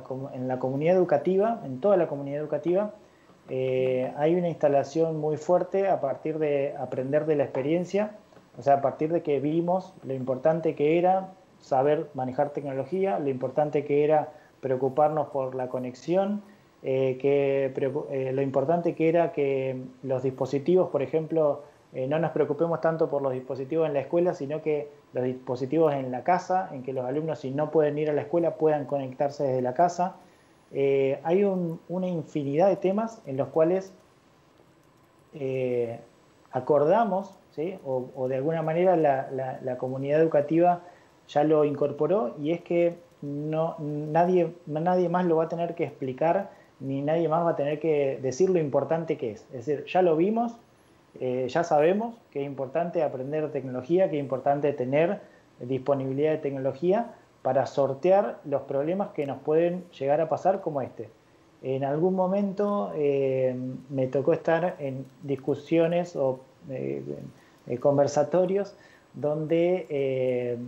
la, 0.49 0.59
comunidad 0.59 0.97
educativa, 0.97 1.61
en 1.65 1.81
toda 1.81 1.97
la 1.97 2.09
comunidad 2.09 2.41
educativa, 2.41 2.95
eh, 3.51 4.13
hay 4.17 4.35
una 4.35 4.49
instalación 4.49 5.21
muy 5.21 5.37
fuerte 5.37 5.89
a 5.89 6.01
partir 6.01 6.39
de 6.39 6.75
aprender 6.77 7.27
de 7.27 7.37
la 7.37 7.45
experiencia, 7.45 8.17
o 8.59 8.63
sea, 8.63 8.75
a 8.75 8.81
partir 8.81 9.13
de 9.13 9.23
que 9.23 9.41
vimos 9.41 9.95
lo 10.03 10.15
importante 10.15 10.75
que 10.75 10.99
era 10.99 11.29
saber 11.61 12.09
manejar 12.15 12.51
tecnología, 12.51 13.19
lo 13.19 13.29
importante 13.29 13.85
que 13.85 14.05
era 14.05 14.31
preocuparnos 14.61 15.29
por 15.29 15.55
la 15.55 15.69
conexión, 15.69 16.43
eh, 16.83 17.19
que, 17.21 17.73
eh, 18.11 18.33
lo 18.33 18.41
importante 18.43 18.95
que 18.95 19.09
era 19.09 19.33
que 19.33 19.83
los 20.03 20.23
dispositivos, 20.23 20.89
por 20.89 21.03
ejemplo, 21.03 21.63
no 21.93 22.19
nos 22.19 22.33
preocupemos 22.33 22.81
tanto 22.81 23.09
por 23.09 23.23
los 23.23 23.33
dispositivos 23.33 23.87
en 23.87 23.95
la 23.95 24.01
escuela, 24.01 24.35
sino 24.35 24.61
que 24.61 24.91
los 25.15 25.25
dispositivos 25.25 25.95
en 25.95 26.11
la 26.11 26.23
casa, 26.23 26.69
en 26.73 26.83
que 26.83 26.93
los 26.93 27.05
alumnos 27.05 27.39
si 27.39 27.51
no 27.51 27.71
pueden 27.71 27.97
ir 27.99 28.11
a 28.11 28.13
la 28.13 28.23
escuela 28.23 28.57
puedan 28.57 28.85
conectarse 28.85 29.45
desde 29.45 29.63
la 29.63 29.75
casa. 29.75 30.17
Eh, 30.71 31.19
hay 31.25 31.45
una 31.45 32.09
infinidad 32.09 32.69
de 32.69 32.77
temas 32.77 33.23
en 33.25 33.39
los 33.39 33.49
cuales 33.49 33.93
eh, 35.35 35.99
acordamos, 36.53 37.39
o, 37.85 38.29
de 38.29 38.37
alguna 38.37 38.63
manera 38.63 38.97
la, 38.97 39.79
comunidad 39.79 40.21
educativa 40.21 40.83
ya 41.27 41.45
lo 41.45 41.65
incorporó, 41.65 42.35
y 42.39 42.53
es 42.53 42.61
que 42.63 42.97
no, 43.21 43.77
nadie, 43.79 44.55
nadie 44.67 45.09
más 45.09 45.27
lo 45.27 45.37
va 45.37 45.45
a 45.45 45.49
tener 45.49 45.75
que 45.75 45.85
explicar, 45.85 46.51
ni 46.81 47.03
nadie 47.03 47.29
más 47.29 47.45
va 47.45 47.51
a 47.51 47.57
tener 47.57 47.81
que 47.81 48.19
decir 48.23 48.51
lo 48.51 48.61
importante 48.61 49.17
que 49.17 49.33
es. 49.33 49.47
Es 49.53 49.67
decir, 49.67 49.85
ya 49.87 50.03
lo 50.03 50.17
vimos, 50.17 50.57
eh, 51.21 51.47
ya 51.49 51.65
sabemos 51.65 52.15
que 52.31 52.41
es 52.41 52.47
importante 52.47 53.03
aprender 53.03 53.51
tecnología, 53.51 54.09
que 54.09 54.17
es 54.17 54.23
importante 54.23 54.73
tener 54.73 55.21
disponibilidad 55.61 56.31
de 56.31 56.39
tecnología 56.39 57.15
para 57.43 57.67
sortear 57.67 58.39
los 58.45 58.63
problemas 58.63 59.09
que 59.11 59.27
nos 59.27 59.39
pueden 59.39 59.85
llegar 59.91 60.21
a 60.21 60.29
pasar 60.29 60.61
como 60.61 60.81
este. 60.81 61.09
En 61.63 61.83
algún 61.83 62.15
momento 62.15 62.93
eh, 62.95 63.57
me 63.89 64.07
tocó 64.07 64.33
estar 64.33 64.77
en 64.79 65.07
discusiones 65.25 66.15
o 66.15 66.41
eh, 66.71 67.03
conversatorios 67.81 68.77
donde 69.15 70.59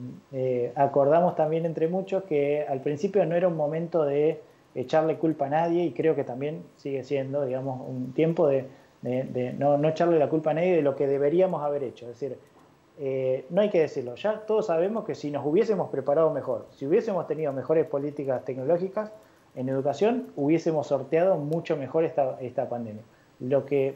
acordamos 0.75 1.37
también 1.37 1.67
entre 1.67 1.87
muchos 1.87 2.25
que 2.25 2.67
al 2.69 2.81
principio 2.81 3.25
no 3.25 3.37
era 3.37 3.47
un 3.47 3.57
momento 3.57 4.05
de 4.05 4.41
echarle 4.75 5.17
culpa 5.19 5.47
a 5.47 5.51
nadie 5.51 5.85
y 5.85 5.93
creo 5.93 6.17
que 6.17 6.25
también 6.25 6.65
sigue 6.77 7.05
siendo, 7.05 7.45
digamos, 7.45 7.81
un 7.89 8.13
tiempo 8.13 8.49
de 8.49 8.67
de, 9.03 9.55
no, 9.59 9.79
no, 9.79 9.89
echarle 9.89 10.19
la 10.19 10.29
culpa 10.29 10.51
a 10.51 10.55
nadie 10.55 10.77
de 10.77 10.83
lo 10.83 10.97
que 10.97 11.07
deberíamos 11.07 11.63
haber 11.63 11.85
hecho. 11.85 12.07
Es 12.07 12.21
decir, 12.21 12.39
eh, 12.99 13.47
no 13.51 13.63
hay 13.63 13.71
que 13.71 13.81
decirlo, 13.81 14.15
ya 14.15 14.41
todos 14.41 14.67
sabemos 14.67 15.05
que 15.05 15.15
si 15.15 15.31
nos 15.31 15.45
hubiésemos 15.47 15.89
preparado 15.91 16.31
mejor, 16.31 16.67
si 16.73 16.87
hubiésemos 16.87 17.27
tenido 17.27 17.53
mejores 17.53 17.87
políticas 17.87 18.45
tecnológicas 18.45 19.11
en 19.55 19.69
educación, 19.69 20.27
hubiésemos 20.37 20.89
sorteado 20.89 21.37
mucho 21.37 21.77
mejor 21.77 22.05
esta, 22.05 22.39
esta 22.41 22.69
pandemia. 22.69 23.03
Lo 23.41 23.65
que 23.65 23.95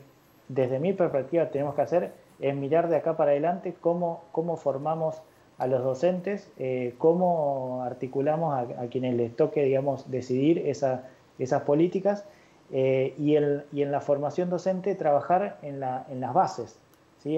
desde 0.49 0.79
mi 0.79 0.93
perspectiva 0.95 1.51
tenemos 1.51 1.75
que 1.75 1.83
hacer 1.83 2.13
es 2.41 2.57
mirar 2.57 2.89
de 2.89 2.97
acá 2.97 3.17
para 3.17 3.33
adelante 3.33 3.75
cómo, 3.81 4.25
cómo 4.33 4.57
formamos 4.57 5.21
a 5.59 5.67
los 5.67 5.85
docentes, 5.85 6.51
eh, 6.59 6.95
cómo 6.99 7.83
articulamos 7.85 8.55
a, 8.55 8.83
a, 8.83 8.87
quienes 8.89 9.15
les 9.15 9.37
toque, 9.37 9.63
digamos, 9.63 10.11
decidir 10.11 10.67
esa, 10.67 11.05
esas 11.39 11.63
políticas 11.63 12.25
eh, 12.73 13.15
y, 13.19 13.37
en 13.37 13.93
la 13.93 14.01
formación 14.01 14.49
docente 14.49 14.95
trabajar 14.95 15.59
en, 15.63 15.81
las 15.81 16.35
bases. 16.35 16.79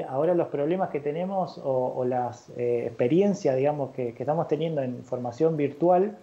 Ahora 0.09 0.35
los 0.35 0.49
problemas 0.49 0.91
que 0.91 0.99
tenemos 0.99 1.61
o, 1.63 2.05
las 2.05 2.51
eh, 2.57 2.87
experiencias 2.87 3.57
digamos, 3.57 3.91
que, 3.91 4.15
estamos 4.19 4.49
teniendo 4.49 4.83
en 4.83 5.05
formación 5.05 5.57
virtual 5.57 6.17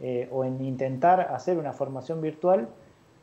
eh, 0.00 0.28
o 0.30 0.44
en 0.44 0.64
intentar 0.64 1.20
hacer 1.20 1.58
una 1.58 1.72
formación 1.72 2.20
virtual, 2.20 2.68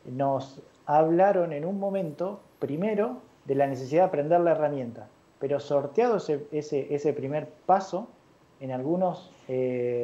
nos 0.06 0.62
hablaron 0.86 1.54
en 1.54 1.66
un 1.66 1.80
momento, 1.80 2.42
primero, 2.60 3.18
de 3.46 3.56
la 3.56 3.68
necesidad 3.68 4.04
de 4.04 4.08
aprender 4.08 4.42
la 4.42 4.52
herramienta, 4.52 5.08
pero 5.40 5.60
sorteado 5.60 6.18
ese, 6.18 7.14
primer 7.14 7.48
paso, 7.66 8.08
en 8.60 8.72
algunos 8.72 9.32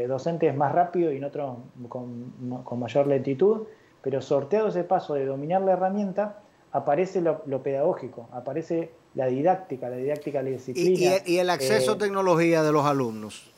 docentes 0.08 0.56
más 0.56 0.72
rápido 0.72 1.12
y 1.12 1.18
en 1.18 1.24
otros 1.26 1.58
con 1.90 2.80
mayor 2.80 3.08
lentitud, 3.08 3.64
pero 4.04 4.22
sorteado 4.22 4.68
ese 4.68 4.84
paso 4.84 5.16
de 5.16 5.26
dominar 5.26 5.62
la 5.62 5.72
herramienta, 5.72 6.44
aparece 6.74 7.22
lo, 7.22 7.64
pedagógico, 7.64 8.28
aparece 8.34 8.92
la 9.16 9.28
didáctica, 9.28 9.90
la 9.90 9.96
didáctica 9.96 10.40
de 10.40 10.44
la 10.44 10.58
disciplina. 10.58 11.16
Y, 11.26 11.38
el 11.38 11.50
acceso 11.50 11.94
a 11.94 11.96
eh, 11.96 12.00
tecnología 12.00 12.64
de 12.64 12.72
los 12.74 12.86
alumnos. 12.86 13.50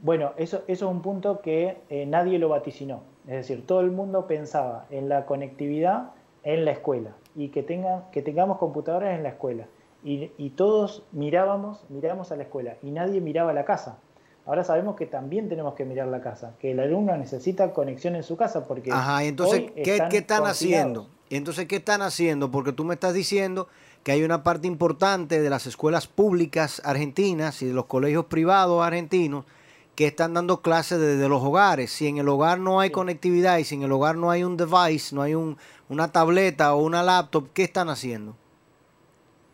Bueno, 0.00 0.32
eso, 0.36 0.64
eso 0.66 0.86
es 0.86 0.90
un 0.90 1.00
punto 1.00 1.40
que 1.40 1.76
eh, 1.88 2.04
nadie 2.06 2.40
lo 2.40 2.48
vaticinó. 2.48 3.02
Es 3.28 3.34
decir, 3.34 3.64
todo 3.64 3.80
el 3.80 3.92
mundo 3.92 4.26
pensaba 4.26 4.86
en 4.90 5.08
la 5.08 5.26
conectividad 5.26 6.10
en 6.42 6.64
la 6.64 6.72
escuela 6.72 7.14
y 7.36 7.48
que, 7.48 7.62
tenga, 7.62 8.10
que 8.10 8.22
tengamos 8.22 8.58
computadoras 8.58 9.16
en 9.16 9.22
la 9.22 9.28
escuela. 9.28 9.66
Y, 10.02 10.32
y, 10.36 10.50
todos 10.50 11.04
mirábamos, 11.12 11.84
mirábamos 11.88 12.32
a 12.32 12.36
la 12.36 12.42
escuela 12.42 12.76
y 12.82 12.90
nadie 12.90 13.20
miraba 13.20 13.52
a 13.52 13.54
la 13.54 13.64
casa. 13.64 13.98
Ahora 14.44 14.64
sabemos 14.64 14.96
que 14.96 15.06
también 15.06 15.48
tenemos 15.48 15.74
que 15.74 15.84
mirar 15.84 16.08
la 16.08 16.20
casa, 16.20 16.54
que 16.58 16.72
el 16.72 16.80
alumno 16.80 17.16
necesita 17.16 17.72
conexión 17.72 18.16
en 18.16 18.24
su 18.24 18.36
casa 18.36 18.64
porque... 18.66 18.90
Ajá, 18.90 19.22
entonces, 19.22 19.70
¿qué 19.72 19.92
están, 19.92 20.08
¿qué 20.08 20.18
están 20.18 20.46
haciendo? 20.46 21.08
Entonces, 21.30 21.66
¿qué 21.66 21.76
están 21.76 22.02
haciendo? 22.02 22.50
Porque 22.50 22.72
tú 22.72 22.84
me 22.84 22.94
estás 22.94 23.14
diciendo 23.14 23.68
que 24.02 24.10
hay 24.10 24.24
una 24.24 24.42
parte 24.42 24.66
importante 24.66 25.40
de 25.40 25.48
las 25.48 25.66
escuelas 25.66 26.08
públicas 26.08 26.82
argentinas 26.84 27.62
y 27.62 27.66
de 27.66 27.72
los 27.72 27.86
colegios 27.86 28.26
privados 28.26 28.84
argentinos 28.84 29.44
que 29.94 30.06
están 30.08 30.34
dando 30.34 30.60
clases 30.60 30.98
desde 30.98 31.28
los 31.28 31.42
hogares. 31.42 31.92
Si 31.92 32.08
en 32.08 32.18
el 32.18 32.28
hogar 32.28 32.58
no 32.58 32.80
hay 32.80 32.90
conectividad 32.90 33.58
y 33.58 33.64
si 33.64 33.76
en 33.76 33.82
el 33.82 33.92
hogar 33.92 34.16
no 34.16 34.30
hay 34.30 34.42
un 34.42 34.56
device, 34.56 35.14
no 35.14 35.22
hay 35.22 35.34
un, 35.34 35.56
una 35.88 36.10
tableta 36.10 36.74
o 36.74 36.82
una 36.82 37.02
laptop, 37.02 37.48
¿qué 37.52 37.62
están 37.62 37.88
haciendo? 37.88 38.34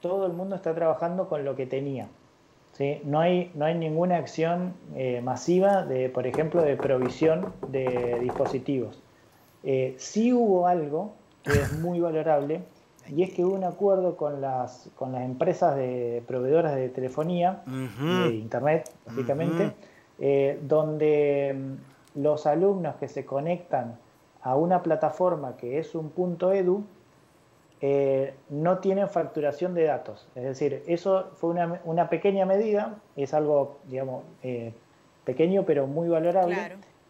Todo 0.01 0.27
el 0.27 0.33
mundo 0.33 0.57
está 0.57 0.75
trabajando 0.75 1.29
con 1.29 1.45
lo 1.45 1.57
que 1.57 1.67
tenía. 1.67 2.09
¿Sí? 2.79 3.01
No, 3.05 3.21
hay, 3.21 3.51
no 3.55 3.67
hay 3.67 3.75
ninguna 3.75 4.17
acción 4.17 4.75
eh, 4.95 5.21
masiva, 5.21 5.85
de, 5.85 6.09
por 6.09 6.27
ejemplo, 6.27 6.63
de 6.63 6.77
provisión 6.77 7.53
de 7.69 8.19
dispositivos. 8.21 9.03
Eh, 9.65 9.95
sí 9.99 10.33
hubo 10.33 10.67
algo 10.67 11.13
que 11.43 11.53
es 11.53 11.79
muy 11.81 12.01
valorable 12.09 12.63
y 13.15 13.23
es 13.23 13.33
que 13.33 13.45
hubo 13.45 13.55
un 13.55 13.65
acuerdo 13.65 14.17
con 14.17 14.41
las, 14.41 14.91
con 14.95 15.13
las 15.13 15.23
empresas 15.23 15.77
de 15.77 16.23
proveedoras 16.27 16.75
de 16.75 16.89
telefonía, 16.89 17.63
de 17.67 18.35
internet, 18.35 18.91
básicamente, 19.07 19.73
eh, 20.19 20.59
donde 20.63 21.55
mm, 21.55 22.21
los 22.23 22.47
alumnos 22.47 22.97
que 22.97 23.09
se 23.09 23.25
conectan 23.25 23.99
a 24.43 24.57
una 24.57 24.83
plataforma 24.83 25.57
que 25.57 25.79
es 25.79 25.95
un 25.95 26.11
punto 26.11 26.53
edu, 26.53 26.85
eh, 27.81 28.35
no 28.49 28.79
tienen 28.79 29.09
facturación 29.09 29.75
de 29.75 29.85
datos. 29.85 30.27
Es 30.35 30.43
decir, 30.43 30.83
eso 30.87 31.31
fue 31.35 31.51
una, 31.51 31.81
una 31.85 32.09
pequeña 32.11 32.45
medida, 32.45 32.97
es 33.17 33.35
algo, 33.35 33.79
digamos, 33.85 34.25
eh, 34.43 34.73
pequeño 35.25 35.65
pero 35.65 35.87
muy 35.87 36.09
valorable 36.09 36.57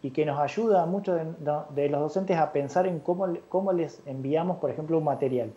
y 0.03 0.11
que 0.11 0.25
nos 0.25 0.39
ayuda 0.39 0.83
a 0.83 0.85
muchos 0.85 1.19
de, 1.19 1.53
de, 1.75 1.89
los 1.89 2.01
docentes 2.01 2.37
a 2.37 2.51
pensar 2.51 2.85
en 2.85 2.99
cómo, 2.99 3.27
cómo 3.49 3.73
les 3.73 4.01
enviamos, 4.05 4.57
por 4.57 4.69
ejemplo, 4.69 4.97
un 4.97 5.05
material. 5.05 5.51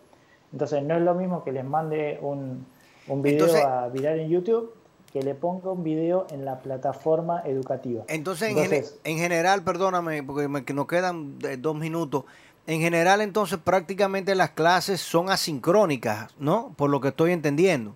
Entonces, 0.51 0.83
no 0.83 0.95
es 0.95 1.01
lo 1.01 1.13
mismo 1.13 1.43
que 1.43 1.51
les 1.51 1.63
mande 1.63 2.19
un, 2.21 2.65
un 3.07 3.21
video 3.21 3.45
Entonces, 3.45 3.65
a 3.65 3.87
virar 3.89 4.17
en 4.17 4.29
YouTube 4.29 4.73
que 5.11 5.21
le 5.21 5.35
ponga 5.35 5.71
un 5.71 5.83
video 5.83 6.25
en 6.31 6.43
la 6.43 6.59
plataforma 6.59 7.43
educativa. 7.45 8.03
Entonces, 8.07 8.49
entonces 8.49 8.99
en, 9.03 9.11
en, 9.11 9.17
general, 9.19 9.63
perdóname, 9.63 10.23
porque 10.23 10.47
me, 10.47 10.65
que 10.65 10.73
nos 10.73 10.87
quedan 10.87 11.37
dos 11.59 11.75
minutos. 11.75 12.25
En 12.65 12.79
general, 12.79 13.21
entonces, 13.21 13.59
prácticamente 13.61 14.35
las 14.35 14.51
clases 14.51 15.01
son 15.01 15.29
asincrónicas, 15.29 16.33
¿no? 16.39 16.73
Por 16.77 16.89
lo 16.89 17.01
que 17.01 17.09
estoy 17.09 17.31
entendiendo. 17.31 17.95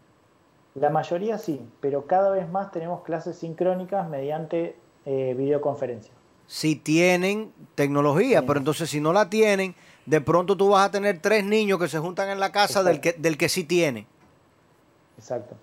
La 0.76 0.90
mayoría 0.90 1.38
sí, 1.38 1.62
pero 1.80 2.06
cada 2.06 2.30
vez 2.32 2.50
más 2.50 2.72
tenemos 2.72 3.02
clases 3.04 3.38
sincrónicas 3.38 4.10
mediante 4.10 4.76
eh, 5.06 5.34
videoconferencia. 5.38 6.14
Si 6.46 6.76
tienen 6.76 7.52
tecnología, 7.76 8.42
sí. 8.42 8.46
pero 8.46 8.60
entonces 8.60 8.90
si 8.90 9.00
no 9.00 9.12
la 9.14 9.30
tienen, 9.30 9.74
de 10.06 10.22
pronto 10.22 10.56
tú 10.56 10.70
vas 10.70 10.88
a 10.88 10.92
tener 10.92 11.20
tres 11.20 11.44
niños 11.44 11.80
que 11.80 11.88
se 11.88 12.00
juntan 12.00 12.30
en 12.30 12.40
la 12.40 12.52
casa 12.52 12.84
del 12.84 13.02
que, 13.02 13.14
del 13.14 13.38
que 13.38 13.50
sí 13.50 13.64
tiene. 13.64 14.06
Exacto. 15.18 15.56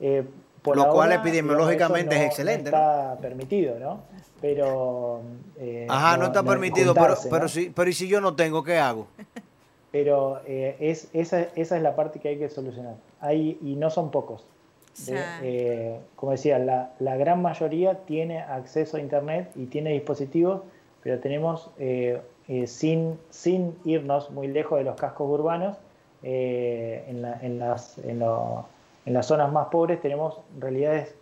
Eh, 0.00 0.24
por 0.62 0.76
lo 0.76 0.90
cual 0.90 1.12
epidemiológicamente 1.12 2.16
no, 2.16 2.20
es 2.20 2.26
excelente. 2.26 2.68
Está 2.68 3.14
¿no? 3.14 3.20
permitido, 3.20 3.78
¿no? 3.78 4.02
Pero. 4.40 5.20
Eh, 5.58 5.86
Ajá, 5.88 6.16
no, 6.16 6.22
no 6.22 6.26
está 6.26 6.42
permitido, 6.42 6.94
pero, 6.94 7.14
pero, 7.30 7.48
si, 7.48 7.70
pero 7.70 7.90
¿y 7.90 7.92
si 7.92 8.08
yo 8.08 8.20
no 8.20 8.34
tengo, 8.34 8.62
qué 8.62 8.78
hago? 8.78 9.06
Pero 9.90 10.40
eh, 10.46 10.76
es, 10.80 11.08
esa, 11.12 11.42
esa 11.56 11.76
es 11.76 11.82
la 11.82 11.96
parte 11.96 12.18
que 12.20 12.28
hay 12.28 12.38
que 12.38 12.48
solucionar. 12.48 12.96
Hay, 13.20 13.58
y 13.62 13.74
no 13.74 13.90
son 13.90 14.10
pocos. 14.10 14.46
Eh, 15.08 15.96
como 16.16 16.32
decía, 16.32 16.58
la, 16.58 16.92
la, 16.98 17.16
gran 17.16 17.40
mayoría 17.40 18.04
tiene 18.04 18.40
acceso 18.40 18.96
a 18.96 19.00
Internet 19.00 19.50
y 19.54 19.66
tiene 19.66 19.92
dispositivos, 19.92 20.62
pero 21.04 21.20
tenemos, 21.20 21.70
eh, 21.78 22.20
sin, 22.66 23.16
sin 23.30 23.76
irnos 23.84 24.30
muy 24.30 24.48
lejos 24.48 24.78
de 24.78 24.84
los 24.84 24.96
cascos 24.96 25.30
urbanos, 25.30 25.76
en, 26.20 27.22
la, 27.22 27.38
en, 27.42 27.60
las, 27.60 27.96
en, 27.98 28.18
lo, 28.18 28.66
en 29.06 29.14
las 29.14 29.26
zonas 29.26 29.52
más 29.52 29.68
pobres 29.68 30.00
tenemos 30.00 30.40
realidades 30.58 31.14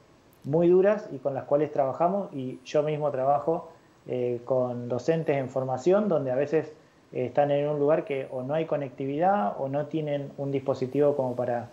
muy 0.46 0.68
duras 0.68 1.08
y 1.12 1.18
con 1.18 1.34
las 1.34 1.44
cuales 1.44 1.70
trabajamos 1.70 2.32
y 2.32 2.58
yo 2.64 2.82
mismo 2.82 3.10
trabajo 3.10 3.68
eh, 4.06 4.40
con 4.46 4.88
docentes 4.88 5.36
en 5.36 5.50
formación 5.50 6.08
donde 6.08 6.30
a 6.30 6.36
veces 6.36 6.72
eh, 7.12 7.26
están 7.26 7.50
en 7.50 7.68
un 7.68 7.78
lugar 7.78 8.04
que 8.04 8.28
o 8.30 8.42
no 8.42 8.54
hay 8.54 8.64
conectividad 8.66 9.54
o 9.58 9.68
no 9.68 9.86
tienen 9.86 10.32
un 10.38 10.50
dispositivo 10.50 11.16
como 11.16 11.36
para, 11.36 11.68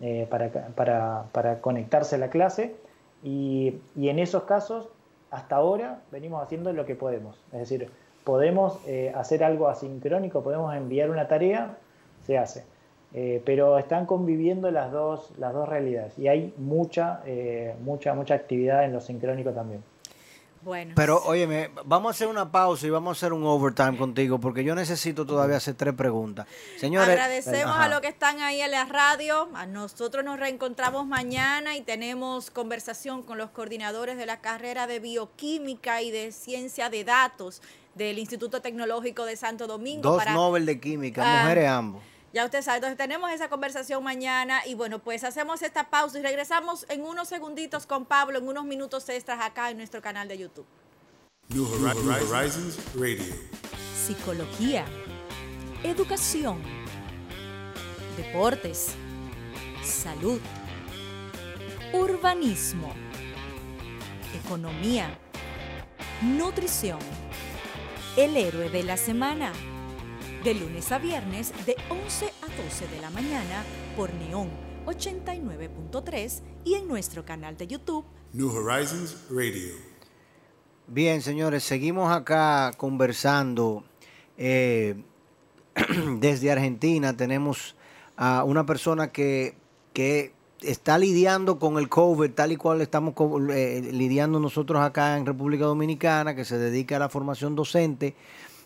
eh, 0.00 0.26
para, 0.28 0.50
para, 0.50 1.24
para, 1.32 1.60
conectarse 1.60 2.16
a 2.16 2.18
la 2.18 2.30
clase. 2.30 2.74
Y, 3.22 3.80
y, 3.96 4.10
en 4.10 4.18
esos 4.18 4.42
casos 4.42 4.88
hasta 5.30 5.56
ahora 5.56 6.02
venimos 6.10 6.42
haciendo 6.42 6.72
lo 6.72 6.84
que 6.84 6.94
podemos, 6.94 7.40
es 7.52 7.60
decir, 7.60 7.90
podemos 8.22 8.78
eh, 8.86 9.12
hacer 9.14 9.42
algo 9.42 9.68
asincrónico, 9.68 10.42
podemos 10.42 10.74
enviar 10.74 11.10
una 11.10 11.26
tarea, 11.26 11.76
se 12.26 12.38
hace 12.38 12.64
eh, 13.16 13.40
pero 13.44 13.78
están 13.78 14.06
conviviendo 14.06 14.72
las 14.72 14.90
dos, 14.90 15.30
las 15.38 15.52
dos 15.52 15.68
realidades 15.68 16.18
y 16.18 16.26
hay 16.26 16.52
mucha, 16.58 17.22
eh, 17.24 17.76
mucha, 17.80 18.12
mucha 18.12 18.34
actividad 18.34 18.84
en 18.84 18.92
lo 18.92 19.00
sincrónico 19.00 19.50
también. 19.52 19.84
Bueno. 20.62 20.94
Pero 20.96 21.22
óyeme, 21.24 21.70
vamos 21.84 22.08
a 22.08 22.10
hacer 22.10 22.26
una 22.26 22.50
pausa 22.50 22.86
y 22.86 22.90
vamos 22.90 23.10
a 23.10 23.14
hacer 23.18 23.32
un 23.32 23.44
overtime 23.44 23.96
contigo 23.96 24.40
porque 24.40 24.64
yo 24.64 24.74
necesito 24.74 25.26
todavía 25.26 25.58
hacer 25.58 25.74
tres 25.74 25.94
preguntas. 25.94 26.48
Señores, 26.78 27.10
agradecemos 27.10 27.76
ajá. 27.76 27.84
a 27.84 27.88
los 27.88 28.00
que 28.00 28.08
están 28.08 28.40
ahí 28.40 28.60
en 28.60 28.72
la 28.72 28.84
radio. 28.86 29.48
A 29.54 29.66
nosotros 29.66 30.24
nos 30.24 30.40
reencontramos 30.40 31.06
mañana 31.06 31.76
y 31.76 31.82
tenemos 31.82 32.50
conversación 32.50 33.22
con 33.22 33.38
los 33.38 33.50
coordinadores 33.50 34.16
de 34.16 34.26
la 34.26 34.40
carrera 34.40 34.86
de 34.86 34.98
bioquímica 34.98 36.02
y 36.02 36.10
de 36.10 36.32
ciencia 36.32 36.88
de 36.88 37.04
datos 37.04 37.62
del 37.94 38.18
Instituto 38.18 38.60
Tecnológico 38.60 39.24
de 39.24 39.36
Santo 39.36 39.66
Domingo. 39.68 40.02
Dos 40.02 40.18
para, 40.18 40.32
Nobel 40.32 40.66
de 40.66 40.80
Química, 40.80 41.22
ah, 41.24 41.42
mujeres 41.42 41.68
ambos. 41.68 42.02
Ya 42.34 42.44
usted 42.44 42.62
sabe, 42.62 42.78
entonces 42.78 42.98
tenemos 42.98 43.30
esa 43.30 43.48
conversación 43.48 44.02
mañana 44.02 44.66
y 44.66 44.74
bueno, 44.74 44.98
pues 44.98 45.22
hacemos 45.22 45.62
esta 45.62 45.88
pausa 45.88 46.18
y 46.18 46.22
regresamos 46.22 46.84
en 46.88 47.02
unos 47.02 47.28
segunditos 47.28 47.86
con 47.86 48.06
Pablo, 48.06 48.38
en 48.40 48.48
unos 48.48 48.64
minutos 48.64 49.08
extras 49.08 49.38
acá 49.40 49.70
en 49.70 49.76
nuestro 49.76 50.02
canal 50.02 50.26
de 50.26 50.38
YouTube. 50.38 50.66
New 51.50 51.64
Horizons 51.64 52.76
Radio. 52.96 53.32
Psicología, 54.04 54.84
educación, 55.84 56.60
deportes, 58.16 58.96
salud, 59.84 60.40
urbanismo, 61.92 62.92
economía, 64.44 65.16
nutrición, 66.20 66.98
el 68.16 68.36
héroe 68.36 68.70
de 68.70 68.82
la 68.82 68.96
semana 68.96 69.52
de 70.44 70.52
lunes 70.52 70.92
a 70.92 70.98
viernes 70.98 71.54
de 71.64 71.74
11 71.88 72.26
a 72.26 72.62
12 72.62 72.86
de 72.88 73.00
la 73.00 73.08
mañana 73.08 73.64
por 73.96 74.12
Neón 74.12 74.50
89.3 74.84 76.42
y 76.66 76.74
en 76.74 76.86
nuestro 76.86 77.24
canal 77.24 77.56
de 77.56 77.66
YouTube 77.66 78.04
New 78.34 78.50
Horizons 78.50 79.24
Radio. 79.30 79.72
Bien, 80.86 81.22
señores, 81.22 81.64
seguimos 81.64 82.12
acá 82.12 82.72
conversando. 82.76 83.84
Eh, 84.36 84.96
desde 86.18 86.52
Argentina 86.52 87.16
tenemos 87.16 87.74
a 88.18 88.44
una 88.44 88.66
persona 88.66 89.10
que, 89.10 89.54
que 89.94 90.34
está 90.60 90.98
lidiando 90.98 91.58
con 91.58 91.78
el 91.78 91.88
COVID 91.88 92.32
tal 92.32 92.52
y 92.52 92.56
cual 92.56 92.82
estamos 92.82 93.14
eh, 93.50 93.88
lidiando 93.92 94.38
nosotros 94.38 94.82
acá 94.82 95.16
en 95.16 95.24
República 95.24 95.64
Dominicana, 95.64 96.34
que 96.34 96.44
se 96.44 96.58
dedica 96.58 96.96
a 96.96 96.98
la 96.98 97.08
formación 97.08 97.56
docente. 97.56 98.14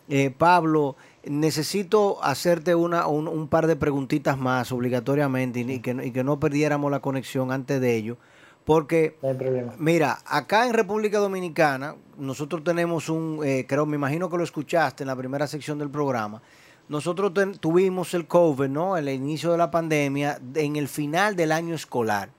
Eh, 0.08 0.30
Pablo, 0.36 0.96
necesito 1.30 2.22
hacerte 2.22 2.74
una, 2.74 3.06
un, 3.06 3.28
un, 3.28 3.48
par 3.48 3.66
de 3.66 3.76
preguntitas 3.76 4.38
más 4.38 4.72
obligatoriamente 4.72 5.60
y, 5.60 5.72
y, 5.72 5.80
que, 5.80 5.96
y, 6.02 6.10
que, 6.10 6.24
no 6.24 6.40
perdiéramos 6.40 6.90
la 6.90 7.00
conexión 7.00 7.52
antes 7.52 7.80
de 7.80 7.96
ello. 7.96 8.16
Porque, 8.64 9.16
no 9.22 9.72
mira, 9.78 10.18
acá 10.26 10.66
en 10.66 10.74
República 10.74 11.18
Dominicana, 11.18 11.96
nosotros 12.18 12.62
tenemos 12.62 13.08
un, 13.08 13.40
eh, 13.42 13.64
creo, 13.66 13.86
me 13.86 13.96
imagino 13.96 14.28
que 14.28 14.36
lo 14.36 14.44
escuchaste 14.44 15.04
en 15.04 15.06
la 15.06 15.16
primera 15.16 15.46
sección 15.46 15.78
del 15.78 15.88
programa, 15.88 16.42
nosotros 16.88 17.32
ten, 17.32 17.54
tuvimos 17.56 18.12
el 18.14 18.26
COVID, 18.26 18.68
¿no? 18.68 18.96
El 18.96 19.08
inicio 19.08 19.52
de 19.52 19.58
la 19.58 19.70
pandemia 19.70 20.38
en 20.54 20.76
el 20.76 20.88
final 20.88 21.36
del 21.36 21.52
año 21.52 21.74
escolar. 21.74 22.30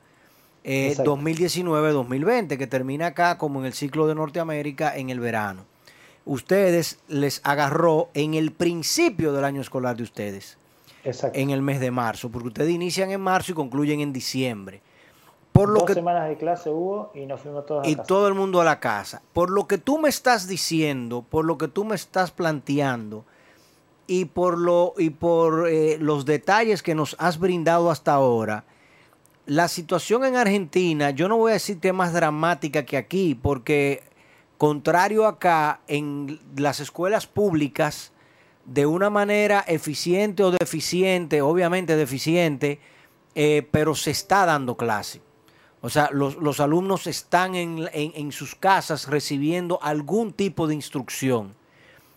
Eh, 0.63 0.95
2019-2020, 0.97 2.57
que 2.57 2.67
termina 2.67 3.07
acá 3.07 3.37
como 3.37 3.59
en 3.59 3.65
el 3.65 3.73
ciclo 3.73 4.05
de 4.05 4.15
Norteamérica 4.15 4.95
en 4.95 5.09
el 5.09 5.19
verano 5.19 5.65
ustedes 6.25 6.99
les 7.07 7.41
agarró 7.43 8.09
en 8.13 8.33
el 8.33 8.51
principio 8.51 9.33
del 9.33 9.43
año 9.45 9.61
escolar 9.61 9.95
de 9.97 10.03
ustedes. 10.03 10.57
Exacto. 11.03 11.39
En 11.39 11.49
el 11.49 11.61
mes 11.61 11.79
de 11.79 11.91
marzo, 11.91 12.29
porque 12.29 12.49
ustedes 12.49 12.71
inician 12.71 13.09
en 13.11 13.21
marzo 13.21 13.53
y 13.53 13.55
concluyen 13.55 14.01
en 14.01 14.11
diciembre. 14.13 14.81
por 15.53 15.69
lo 15.69 15.79
Dos 15.79 15.87
que 15.87 15.93
semanas 15.95 16.29
de 16.29 16.37
clase 16.37 16.69
hubo 16.69 17.11
y 17.15 17.25
nos 17.25 17.41
fuimos 17.41 17.65
todos 17.65 17.85
a 17.85 17.89
y 17.89 17.95
casa. 17.95 18.07
todo 18.07 18.27
el 18.27 18.33
mundo 18.33 18.61
a 18.61 18.65
la 18.65 18.79
casa. 18.79 19.21
Por 19.33 19.49
lo 19.49 19.67
que 19.67 19.77
tú 19.77 19.97
me 19.97 20.09
estás 20.09 20.47
diciendo, 20.47 21.25
por 21.27 21.45
lo 21.45 21.57
que 21.57 21.67
tú 21.67 21.85
me 21.85 21.95
estás 21.95 22.31
planteando 22.31 23.25
y 24.07 24.25
por 24.25 24.57
lo 24.57 24.93
y 24.97 25.09
por 25.09 25.67
eh, 25.69 25.97
los 25.99 26.25
detalles 26.25 26.83
que 26.83 26.95
nos 26.95 27.15
has 27.19 27.39
brindado 27.39 27.89
hasta 27.91 28.13
ahora, 28.13 28.65
la 29.45 29.67
situación 29.67 30.25
en 30.25 30.35
Argentina, 30.35 31.09
yo 31.11 31.27
no 31.27 31.37
voy 31.37 31.51
a 31.51 31.53
decir 31.53 31.79
que 31.79 31.87
es 31.89 31.93
más 31.93 32.13
dramática 32.13 32.85
que 32.85 32.97
aquí, 32.97 33.35
porque 33.35 34.03
contrario 34.59 35.25
acá 35.25 35.79
en 35.87 36.37
las 36.57 36.81
escuelas 36.81 37.25
públicas 37.25 38.11
de 38.65 38.85
una 38.85 39.09
manera 39.09 39.63
eficiente 39.65 40.43
o 40.43 40.51
deficiente, 40.51 41.41
obviamente 41.41 41.95
deficiente, 41.95 42.81
eh, 43.35 43.65
pero 43.71 43.95
se 43.95 44.11
está 44.11 44.45
dando 44.45 44.75
clase. 44.75 45.21
O 45.81 45.89
sea, 45.89 46.09
los, 46.11 46.59
alumnos 46.59 47.07
están 47.07 47.55
en, 47.55 48.31
sus 48.33 48.53
casas 48.53 49.07
recibiendo 49.07 49.79
algún 49.81 50.33
tipo 50.33 50.67
de 50.67 50.75
instrucción. 50.75 51.55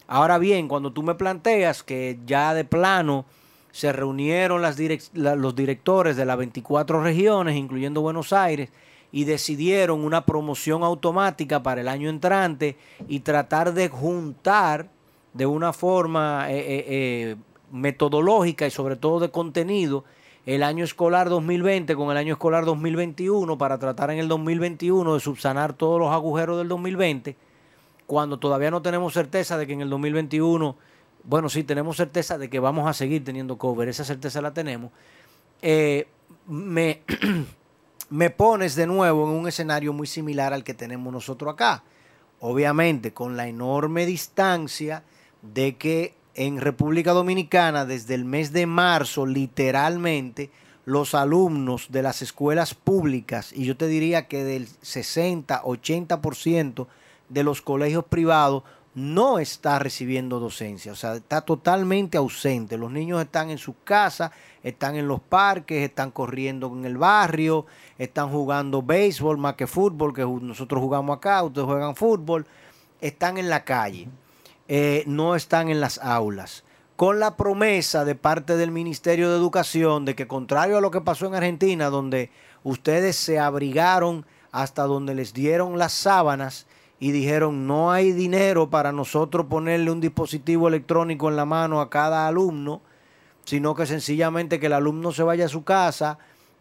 Ahora 0.08 0.36
bien, 0.38 0.66
cuando 0.66 0.92
tú 0.92 1.04
me 1.04 1.14
planteas 1.14 1.84
que 1.84 2.18
ya 2.26 2.54
de 2.54 2.64
plano 2.64 3.24
se 3.70 3.92
reunieron 3.92 4.62
los 4.62 5.54
directores 5.54 6.16
de 6.16 6.24
las 6.24 6.36
24 6.36 7.04
regiones, 7.04 7.54
incluyendo 7.54 8.00
Buenos 8.00 8.32
Aires, 8.32 8.70
y 9.12 9.24
decidieron 9.24 10.04
una 10.04 10.24
promoción 10.24 10.82
automática 10.82 11.62
para 11.62 11.82
el 11.82 11.88
año 11.88 12.08
entrante 12.08 12.76
y 13.06 13.20
tratar 13.20 13.74
de 13.74 13.90
juntar 13.90 14.88
de 15.34 15.44
una 15.46 15.74
forma 15.74 16.50
eh, 16.50 16.58
eh, 16.58 16.84
eh, 16.88 17.36
metodológica 17.70 18.66
y 18.66 18.70
sobre 18.70 18.96
todo 18.96 19.20
de 19.20 19.30
contenido 19.30 20.04
el 20.46 20.62
año 20.62 20.82
escolar 20.82 21.28
2020 21.28 21.94
con 21.94 22.10
el 22.10 22.16
año 22.16 22.32
escolar 22.32 22.64
2021 22.64 23.58
para 23.58 23.78
tratar 23.78 24.10
en 24.10 24.18
el 24.18 24.28
2021 24.28 25.14
de 25.14 25.20
subsanar 25.20 25.74
todos 25.74 26.00
los 26.00 26.10
agujeros 26.10 26.58
del 26.58 26.68
2020 26.68 27.36
cuando 28.06 28.38
todavía 28.38 28.70
no 28.70 28.82
tenemos 28.82 29.12
certeza 29.12 29.56
de 29.56 29.66
que 29.66 29.74
en 29.74 29.82
el 29.82 29.88
2021, 29.88 30.76
bueno, 31.24 31.48
sí, 31.48 31.64
tenemos 31.64 31.96
certeza 31.96 32.36
de 32.36 32.50
que 32.50 32.58
vamos 32.58 32.86
a 32.86 32.92
seguir 32.92 33.24
teniendo 33.24 33.56
cover, 33.56 33.88
esa 33.88 34.04
certeza 34.04 34.42
la 34.42 34.52
tenemos, 34.52 34.90
me, 36.46 37.00
me 38.12 38.28
pones 38.28 38.74
de 38.74 38.86
nuevo 38.86 39.24
en 39.24 39.30
un 39.30 39.48
escenario 39.48 39.94
muy 39.94 40.06
similar 40.06 40.52
al 40.52 40.64
que 40.64 40.74
tenemos 40.74 41.10
nosotros 41.10 41.50
acá. 41.50 41.82
Obviamente, 42.40 43.14
con 43.14 43.38
la 43.38 43.48
enorme 43.48 44.04
distancia 44.04 45.02
de 45.40 45.76
que 45.76 46.14
en 46.34 46.60
República 46.60 47.12
Dominicana, 47.12 47.86
desde 47.86 48.14
el 48.14 48.26
mes 48.26 48.52
de 48.52 48.66
marzo, 48.66 49.24
literalmente, 49.24 50.50
los 50.84 51.14
alumnos 51.14 51.86
de 51.90 52.02
las 52.02 52.20
escuelas 52.20 52.74
públicas, 52.74 53.50
y 53.54 53.64
yo 53.64 53.78
te 53.78 53.86
diría 53.86 54.28
que 54.28 54.44
del 54.44 54.68
60, 54.82 55.62
80% 55.62 56.86
de 57.30 57.44
los 57.44 57.62
colegios 57.62 58.04
privados, 58.04 58.62
no 58.94 59.38
está 59.38 59.78
recibiendo 59.78 60.38
docencia, 60.38 60.92
o 60.92 60.94
sea, 60.94 61.14
está 61.14 61.40
totalmente 61.40 62.18
ausente. 62.18 62.76
Los 62.76 62.90
niños 62.90 63.22
están 63.22 63.50
en 63.50 63.56
sus 63.56 63.74
casas, 63.84 64.32
están 64.62 64.96
en 64.96 65.08
los 65.08 65.20
parques, 65.20 65.82
están 65.82 66.10
corriendo 66.10 66.66
en 66.66 66.84
el 66.84 66.98
barrio, 66.98 67.64
están 67.96 68.30
jugando 68.30 68.82
béisbol 68.82 69.38
más 69.38 69.54
que 69.54 69.66
fútbol, 69.66 70.12
que 70.12 70.22
nosotros 70.24 70.80
jugamos 70.80 71.16
acá, 71.16 71.42
ustedes 71.42 71.66
juegan 71.66 71.96
fútbol, 71.96 72.46
están 73.00 73.38
en 73.38 73.48
la 73.48 73.64
calle, 73.64 74.08
eh, 74.68 75.04
no 75.06 75.36
están 75.36 75.70
en 75.70 75.80
las 75.80 75.98
aulas. 75.98 76.64
Con 76.96 77.18
la 77.18 77.36
promesa 77.36 78.04
de 78.04 78.14
parte 78.14 78.56
del 78.56 78.70
Ministerio 78.70 79.30
de 79.30 79.36
Educación 79.36 80.04
de 80.04 80.14
que 80.14 80.28
contrario 80.28 80.76
a 80.76 80.80
lo 80.82 80.90
que 80.90 81.00
pasó 81.00 81.26
en 81.26 81.34
Argentina, 81.34 81.88
donde 81.88 82.30
ustedes 82.62 83.16
se 83.16 83.38
abrigaron 83.38 84.26
hasta 84.52 84.82
donde 84.82 85.14
les 85.14 85.32
dieron 85.32 85.78
las 85.78 85.92
sábanas, 85.92 86.66
y 87.02 87.10
dijeron 87.10 87.66
no 87.66 87.90
hay 87.90 88.12
dinero 88.12 88.70
para 88.70 88.92
nosotros 88.92 89.46
ponerle 89.46 89.90
un 89.90 90.00
dispositivo 90.00 90.68
electrónico 90.68 91.28
en 91.28 91.34
la 91.34 91.44
mano 91.44 91.80
a 91.80 91.90
cada 91.90 92.28
alumno, 92.28 92.80
sino 93.44 93.74
que 93.74 93.86
sencillamente 93.86 94.60
que 94.60 94.66
el 94.66 94.72
alumno 94.72 95.10
se 95.10 95.24
vaya 95.24 95.46
a 95.46 95.48
su 95.48 95.64
casa 95.64 96.18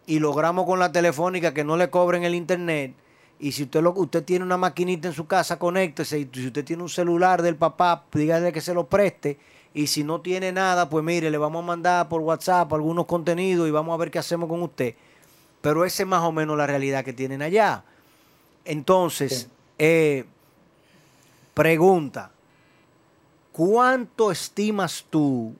y 0.07 0.17
logramos 0.17 0.65
con 0.65 0.79
la 0.79 0.91
telefónica 0.91 1.53
que 1.53 1.63
no 1.63 1.77
le 1.77 1.91
cobren 1.91 2.23
el 2.23 2.33
internet. 2.33 2.95
Y 3.39 3.51
si 3.51 3.61
usted 3.61 3.83
lo, 3.83 3.93
usted 3.93 4.23
tiene 4.23 4.43
una 4.43 4.57
maquinita 4.57 5.09
en 5.09 5.13
su 5.13 5.27
casa, 5.27 5.59
conéctese. 5.59 6.17
Y 6.17 6.29
si 6.33 6.47
usted 6.47 6.65
tiene 6.65 6.81
un 6.81 6.89
celular 6.89 7.43
del 7.43 7.55
papá, 7.55 8.05
dígale 8.11 8.51
que 8.51 8.61
se 8.61 8.73
lo 8.73 8.87
preste. 8.87 9.37
Y 9.75 9.85
si 9.85 10.03
no 10.03 10.21
tiene 10.21 10.51
nada, 10.51 10.89
pues 10.89 11.05
mire, 11.05 11.29
le 11.29 11.37
vamos 11.37 11.63
a 11.63 11.67
mandar 11.67 12.09
por 12.09 12.21
WhatsApp 12.21 12.73
algunos 12.73 13.05
contenidos 13.05 13.67
y 13.67 13.71
vamos 13.71 13.93
a 13.93 13.97
ver 13.97 14.09
qué 14.09 14.17
hacemos 14.17 14.49
con 14.49 14.63
usted. 14.63 14.95
Pero 15.61 15.85
esa 15.85 16.01
es 16.01 16.09
más 16.09 16.23
o 16.23 16.31
menos 16.31 16.57
la 16.57 16.65
realidad 16.65 17.05
que 17.05 17.13
tienen 17.13 17.43
allá. 17.43 17.83
Entonces. 18.65 19.47
Eh, 19.83 20.25
pregunta, 21.55 22.29
¿cuánto 23.51 24.31
estimas 24.31 25.07
tú 25.09 25.55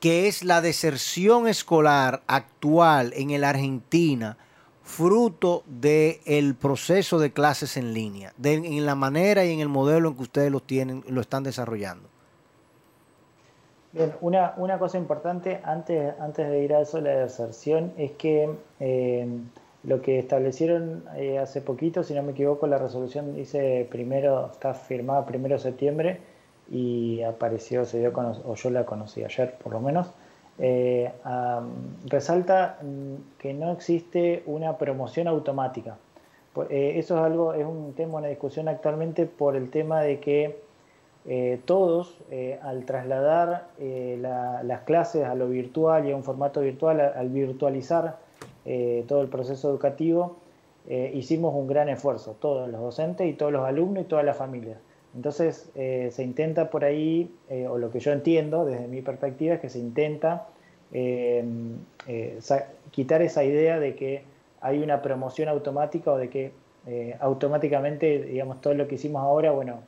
que 0.00 0.28
es 0.28 0.44
la 0.44 0.60
deserción 0.60 1.48
escolar 1.48 2.20
actual 2.26 3.14
en 3.16 3.40
la 3.40 3.48
Argentina 3.48 4.36
fruto 4.82 5.64
del 5.64 6.54
proceso 6.56 7.18
de 7.18 7.32
clases 7.32 7.78
en 7.78 7.94
línea, 7.94 8.34
en 8.44 8.84
la 8.84 8.94
manera 8.94 9.46
y 9.46 9.52
en 9.54 9.60
el 9.60 9.68
modelo 9.68 10.10
en 10.10 10.16
que 10.16 10.22
ustedes 10.22 10.52
lo 10.52 10.60
tienen, 10.60 11.02
lo 11.08 11.22
están 11.22 11.44
desarrollando? 11.44 12.06
Bien, 13.92 14.14
una, 14.20 14.52
una 14.58 14.78
cosa 14.78 14.98
importante 14.98 15.62
antes, 15.64 16.12
antes 16.20 16.50
de 16.50 16.62
ir 16.62 16.74
a 16.74 16.82
eso, 16.82 17.00
la 17.00 17.12
deserción, 17.12 17.94
es 17.96 18.10
que 18.12 18.50
eh, 18.78 19.26
lo 19.84 20.02
que 20.02 20.18
establecieron 20.18 21.04
eh, 21.16 21.38
hace 21.38 21.60
poquito, 21.60 22.02
si 22.02 22.14
no 22.14 22.22
me 22.22 22.32
equivoco, 22.32 22.66
la 22.66 22.78
resolución 22.78 23.34
dice 23.34 23.86
primero, 23.90 24.50
está 24.50 24.74
firmada 24.74 25.24
primero 25.24 25.54
de 25.54 25.60
septiembre 25.60 26.20
y 26.70 27.22
apareció, 27.22 27.84
se 27.84 27.98
dio, 28.00 28.12
o 28.44 28.54
yo 28.54 28.70
la 28.70 28.84
conocí 28.84 29.22
ayer 29.24 29.54
por 29.62 29.72
lo 29.72 29.80
menos, 29.80 30.12
eh, 30.58 31.10
resalta 32.06 32.78
mm, 32.82 33.38
que 33.38 33.54
no 33.54 33.70
existe 33.72 34.42
una 34.46 34.76
promoción 34.78 35.28
automática. 35.28 35.96
Eh, 36.70 36.94
eso 36.98 37.16
es 37.16 37.22
algo, 37.22 37.54
es 37.54 37.64
un 37.64 37.92
tema, 37.94 38.18
una 38.18 38.26
discusión 38.26 38.66
actualmente 38.66 39.26
por 39.26 39.54
el 39.54 39.70
tema 39.70 40.00
de 40.02 40.18
que 40.18 40.68
todos, 41.66 42.16
al 42.62 42.86
trasladar 42.86 43.66
la- 43.78 44.62
las 44.62 44.80
clases 44.82 45.24
a 45.26 45.34
lo 45.34 45.46
virtual 45.48 46.08
y 46.08 46.12
a 46.12 46.16
un 46.16 46.24
formato 46.24 46.62
virtual, 46.62 47.00
al 47.00 47.28
virtualizar 47.28 48.16
eh, 48.64 49.04
todo 49.06 49.22
el 49.22 49.28
proceso 49.28 49.70
educativo, 49.70 50.36
eh, 50.88 51.12
hicimos 51.14 51.54
un 51.54 51.66
gran 51.66 51.88
esfuerzo, 51.88 52.36
todos 52.40 52.68
los 52.68 52.80
docentes 52.80 53.26
y 53.28 53.32
todos 53.34 53.52
los 53.52 53.64
alumnos 53.66 54.04
y 54.04 54.06
todas 54.06 54.24
las 54.24 54.36
familias. 54.36 54.78
Entonces 55.14 55.70
eh, 55.74 56.10
se 56.12 56.22
intenta 56.22 56.70
por 56.70 56.84
ahí, 56.84 57.30
o 57.68 57.78
lo 57.78 57.90
que 57.90 57.98
yo 57.98 58.12
entiendo 58.12 58.64
desde 58.64 58.86
mi 58.88 59.02
perspectiva, 59.02 59.54
es 59.54 59.60
que 59.60 59.68
se 59.70 59.78
intenta 59.78 60.46
quitar 62.90 63.22
esa 63.22 63.44
idea 63.44 63.78
de 63.78 63.94
que 63.94 64.22
hay 64.60 64.82
una 64.82 65.02
promoción 65.02 65.48
automática 65.48 66.12
o 66.12 66.16
de 66.16 66.28
que 66.30 66.52
automáticamente, 67.20 68.22
digamos, 68.22 68.60
todo 68.60 68.74
lo 68.74 68.88
que 68.88 68.94
hicimos 68.96 69.22
ahora, 69.22 69.50
bueno, 69.52 69.80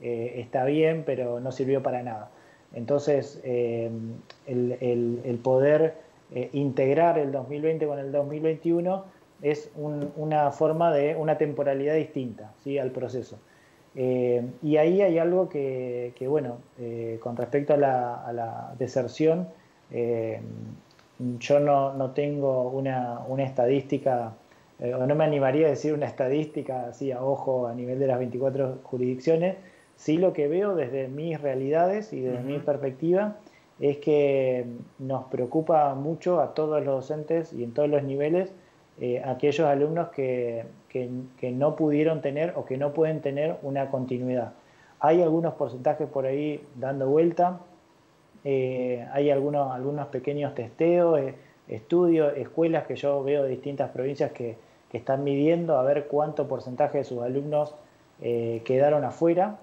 está 0.00 0.64
bien, 0.64 1.02
pero 1.04 1.40
no 1.40 1.52
sirvió 1.52 1.82
para 1.82 2.02
nada. 2.02 2.30
Entonces, 2.74 3.40
el- 3.44 4.20
el 5.24 5.38
poder 5.42 6.05
eh, 6.34 6.50
integrar 6.52 7.18
el 7.18 7.30
2020 7.32 7.86
con 7.86 7.98
el 7.98 8.10
2021 8.12 9.04
es 9.42 9.70
un- 9.76 10.10
una 10.16 10.50
forma 10.50 10.92
de 10.92 11.14
una 11.14 11.36
temporalidad 11.38 11.94
distinta 11.94 12.52
¿sí? 12.64 12.78
al 12.78 12.90
proceso. 12.90 13.38
Eh, 13.94 14.42
y 14.62 14.76
ahí 14.76 15.00
hay 15.02 15.18
algo 15.18 15.48
que, 15.48 16.12
que, 16.16 16.28
bueno, 16.28 16.58
eh, 16.78 17.18
con 17.22 17.36
respecto 17.36 17.72
a 17.74 17.76
la, 17.76 18.26
a 18.26 18.32
la 18.32 18.74
deserción, 18.78 19.48
yo 21.38 21.60
no, 21.60 21.94
no 21.94 22.10
tengo 22.10 22.68
una, 22.70 23.20
una 23.26 23.44
estadística, 23.44 24.32
o 24.80 25.06
no 25.06 25.14
me 25.14 25.24
animaría 25.24 25.66
a 25.66 25.70
decir 25.70 25.94
una 25.94 26.06
estadística 26.06 26.88
así 26.88 27.12
a 27.12 27.22
ojo 27.22 27.66
a 27.66 27.74
nivel 27.74 27.98
de 27.98 28.06
las 28.06 28.18
24 28.18 28.80
jurisdicciones, 28.82 29.56
sí 29.96 30.18
lo 30.18 30.32
que 30.34 30.48
veo 30.48 30.74
desde 30.74 31.08
mis 31.08 31.40
realidades 31.40 32.12
y 32.12 32.20
desde 32.20 32.40
mi 32.42 32.58
perspectiva 32.58 33.36
es 33.80 33.98
que 33.98 34.64
nos 34.98 35.24
preocupa 35.24 35.94
mucho 35.94 36.40
a 36.40 36.54
todos 36.54 36.82
los 36.84 36.94
docentes 36.96 37.52
y 37.52 37.62
en 37.64 37.72
todos 37.72 37.88
los 37.88 38.02
niveles 38.02 38.52
eh, 39.00 39.22
aquellos 39.24 39.66
alumnos 39.66 40.08
que, 40.08 40.64
que- 40.88 41.50
no 41.52 41.76
pudieron 41.76 42.22
tener 42.22 42.54
o 42.56 42.64
que 42.64 42.78
no 42.78 42.92
pueden 42.94 43.20
tener 43.20 43.56
una 43.62 43.90
continuidad. 43.90 44.52
Hay 45.00 45.20
algunos 45.22 45.54
porcentajes 45.54 46.08
por 46.08 46.24
ahí 46.24 46.62
dando 46.76 47.06
vuelta, 47.06 47.60
eh, 48.44 49.06
hay 49.12 49.30
algunos, 49.30 49.70
algunos 49.72 50.06
pequeños 50.08 50.54
testeos, 50.54 51.18
eh, 51.18 51.34
estudios, 51.68 52.32
escuelas 52.36 52.86
que 52.86 52.96
yo 52.96 53.22
veo 53.22 53.42
de 53.42 53.50
distintas 53.50 53.90
provincias 53.90 54.32
que, 54.32 54.56
que 54.90 54.96
están 54.98 55.22
midiendo 55.24 55.76
a 55.76 55.82
ver 55.82 56.06
cuánto 56.06 56.48
porcentaje 56.48 56.98
de 56.98 57.04
sus 57.04 57.22
alumnos 57.22 57.74
quedaron 58.64 59.04
afuera 59.04 59.58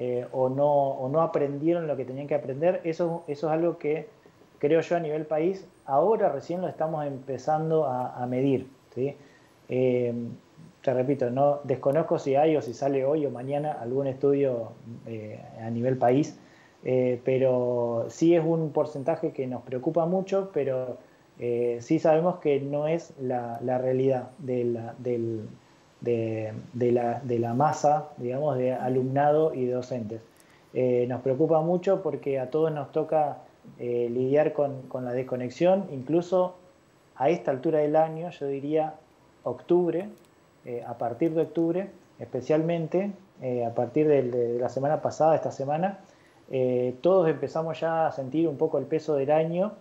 eh, 0.00 0.28
o, 0.30 0.48
no, 0.48 0.70
o 0.70 1.08
no 1.08 1.22
aprendieron 1.22 1.88
lo 1.88 1.96
que 1.96 2.04
tenían 2.04 2.28
que 2.28 2.36
aprender. 2.36 2.80
Eso, 2.84 3.24
eso 3.26 3.48
es 3.48 3.52
algo 3.52 3.78
que 3.78 4.06
creo 4.60 4.80
yo 4.80 4.96
a 4.96 5.00
nivel 5.00 5.26
país, 5.26 5.66
ahora 5.86 6.28
recién 6.28 6.60
lo 6.60 6.68
estamos 6.68 7.04
empezando 7.04 7.84
a, 7.84 8.24
medir. 8.26 8.68
¿sí? 8.94 9.16
Eh, 9.68 10.14
te 10.82 10.94
repito, 10.94 11.30
no 11.30 11.60
desconozco 11.64 12.20
si 12.20 12.36
hay 12.36 12.56
o 12.56 12.62
si 12.62 12.74
sale 12.74 13.04
hoy 13.04 13.26
o 13.26 13.30
mañana 13.30 13.72
algún 13.72 14.06
estudio 14.06 14.70
eh, 15.06 15.40
a 15.60 15.68
nivel 15.70 15.98
país, 15.98 16.38
pero 17.24 18.06
sí 18.08 18.36
es 18.36 18.44
un 18.44 18.70
porcentaje 18.70 19.32
que 19.32 19.48
nos 19.48 19.62
preocupa 19.62 20.06
mucho, 20.06 20.50
pero 20.54 20.96
sí 21.80 21.98
sabemos 21.98 22.38
que 22.38 22.60
no 22.60 22.86
es 22.86 23.12
la, 23.20 23.58
realidad 23.78 24.30
de 24.38 24.64
la, 24.64 24.94
de, 26.00 26.52
la, 26.74 27.20
de 27.20 27.38
la 27.38 27.54
masa, 27.54 28.10
digamos, 28.16 28.56
de 28.58 28.72
alumnado 28.72 29.54
y 29.54 29.66
de 29.66 29.72
docentes. 29.72 30.20
nos 31.08 31.20
preocupa 31.22 31.60
mucho 31.60 32.02
porque 32.02 32.38
a 32.38 32.50
todos 32.50 32.72
nos 32.72 32.92
toca 32.92 33.38
lidiar 33.78 34.52
con, 34.52 34.82
con 34.82 35.04
la 35.04 35.12
desconexión, 35.12 35.86
incluso 35.92 36.54
a 37.18 37.30
esta 37.30 37.50
altura 37.50 37.80
del 37.80 37.96
año, 37.96 38.30
yo 38.30 38.46
diría 38.46 38.94
octubre, 39.42 40.08
eh, 40.64 40.84
a 40.86 40.96
partir 40.98 41.34
de 41.34 41.42
octubre, 41.42 41.90
especialmente 42.18 43.12
eh, 43.42 43.64
a 43.64 43.74
partir 43.74 44.06
de, 44.06 44.58
la 44.58 44.68
semana 44.68 45.02
pasada, 45.02 45.34
esta 45.34 45.50
semana, 45.50 45.98
eh, 46.50 46.94
todos 47.00 47.28
empezamos 47.28 47.80
ya 47.80 48.06
a 48.06 48.12
sentir 48.12 48.48
un 48.48 48.56
poco 48.56 48.78
el 48.78 48.84
peso 48.84 49.14
del 49.16 49.30
año 49.30 49.72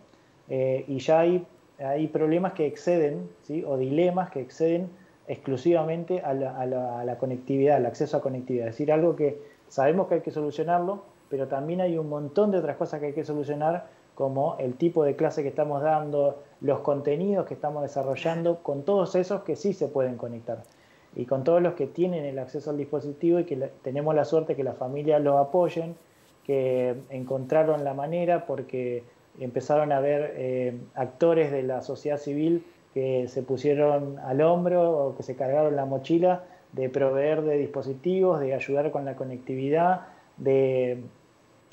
y 0.50 1.00
ya 1.00 1.20
hay, 1.20 1.46
hay 1.78 2.08
problemas 2.08 2.54
que 2.54 2.68
exceden, 2.68 3.30
¿sí? 3.44 3.66
o 3.68 3.76
dilemas 3.76 4.30
que 4.30 4.40
exceden 4.40 4.90
exclusivamente 5.28 6.22
a 6.22 6.34
la, 6.34 6.58
a, 6.58 6.66
la, 6.66 7.00
a 7.00 7.06
la, 7.06 7.18
conectividad, 7.18 7.78
al 7.78 7.86
acceso 7.86 8.18
a 8.18 8.22
conectividad. 8.22 8.68
Es 8.68 8.74
decir, 8.74 8.92
algo 8.92 9.16
que 9.16 9.42
sabemos 9.68 10.08
que 10.08 10.16
hay 10.16 10.22
que 10.22 10.32
solucionarlo, 10.32 11.04
pero 11.30 11.48
también 11.48 11.82
hay 11.82 11.98
un 11.98 12.10
montón 12.10 12.52
de 12.52 12.60
otras 12.60 12.78
cosas 12.78 13.00
que 13.00 13.08
hay 13.08 13.14
que 13.14 13.26
solucionar 13.26 13.88
como 14.16 14.56
el 14.58 14.76
tipo 14.76 15.04
de 15.04 15.16
clase 15.16 15.44
que 15.44 15.50
estamos 15.50 15.84
dando, 15.84 16.42
los 16.62 16.80
contenidos 16.80 17.46
que 17.46 17.54
estamos 17.54 17.84
desarrollando, 17.84 18.64
con 18.64 18.82
todos 18.84 19.14
esos 19.14 19.44
que 19.44 19.56
sí 19.56 19.74
se 19.74 19.90
pueden 19.90 20.18
conectar. 20.18 20.64
Y 21.16 21.26
con 21.26 21.44
todos 21.44 21.62
los 21.62 21.76
que 21.76 21.86
tienen 21.86 22.26
el 22.26 22.40
acceso 22.40 22.72
al 22.72 22.78
dispositivo 22.78 23.40
y 23.40 23.44
que 23.44 23.58
tenemos 23.84 24.16
la 24.16 24.26
suerte 24.26 24.56
que 24.56 24.64
las 24.64 24.76
familias 24.76 25.22
lo 25.22 25.38
apoyen, 25.38 25.96
que 26.44 26.96
encontraron 27.10 27.84
la 27.84 27.94
manera 27.94 28.48
porque 28.48 29.04
empezaron 29.40 29.92
a 29.92 30.00
ver 30.00 30.34
eh, 30.36 30.80
actores 30.96 31.52
de 31.52 31.62
la 31.62 31.82
sociedad 31.82 32.18
civil 32.18 32.66
que 32.98 33.28
se 33.28 33.44
pusieron 33.44 34.18
al 34.20 34.42
hombro 34.42 35.08
o 35.08 35.16
que 35.16 35.24
se 35.24 35.36
cargaron 35.36 35.76
la 35.76 35.86
mochila 35.86 36.44
de 36.72 36.90
proveer 36.90 37.44
de 37.44 37.58
dispositivos, 37.58 38.40
de 38.40 38.54
ayudar 38.54 38.92
con 38.92 39.06
la 39.06 39.16
conectividad, 39.16 40.08
de 40.38 41.04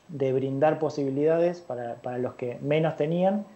de 0.08 0.32
brindar 0.32 0.78
posibilidades 0.78 1.60
para, 1.60 2.18
los 2.18 2.34
que 2.34 2.58
menos 2.60 2.96
tenían, 2.96 3.46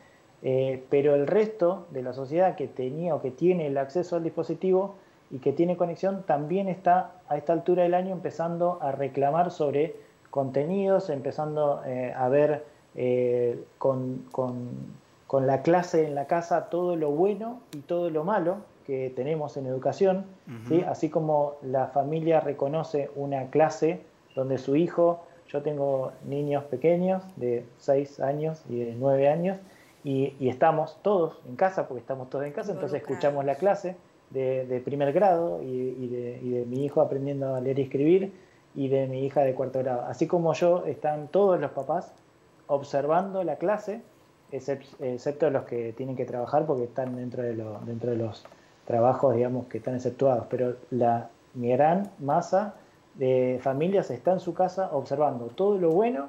eh, 0.43 0.85
pero 0.89 1.15
el 1.15 1.27
resto 1.27 1.87
de 1.91 2.03
la 2.03 2.13
sociedad 2.13 2.57
que 2.57 2.69
tenía 2.69 3.15
o 3.15 3.21
que 3.21 3.31
tiene 3.31 3.67
el 3.67 3.77
acceso 3.77 4.17
al 4.17 4.25
dispositivo 4.25 4.95
y 5.31 5.39
que 5.39 5.53
tiene 5.53 5.77
conexión 5.77 6.23
también 6.25 6.69
está 6.69 7.13
a 7.29 7.37
esta 7.37 7.53
altura 7.53 7.83
del 7.83 7.95
año 7.95 8.13
empezando 8.13 8.79
a 8.81 8.93
reclamar 8.93 9.51
sobre 9.51 9.97
contenidos, 10.31 11.11
empezando 11.11 11.83
eh, 11.85 12.15
a 12.17 12.29
ver 12.29 12.65
eh, 12.95 13.63
con, 13.79 14.25
la 15.47 15.63
clase 15.63 16.07
en 16.07 16.15
la 16.15 16.27
casa 16.27 16.71
todo 16.71 16.97
lo 16.97 17.11
bueno 17.11 17.61
y 17.77 17.81
todo 17.81 18.11
lo 18.11 18.25
malo 18.25 18.59
que 18.87 19.13
tenemos 19.15 19.57
en 19.59 19.67
educación, 19.67 20.25
así 20.87 21.11
como 21.11 21.57
la 21.63 21.89
familia 21.89 22.41
reconoce 22.41 23.11
una 23.17 23.51
clase 23.51 24.01
donde 24.35 24.57
su 24.57 24.77
hijo 24.77 25.21
yo 25.49 25.63
tengo 25.63 26.13
niños 26.25 26.65
pequeños 26.65 27.23
de 27.37 27.65
6 27.79 28.21
años 28.21 28.63
y 28.69 28.79
de 28.79 28.95
9 28.95 29.29
años 29.29 29.59
y, 30.05 30.49
estamos 30.49 30.97
todos 31.03 31.39
en 31.47 31.57
casa, 31.57 31.89
porque 31.89 32.01
estamos 32.01 32.31
todos 32.31 32.47
en 32.47 32.53
casa, 32.53 32.73
entonces 32.73 33.03
escuchamos 33.03 33.45
la 33.45 33.57
clase 33.57 33.97
de, 34.31 34.81
primer 34.85 35.13
grado 35.13 35.61
y, 35.63 36.07
de, 36.07 36.65
mi 36.67 36.85
hijo 36.85 37.01
aprendiendo 37.01 37.55
a 37.55 37.61
leer 37.61 37.79
y 37.79 37.83
escribir 37.83 38.33
y 38.75 38.89
de 38.89 39.07
mi 39.07 39.25
hija 39.25 39.43
de 39.43 39.55
cuarto 39.55 39.81
grado. 39.81 40.07
Así 40.07 40.27
como 40.27 40.53
yo, 40.55 40.85
están 40.87 41.29
todos 41.29 41.61
los 41.61 41.73
papás 41.73 42.13
observando 42.69 43.43
la 43.45 43.57
clase, 43.57 44.03
excepto 44.51 45.51
los 45.51 45.65
que 45.65 45.93
tienen 45.93 46.17
que 46.17 46.25
trabajar 46.25 46.67
porque 46.67 46.85
están 46.85 47.17
dentro 47.17 47.43
de, 47.43 47.55
dentro 47.87 48.11
de 48.11 48.17
los 48.17 48.45
trabajos, 48.87 49.35
digamos, 49.37 49.67
que 49.67 49.79
están 49.79 49.95
exceptuados. 49.95 50.47
Pero 50.49 50.77
la, 50.91 51.31
gran 51.55 52.11
masa 52.21 52.75
de 53.15 53.59
familias 53.61 54.11
está 54.11 54.33
en 54.33 54.41
su 54.41 54.55
casa 54.55 54.91
observando 54.93 55.47
todo 55.47 55.77
lo 55.77 55.91
bueno 55.91 56.29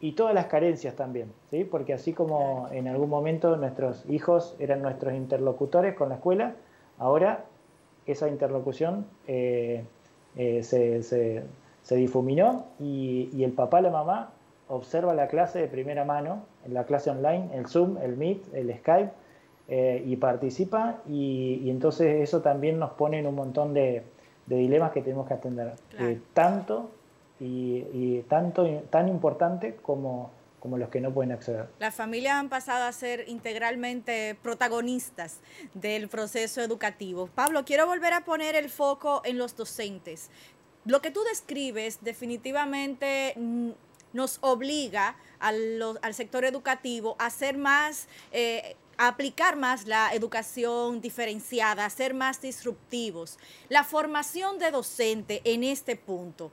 y 0.00 0.12
todas 0.12 0.34
las 0.34 0.46
carencias 0.46 0.96
también, 0.96 1.32
¿sí? 1.50 1.64
porque 1.64 1.92
así 1.92 2.12
como 2.12 2.68
en 2.72 2.88
algún 2.88 3.08
momento 3.08 3.56
nuestros 3.56 4.04
hijos 4.08 4.56
eran 4.58 4.82
nuestros 4.82 5.14
interlocutores 5.14 5.94
con 5.94 6.08
la 6.08 6.16
escuela, 6.16 6.54
ahora 6.98 7.44
esa 8.06 8.28
interlocución 8.28 9.06
eh, 9.26 9.84
eh, 10.36 10.62
se, 10.62 11.96
difuminó 11.96 12.66
y, 12.80 13.42
el 13.42 13.52
papá, 13.52 13.80
la 13.80 13.90
mamá 13.90 14.30
observa 14.68 15.14
la 15.14 15.28
clase 15.28 15.58
de 15.58 15.68
primera 15.68 16.04
mano, 16.04 16.44
la 16.68 16.84
clase 16.84 17.10
online, 17.10 17.50
el 17.54 17.66
Zoom, 17.66 17.98
el 17.98 18.16
Meet, 18.16 18.54
el 18.54 18.74
Skype, 18.78 19.10
eh, 19.70 20.02
y 20.06 20.16
participa 20.16 21.02
y, 21.06 21.68
entonces 21.68 22.22
eso 22.22 22.40
también 22.40 22.78
nos 22.78 22.92
pone 22.92 23.18
en 23.18 23.26
un 23.26 23.34
montón 23.34 23.74
de, 23.74 24.02
de 24.46 24.56
dilemas 24.56 24.92
que 24.92 25.02
tenemos 25.02 25.28
que 25.28 25.34
atender. 25.34 25.74
Eh, 25.98 26.18
tanto 26.32 26.90
y, 27.38 28.22
tanto 28.28 28.66
tan 28.88 29.08
importante 29.08 29.76
como, 29.82 30.30
como 30.58 30.78
los 30.78 30.88
que 30.88 31.02
no 31.02 31.12
pueden 31.12 31.32
acceder. 31.32 31.68
Las 31.78 31.94
familias 31.94 32.36
han 32.36 32.48
pasado 32.48 32.84
a 32.84 32.92
ser 32.92 33.28
integralmente 33.28 34.36
protagonistas 34.42 35.40
del 35.74 36.08
proceso 36.08 36.62
educativo. 36.62 37.28
Pablo, 37.34 37.64
quiero 37.66 37.86
volver 37.86 38.14
a 38.14 38.24
poner 38.24 38.56
el 38.56 38.70
foco 38.70 39.20
en 39.24 39.36
los 39.36 39.54
docentes. 39.54 40.30
Lo 40.86 41.02
que 41.02 41.10
tú 41.10 41.20
describes 41.24 41.98
definitivamente 42.02 43.34
mm, 43.36 43.70
nos 44.12 44.38
obliga 44.40 45.16
al, 45.38 46.14
sector 46.14 46.44
educativo 46.44 47.16
a 47.18 47.30
ser 47.30 47.56
más... 47.56 48.08
Eh, 48.32 48.76
aplicar 49.00 49.54
más 49.54 49.86
la 49.86 50.12
educación 50.12 51.00
diferenciada, 51.00 51.84
a 51.84 51.90
ser 51.90 52.14
más 52.14 52.40
disruptivos. 52.40 53.38
La 53.68 53.84
formación 53.84 54.58
de 54.58 54.72
docente 54.72 55.40
en 55.44 55.62
este 55.62 55.94
punto. 55.94 56.50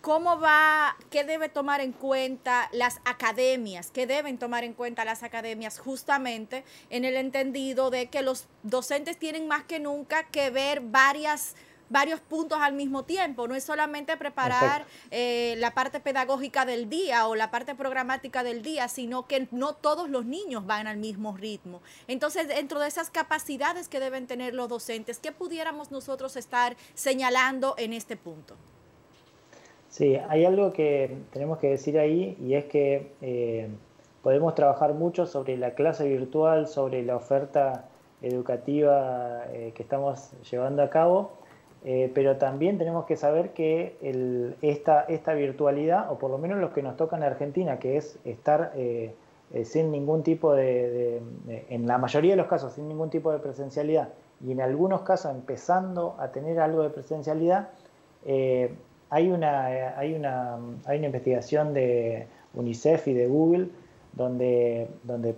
¿Cómo 0.00 0.38
va, 0.38 0.96
qué 1.10 1.24
debe 1.24 1.48
tomar 1.48 1.80
en 1.80 1.92
cuenta 1.92 2.68
las 2.72 3.00
academias, 3.06 3.90
qué 3.90 4.06
deben 4.06 4.36
tomar 4.36 4.62
en 4.62 4.74
cuenta 4.74 5.04
las 5.06 5.22
academias 5.22 5.78
justamente 5.78 6.62
en 6.90 7.06
el 7.06 7.16
entendido 7.16 7.88
de 7.88 8.08
que 8.08 8.20
los 8.20 8.44
docentes 8.62 9.18
tienen 9.18 9.48
más 9.48 9.64
que 9.64 9.80
nunca 9.80 10.24
que 10.24 10.50
ver 10.50 10.80
varias 10.82 11.54
varios 11.88 12.20
puntos 12.20 12.58
al 12.60 12.72
mismo 12.74 13.04
tiempo. 13.04 13.46
No 13.48 13.54
es 13.54 13.64
solamente 13.64 14.16
preparar 14.16 14.84
eh, 15.10 15.54
la 15.58 15.72
parte 15.72 16.00
pedagógica 16.00 16.64
del 16.64 16.88
día 16.88 17.26
o 17.28 17.34
la 17.34 17.50
parte 17.50 17.74
programática 17.74 18.42
del 18.42 18.62
día, 18.62 18.88
sino 18.88 19.26
que 19.26 19.48
no 19.50 19.74
todos 19.74 20.08
los 20.08 20.24
niños 20.24 20.66
van 20.66 20.86
al 20.86 20.96
mismo 20.96 21.36
ritmo. 21.36 21.80
Entonces, 22.08 22.48
dentro 22.48 22.80
de 22.80 22.88
esas 22.88 23.10
capacidades 23.10 23.88
que 23.88 24.00
deben 24.00 24.26
tener 24.26 24.54
los 24.54 24.68
docentes, 24.68 25.18
¿qué 25.18 25.32
pudiéramos 25.32 25.90
nosotros 25.90 26.36
estar 26.36 26.76
señalando 26.94 27.74
en 27.78 27.92
este 27.92 28.16
punto? 28.16 28.56
Sí, 29.88 30.16
hay 30.28 30.44
algo 30.44 30.72
que 30.72 31.18
tenemos 31.32 31.58
que 31.58 31.68
decir 31.68 31.98
ahí 32.00 32.36
y 32.40 32.54
es 32.54 32.64
que 32.64 33.12
eh, 33.22 33.68
podemos 34.22 34.56
trabajar 34.56 34.92
mucho 34.94 35.24
sobre 35.24 35.56
la 35.56 35.74
clase 35.74 36.08
virtual, 36.08 36.66
sobre 36.66 37.04
la 37.04 37.14
oferta 37.14 37.84
educativa 38.20 39.44
eh, 39.52 39.72
que 39.74 39.82
estamos 39.84 40.32
llevando 40.50 40.82
a 40.82 40.90
cabo, 40.90 41.34
eh, 41.86 42.10
pero 42.14 42.38
también 42.38 42.78
tenemos 42.78 43.04
que 43.04 43.14
saber 43.14 43.50
que 43.50 43.98
esta, 44.62 45.34
virtualidad, 45.34 46.10
o 46.10 46.18
por 46.18 46.30
lo 46.30 46.38
menos 46.38 46.58
lo 46.58 46.72
que 46.72 46.82
nos 46.82 46.96
toca 46.96 47.16
en 47.16 47.22
Argentina, 47.22 47.78
que 47.78 47.98
es 47.98 48.18
estar 48.24 48.72
eh, 48.74 49.14
eh, 49.52 49.64
sin 49.66 49.90
ningún 49.90 50.22
tipo 50.22 50.54
de, 50.54 51.20
en 51.68 51.86
la 51.86 51.98
mayoría 51.98 52.30
de 52.30 52.36
los 52.38 52.46
casos, 52.46 52.72
sin 52.72 52.88
ningún 52.88 53.10
tipo 53.10 53.30
de 53.32 53.38
presencialidad, 53.38 54.08
y 54.40 54.52
en 54.52 54.62
algunos 54.62 55.02
casos 55.02 55.32
empezando 55.32 56.16
a 56.18 56.28
tener 56.28 56.58
algo 56.58 56.82
de 56.82 56.88
presencialidad, 56.88 57.68
hay, 59.10 59.30
una, 59.30 59.66
hay, 59.98 60.14
una, 60.14 60.56
hay 60.86 60.98
una 60.98 61.06
investigación 61.06 61.74
de 61.74 62.26
UNICEF 62.54 63.08
y 63.08 63.12
de 63.12 63.26
Google 63.26 63.68
donde, 64.14 64.88
donde 65.02 65.36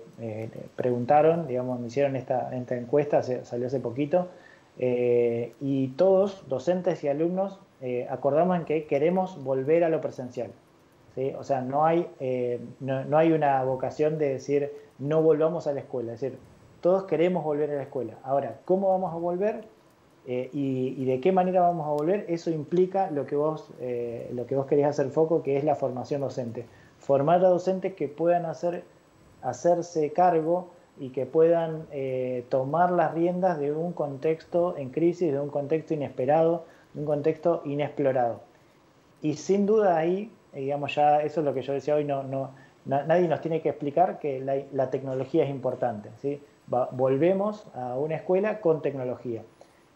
preguntaron, 0.76 1.48
digamos, 1.48 1.80
me 1.80 1.88
hicieron 1.88 2.14
esta, 2.14 2.54
esta 2.54 2.76
encuesta, 2.76 3.22
salió 3.24 3.66
hace 3.66 3.80
poquito, 3.80 4.28
eh, 4.78 5.54
y 5.60 5.88
todos, 5.88 6.44
docentes 6.48 7.02
y 7.04 7.08
alumnos, 7.08 7.58
eh, 7.80 8.06
acordamos 8.10 8.58
en 8.58 8.64
que 8.64 8.86
queremos 8.86 9.42
volver 9.42 9.84
a 9.84 9.88
lo 9.88 10.00
presencial. 10.00 10.52
O 11.38 11.44
sea, 11.44 11.62
no 11.62 11.86
hay, 11.86 12.06
eh, 12.20 12.60
no, 12.80 13.16
hay 13.16 13.32
una 13.32 13.64
vocación 13.64 14.18
de 14.18 14.28
decir 14.28 14.70
no 14.98 15.22
volvamos 15.22 15.66
a 15.66 15.72
la 15.72 15.80
escuela. 15.80 16.12
Es 16.12 16.20
decir, 16.20 16.38
todos 16.82 17.04
queremos 17.04 17.42
volver 17.42 17.70
a 17.70 17.74
la 17.74 17.82
escuela. 17.84 18.18
Ahora, 18.22 18.60
¿cómo 18.64 18.90
vamos 18.90 19.14
a 19.14 19.16
volver? 19.16 19.64
y, 20.28 21.04
de 21.04 21.20
qué 21.20 21.30
manera 21.30 21.60
vamos 21.60 21.86
a 21.86 21.90
volver? 21.90 22.26
Eso 22.28 22.50
implica 22.50 23.12
lo 23.12 23.26
que 23.26 23.36
vos, 23.36 23.70
lo 24.32 24.46
que 24.46 24.56
vos 24.56 24.66
querés 24.66 24.86
hacer 24.86 25.08
foco, 25.10 25.42
que 25.42 25.56
es 25.56 25.64
la 25.64 25.76
formación 25.76 26.20
docente. 26.20 26.66
Formar 26.98 27.42
a 27.44 27.48
docentes 27.48 27.94
que 27.94 28.08
puedan 28.08 28.44
hacer, 28.44 28.82
hacerse 29.40 30.12
cargo 30.12 30.68
y 30.98 31.10
que 31.10 31.26
puedan 31.26 31.86
eh, 31.90 32.44
tomar 32.48 32.90
las 32.90 33.12
riendas 33.14 33.58
de 33.58 33.72
un 33.72 33.92
contexto 33.92 34.76
en 34.76 34.90
crisis, 34.90 35.32
de 35.32 35.40
un 35.40 35.50
contexto 35.50 35.94
inesperado, 35.94 36.64
de 36.94 37.00
un 37.00 37.06
contexto 37.06 37.62
inexplorado. 37.64 38.40
Y 39.20 39.34
sin 39.34 39.66
duda 39.66 39.96
ahí, 39.96 40.30
eh, 40.52 40.60
digamos 40.60 40.94
ya, 40.94 41.20
eso 41.22 41.40
es 41.40 41.44
lo 41.44 41.52
que 41.52 41.62
yo 41.62 41.72
decía 41.72 41.94
hoy, 41.94 42.04
no, 42.04 42.22
no, 42.22 42.50
nadie 42.84 43.28
nos 43.28 43.40
tiene 43.40 43.60
que 43.60 43.68
explicar 43.68 44.18
que 44.18 44.40
la, 44.72 44.90
tecnología 44.90 45.44
es 45.44 45.50
importante. 45.50 46.10
¿sí? 46.20 46.40
volvemos 46.68 47.64
a 47.74 47.96
una 47.96 48.16
escuela 48.16 48.60
con 48.60 48.82
tecnología. 48.82 49.42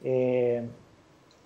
Eh, 0.05 0.66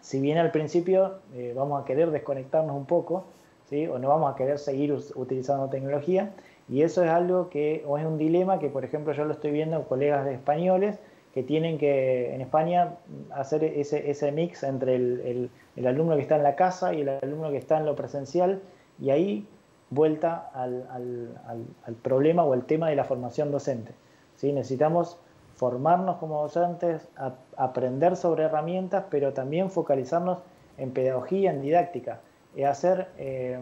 si 0.01 0.21
bien 0.21 0.37
al 0.37 0.51
principio 0.51 1.21
vamos 1.55 1.83
a 1.83 1.87
querer 1.87 2.11
desconectarnos 2.11 2.77
un 2.77 2.85
poco, 2.85 3.25
¿sí? 3.71 3.87
o 3.87 3.99
no 3.99 4.09
vamos 4.09 4.33
a 4.33 4.37
querer 4.37 4.59
seguir 4.59 4.95
utilizando 5.15 5.69
tecnología, 5.71 6.35
y 6.69 6.83
eso 6.83 7.05
es 7.05 7.11
algo 7.11 7.51
que, 7.51 7.85
o 7.87 7.99
es 7.99 8.07
un 8.07 8.17
dilema 8.17 8.59
que, 8.59 8.69
por 8.69 8.85
ejemplo, 8.85 9.13
yo 9.13 9.25
lo 9.25 9.33
estoy 9.33 9.51
viendo 9.51 9.77
con 9.77 9.85
colegas 9.85 10.25
de 10.25 10.35
españoles 10.35 10.99
que 11.35 11.43
tienen 11.43 11.79
que, 11.79 12.35
en 12.35 12.41
España, 12.41 12.95
hacer 13.33 13.65
ese, 13.65 14.11
ese 14.11 14.33
mix 14.33 14.63
entre 14.63 14.95
el, 14.95 15.51
el, 15.77 15.87
alumno 15.87 16.15
que 16.15 16.23
está 16.23 16.37
en 16.37 16.45
la 16.45 16.55
casa 16.55 16.95
y 16.95 17.03
el 17.03 17.09
alumno 17.09 17.51
que 17.51 17.57
está 17.57 17.77
en 17.77 17.87
lo 17.87 17.97
presencial, 17.97 18.63
y 19.01 19.11
ahí 19.11 19.47
vuelta 19.91 20.51
al, 20.55 20.87
al, 20.91 21.67
al, 21.85 21.95
problema 21.95 22.45
o 22.45 22.55
el 22.55 22.65
tema 22.65 22.89
de 22.89 22.97
la 22.97 23.05
formación 23.05 23.51
docente. 23.51 23.93
¿sí? 24.37 24.53
Necesitamos 24.53 25.19
formarnos 25.57 26.17
como 26.17 26.41
docentes, 26.41 27.09
aprender 27.57 28.17
sobre 28.17 28.45
herramientas, 28.45 29.05
pero 29.11 29.33
también 29.33 29.71
focalizarnos 29.71 30.39
en 30.79 30.93
pedagogía, 30.93 31.51
en 31.51 31.61
didáctica, 31.61 32.21
y 32.57 32.63
hacer... 32.63 33.09
Eh, 33.19 33.59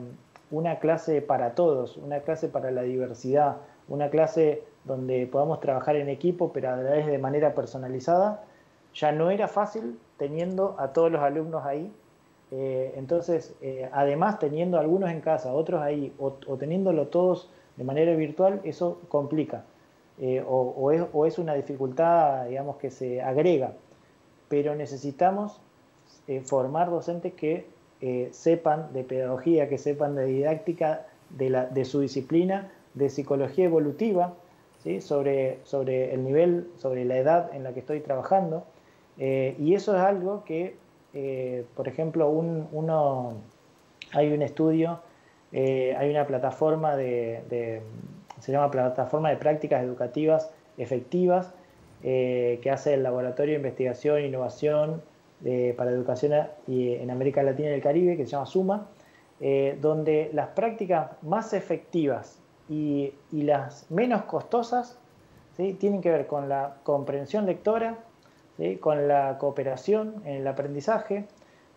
una 0.53 0.79
clase 0.79 1.23
para 1.23 1.55
todos, 1.55 1.97
una 1.97 2.21
clase 2.21 2.47
para 2.47 2.71
la 2.71 2.83
diversidad, 2.83 3.57
una 3.89 4.11
clase 4.11 4.63
donde 4.85 5.27
podamos 5.27 5.61
trabajar 5.61 5.97
en 5.97 6.09
equipo, 6.09 6.53
pero 6.53 6.71
a 6.71 6.77
vez 6.77 7.07
de 7.07 7.19
manera 7.19 7.55
personalizada, 7.55 8.45
ya 8.95 9.11
no 9.13 9.31
era 9.31 9.49
fácil 9.49 9.99
teniendo 10.19 10.77
a 10.79 10.93
todos 10.93 11.11
los 11.11 11.23
alumnos 11.23 11.65
ahí. 11.65 11.91
Eh, 12.51 12.93
entonces, 12.97 13.55
eh, 13.63 13.89
además 13.93 14.39
teniendo 14.39 14.79
algunos 14.79 15.11
en 15.11 15.23
casa, 15.23 15.55
otros 15.55 15.81
ahí, 15.81 16.13
o, 16.19 16.33
teniéndolo 16.59 17.09
todos 17.09 17.51
de 17.77 17.85
manera 17.85 18.15
virtual, 18.15 18.61
eso 18.65 19.01
complica. 19.09 19.65
Eh, 20.19 20.45
o, 20.47 20.91
es, 20.93 21.03
o, 21.15 21.25
es, 21.25 21.39
una 21.39 21.55
dificultad, 21.55 22.45
digamos, 22.47 22.77
que 22.77 22.91
se 22.91 23.23
agrega. 23.23 23.73
Pero 24.49 24.75
necesitamos 24.75 25.61
formar 26.45 26.91
docentes 26.91 27.33
que 27.33 27.67
eh, 28.05 28.31
sepan 28.33 28.93
de 28.93 29.05
pedagogía, 29.05 29.69
que 29.69 29.79
sepan 29.79 30.17
de 30.17 30.25
didáctica, 30.25 31.07
de, 31.31 31.51
la, 31.51 31.67
de 31.67 31.85
su 31.85 32.01
disciplina, 32.01 32.73
de 32.95 33.09
psicología 33.09 33.67
evolutiva, 33.67 34.35
¿sí? 34.83 35.01
sobre, 35.01 35.61
sobre 35.63 36.13
el 36.13 36.25
nivel, 36.25 36.69
sobre 36.79 37.05
la 37.05 37.17
edad 37.17 37.55
en 37.55 37.63
la 37.63 37.73
que 37.73 37.79
estoy 37.79 38.01
trabajando. 38.01 38.65
Eh, 39.19 39.55
y 39.61 39.75
eso 39.75 39.95
es 39.95 40.03
algo 40.03 40.43
que, 40.45 40.75
eh, 41.15 41.65
por 41.77 41.87
ejemplo, 41.87 42.29
un, 42.29 42.67
uno, 42.73 43.35
hay 44.11 44.33
un 44.33 44.43
estudio, 44.43 44.99
hay 45.53 46.11
una 46.11 46.27
plataforma 46.27 46.97
de, 46.97 47.83
se 48.41 48.51
llama 48.51 48.71
Plataforma 48.71 49.31
de 49.31 49.37
Prácticas 49.37 49.85
Educativas 49.85 50.51
Efectivas, 50.77 51.55
que 52.01 52.69
hace 52.73 52.95
el 52.95 53.03
Laboratorio 53.03 53.53
de 53.53 53.59
Investigación 53.59 54.17
e 54.17 54.27
Innovación 54.27 55.03
para 55.77 55.91
educación 55.91 56.33
en 56.69 57.11
América 57.11 57.43
Latina 57.43 57.71
y 57.71 57.75
el 57.75 57.83
Caribe, 57.83 58.17
que 58.17 58.25
se 58.25 58.33
llama 58.33 58.47
SUMA, 58.47 58.87
eh, 59.41 59.77
donde 59.81 60.31
las 60.33 60.49
prácticas 60.51 61.11
más 61.23 61.53
efectivas 61.53 62.39
y, 62.69 63.13
las 63.33 63.91
menos 63.91 64.23
costosas 64.23 64.99
tienen 65.57 66.01
que 66.01 66.11
ver 66.11 66.27
con 66.27 66.49
la 66.49 66.77
comprensión 66.85 67.45
lectora, 67.47 67.99
con 68.81 69.09
la 69.09 69.39
cooperación 69.39 70.23
en 70.25 70.37
el 70.37 70.47
aprendizaje, 70.47 71.27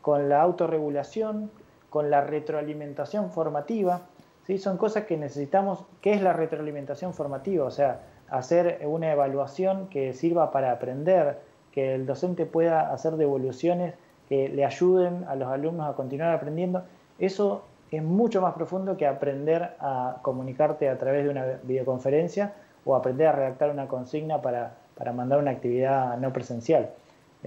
con 0.01 0.29
la 0.29 0.41
autorregulación, 0.41 1.49
con 1.89 2.11
la 2.11 2.21
retroalimentación 2.21 3.31
formativa. 3.31 4.01
¿sí? 4.45 4.59
Son 4.59 4.77
cosas 4.77 5.05
que 5.05 5.17
necesitamos. 5.17 5.85
¿Qué 6.01 6.13
es 6.13 6.21
la 6.21 6.33
retroalimentación 6.33 7.15
formativa? 7.15 7.65
O 7.65 7.71
sea, 7.71 8.01
hacer 8.29 8.81
una 8.85 9.11
evaluación 9.11 9.87
que 9.87 10.13
sirva 10.13 10.51
para 10.51 10.71
aprender, 10.71 11.39
que 11.75 11.93
el 11.93 12.05
docente 12.05 12.45
pueda 12.45 12.91
hacer 12.91 13.17
devoluciones 13.17 13.93
que 14.29 14.49
le 14.49 14.65
ayuden 14.65 15.25
a 15.27 15.35
los 15.35 15.49
alumnos 15.49 15.87
a 15.87 15.95
continuar 15.95 16.33
aprendiendo, 16.33 16.83
eso 17.19 17.63
es 17.91 18.01
mucho 18.01 18.41
más 18.41 18.53
profundo 18.53 18.97
que 18.97 19.05
aprender 19.05 19.75
a 19.79 20.17
comunicarte 20.21 20.89
a 20.89 20.97
través 20.97 21.25
de 21.25 21.29
una 21.29 21.45
videoconferencia 21.63 22.53
o 22.85 22.95
aprender 22.95 23.27
a 23.27 23.31
redactar 23.33 23.69
una 23.69 23.87
consigna 23.87 24.41
para, 24.41 24.77
mandar 25.13 25.39
una 25.39 25.51
actividad 25.51 26.17
no 26.17 26.31
presencial. 26.33 26.91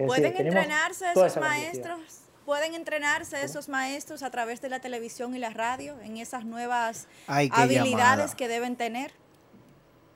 ¿Pueden 0.07 0.37
entrenarse 0.37 1.11
esos 1.11 1.37
maestros? 1.39 2.21
¿Pueden 2.45 2.75
entrenarse 2.75 3.43
esos 3.43 3.69
maestros 3.69 4.23
a 4.23 4.31
través 4.31 4.61
de 4.63 4.69
la 4.69 4.81
televisión 4.81 5.35
y 5.35 5.39
la 5.39 5.51
radio 5.51 5.95
en 6.03 6.17
esas 6.17 6.45
nuevas 6.45 7.09
habilidades 7.27 8.35
que 8.35 8.49
deben 8.49 8.77
tener? 8.77 9.13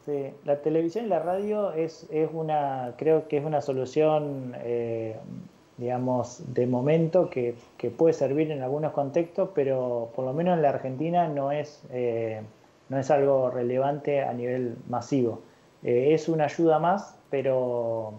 Sí, 0.05 0.35
la 0.45 0.61
televisión 0.63 1.07
y 1.07 1.09
la 1.09 1.21
radio 1.21 1.73
es, 1.75 2.09
es 2.11 2.29
una, 2.33 2.95
creo 2.99 3.29
que 3.29 3.37
es 3.39 3.45
una 3.45 3.61
solución, 3.61 4.53
eh, 4.65 5.15
digamos, 5.77 6.43
de 6.53 6.67
momento 6.67 7.31
que, 7.31 7.55
puede 7.97 8.13
servir 8.13 8.51
en 8.51 8.63
algunos 8.63 8.93
contextos, 8.93 9.51
pero 9.55 10.11
por 10.17 10.25
lo 10.25 10.33
menos 10.33 10.57
en 10.57 10.63
la 10.63 10.71
Argentina 10.71 11.29
no 11.29 11.53
es, 11.53 11.85
eh, 11.93 12.43
no 12.89 12.99
es 12.99 13.11
algo 13.13 13.51
relevante 13.51 14.23
a 14.23 14.33
nivel 14.33 14.77
masivo. 14.89 15.41
Eh, 15.85 16.15
es 16.15 16.29
una 16.29 16.45
ayuda 16.47 16.81
más, 16.81 17.17
pero, 17.31 18.15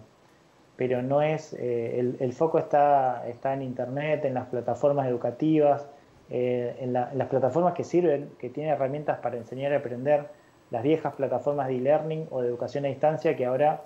pero 0.76 1.02
no 1.02 1.20
es, 1.20 1.52
el, 1.52 2.16
el, 2.18 2.32
foco 2.32 2.58
está, 2.58 3.28
está 3.28 3.52
en 3.52 3.60
Internet, 3.60 4.24
en 4.24 4.34
las 4.34 4.46
plataformas 4.46 5.06
educativas, 5.06 5.86
en, 6.30 6.96
en 6.96 7.18
las 7.18 7.28
plataformas 7.28 7.74
que 7.74 7.84
sirven, 7.84 8.30
que 8.38 8.48
tienen 8.48 8.72
herramientas 8.72 9.18
para 9.18 9.36
enseñar 9.36 9.72
y 9.72 9.74
aprender 9.74 10.43
las 10.70 10.82
viejas 10.82 11.14
plataformas 11.14 11.68
de 11.68 11.76
e-learning 11.76 12.26
o 12.30 12.42
de 12.42 12.48
educación 12.48 12.84
a 12.84 12.88
distancia 12.88 13.36
que 13.36 13.46
ahora 13.46 13.82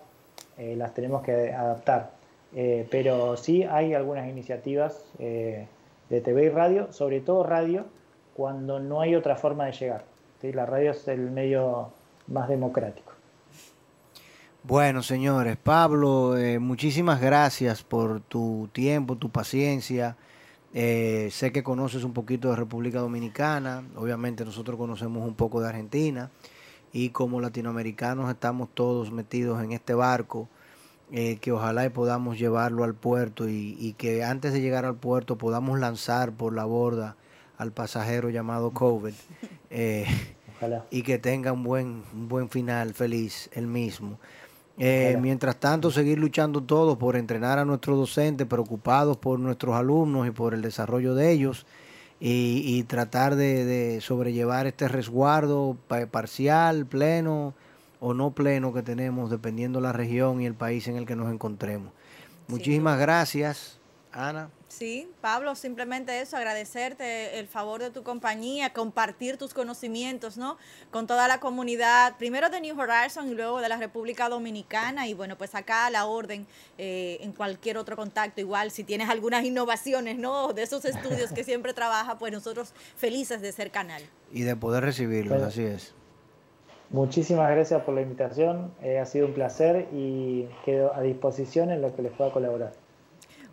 eh, 0.57 0.75
las 0.77 0.95
tenemos 0.95 1.23
que 1.23 1.53
adaptar. 1.53 2.11
Eh, 2.55 2.87
pero 2.91 3.37
sí 3.37 3.63
hay 3.63 3.95
algunas 3.95 4.29
iniciativas 4.29 5.05
eh, 5.19 5.67
de 6.09 6.21
TV 6.21 6.45
y 6.45 6.49
radio, 6.49 6.93
sobre 6.93 7.21
todo 7.21 7.45
radio, 7.45 7.85
cuando 8.35 8.81
no 8.81 9.01
hay 9.01 9.15
otra 9.15 9.37
forma 9.37 9.67
de 9.67 9.73
llegar. 9.73 10.05
La 10.43 10.67
radio 10.67 10.93
es 10.93 11.07
el 11.09 11.31
medio 11.31 11.91
más 12.29 12.49
democrático. 12.49 13.13
Bueno, 14.63 15.03
señores, 15.03 15.57
Pablo, 15.57 16.37
muchísimas 16.61 17.21
gracias 17.21 17.83
por 17.83 18.21
tu 18.21 18.69
tiempo, 18.73 19.17
tu 19.17 19.31
paciencia. 19.31 20.17
sé 20.73 21.51
que 21.53 21.63
conoces 21.65 22.05
un 22.05 22.13
poquito 22.13 22.51
de 22.51 22.57
República 22.57 23.01
Dominicana, 23.01 23.83
obviamente 23.97 24.45
nosotros 24.45 24.79
conocemos 24.79 25.27
un 25.27 25.35
poco 25.35 25.61
de 25.61 25.69
Argentina 25.69 26.31
y 26.93 27.11
como 27.11 27.41
latinoamericanos 27.41 28.31
estamos 28.31 28.69
todos 28.73 29.11
metidos 29.13 29.63
en 29.63 29.73
este 29.73 29.95
barco, 29.95 30.49
eh, 31.11 31.39
que 31.41 31.53
ojalá 31.53 31.89
podamos 31.91 32.39
llevarlo 32.39 32.85
al 32.85 32.95
puerto 32.95 33.49
y, 33.49 33.95
que 33.97 34.25
antes 34.25 34.53
de 34.53 34.61
llegar 34.61 34.85
al 34.85 34.97
puerto 34.97 35.39
podamos 35.39 35.79
lanzar 35.79 36.33
por 36.33 36.55
la 36.55 36.65
borda 36.65 37.17
al 37.57 37.73
pasajero 37.73 38.29
llamado 38.31 38.73
COVID 38.73 39.15
eh, 39.71 40.07
y 40.91 41.03
que 41.03 41.19
tenga 41.19 41.53
un 41.53 41.63
buen, 41.63 42.03
un 42.13 42.29
buen 42.29 42.49
final 42.51 42.95
feliz 42.95 43.49
el 43.53 43.67
mismo. 43.67 44.19
Eh, 44.81 45.19
mientras 45.21 45.57
tanto, 45.57 45.91
seguir 45.91 46.19
luchando 46.19 46.63
todos 46.63 46.99
por 46.99 47.17
entrenar 47.17 47.59
a 47.59 47.65
nuestros 47.65 47.99
docentes, 47.99 48.47
preocupados 48.47 49.17
por 49.17 49.41
nuestros 49.41 49.75
alumnos 49.75 50.29
y 50.29 50.31
por 50.31 50.55
el 50.55 50.63
desarrollo 50.63 51.15
de 51.15 51.33
ellos 51.33 51.67
y, 52.21 52.83
tratar 52.85 53.37
de, 53.37 54.01
sobrellevar 54.01 54.67
este 54.67 54.89
resguardo 54.89 55.77
parcial, 56.11 56.87
pleno 56.87 57.55
o 58.01 58.15
no 58.15 58.33
pleno 58.33 58.73
que 58.73 58.83
tenemos, 58.83 59.31
dependiendo 59.31 59.81
la 59.81 59.93
región 59.93 60.41
y 60.41 60.47
el 60.47 60.55
país 60.55 60.89
en 60.89 60.97
el 60.97 61.07
que 61.07 61.17
nos 61.17 61.33
encontremos. 61.33 61.93
Muchísimas 62.49 62.99
gracias, 62.99 63.79
Ana. 64.13 64.51
Sí, 64.69 65.11
Pablo, 65.23 65.55
simplemente 65.55 66.21
eso, 66.21 66.37
agradecerte 66.37 67.39
el 67.39 67.49
favor 67.49 67.81
de 67.81 67.91
tu 67.91 68.03
compañía, 68.03 68.75
compartir 68.75 69.39
tus 69.39 69.55
conocimientos, 69.55 70.37
¿no? 70.37 70.59
Con 70.91 71.07
toda 71.07 71.27
la 71.27 71.41
comunidad, 71.41 72.19
primero 72.19 72.51
de 72.51 72.61
New 72.61 72.79
Horizons 72.79 73.31
y 73.31 73.35
luego 73.35 73.63
de 73.63 73.71
la 73.71 73.79
República 73.79 74.29
Dominicana. 74.29 75.09
Y 75.09 75.15
bueno, 75.15 75.39
pues 75.39 75.55
acá 75.55 75.87
a 75.87 75.91
la 75.91 76.05
orden 76.05 76.47
eh, 76.77 77.17
en 77.23 77.33
cualquier 77.33 77.79
otro 77.79 77.97
contacto, 77.97 78.43
igual 78.43 78.71
si 78.71 78.85
tienes 78.85 79.09
algunas 79.09 79.43
innovaciones, 79.43 80.19
¿no? 80.19 80.53
De 80.53 80.63
esos 80.65 80.85
estudios 80.85 81.33
que 81.33 81.45
siempre 81.45 81.73
trabaja, 81.73 82.19
pues 82.19 82.31
nosotros 82.31 82.75
felices 82.97 83.41
de 83.41 83.53
ser 83.53 83.71
canal. 83.71 84.03
Y 84.31 84.43
de 84.43 84.55
poder 84.55 84.85
recibirlos, 84.85 85.43
así 85.43 85.65
es. 85.65 85.95
Muchísimas 86.91 87.51
gracias 87.51 87.83
por 87.83 87.95
la 87.95 88.03
invitación, 88.03 88.73
eh, 88.83 88.99
ha 88.99 89.07
sido 89.07 89.27
un 89.27 89.35
placer 89.35 89.89
y 89.93 90.49
quedo 90.65 90.95
a 90.95 91.03
disposición 91.03 91.71
en 91.71 91.83
lo 91.83 91.95
que 91.95 92.03
les 92.03 92.13
pueda 92.13 92.33
colaborar. 92.33 92.73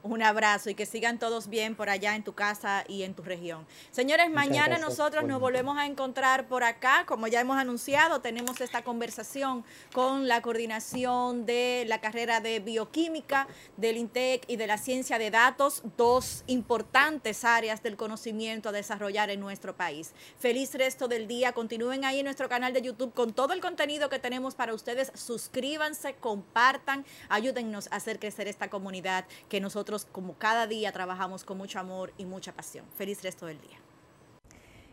Un 0.06 0.22
abrazo 0.22 0.70
y 0.70 0.76
que 0.76 0.86
sigan 0.86 1.18
todos 1.18 1.48
bien 1.48 1.74
por 1.74 1.90
allá 1.90 2.16
en 2.16 2.24
tu 2.24 2.34
casa 2.34 2.84
y 2.88 3.02
en 3.02 3.16
tu 3.16 3.24
región. 3.24 3.66
Señores, 3.90 4.30
Muchas 4.30 4.46
mañana 4.46 4.78
gracias. 4.78 4.88
nosotros 4.88 5.24
nos 5.24 5.40
volvemos 5.40 5.80
a 5.80 5.88
encontrar 5.88 6.48
por 6.48 6.64
acá. 6.64 7.06
Como 7.08 7.26
ya 7.26 7.42
hemos 7.42 7.58
anunciado, 7.58 8.22
tenemos 8.22 8.62
esta 8.62 8.84
conversación 8.84 9.66
con 9.94 10.28
la 10.28 10.44
coordinación 10.44 11.48
de 11.48 11.86
la 11.88 12.02
carrera 12.02 12.40
de 12.40 12.60
bioquímica, 12.60 13.48
del 13.78 13.98
INTEC 13.98 14.44
y 14.48 14.58
de 14.58 14.68
la 14.68 14.78
ciencia 14.78 15.18
de 15.18 15.32
datos, 15.32 15.82
dos 15.98 16.44
importantes 16.46 17.44
áreas 17.44 17.82
del 17.82 17.98
conocimiento 17.98 18.70
a 18.70 18.74
desarrollar 18.74 19.32
en 19.32 19.40
nuestro 19.40 19.76
país. 19.76 20.14
Feliz 20.38 20.76
resto 20.76 21.08
del 21.08 21.28
día. 21.28 21.54
Continúen 21.54 22.06
ahí 22.06 22.20
en 22.20 22.26
nuestro 22.26 22.48
canal 22.48 22.74
de 22.74 22.84
YouTube 22.84 23.12
con 23.16 23.34
todo 23.34 23.54
el 23.54 23.60
contenido 23.60 24.08
que 24.10 24.20
tenemos 24.20 24.54
para 24.54 24.76
ustedes. 24.76 25.12
Suscríbanse, 25.16 26.14
compartan, 26.14 27.06
ayúdennos 27.28 27.88
a 27.92 27.96
hacer 27.96 28.20
crecer 28.20 28.48
esta 28.48 28.70
comunidad 28.70 29.26
que 29.50 29.60
nosotros 29.96 30.12
como 30.12 30.34
cada 30.34 30.68
día 30.68 30.92
trabajamos 30.92 31.46
con 31.46 31.58
mucho 31.58 31.80
amor 31.80 32.12
y 32.18 32.26
mucha 32.26 32.52
pasión. 32.52 32.86
Feliz 32.98 33.24
resto 33.24 33.46
del 33.46 33.62
día. 33.62 33.78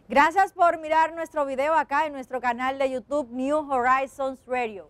Gracias 0.08 0.52
por 0.52 0.78
mirar 0.78 1.12
nuestro 1.14 1.44
video 1.44 1.74
acá 1.74 2.06
en 2.06 2.12
nuestro 2.12 2.40
canal 2.40 2.78
de 2.78 2.90
YouTube 2.90 3.28
New 3.30 3.68
Horizons 3.68 4.38
Radio. 4.46 4.86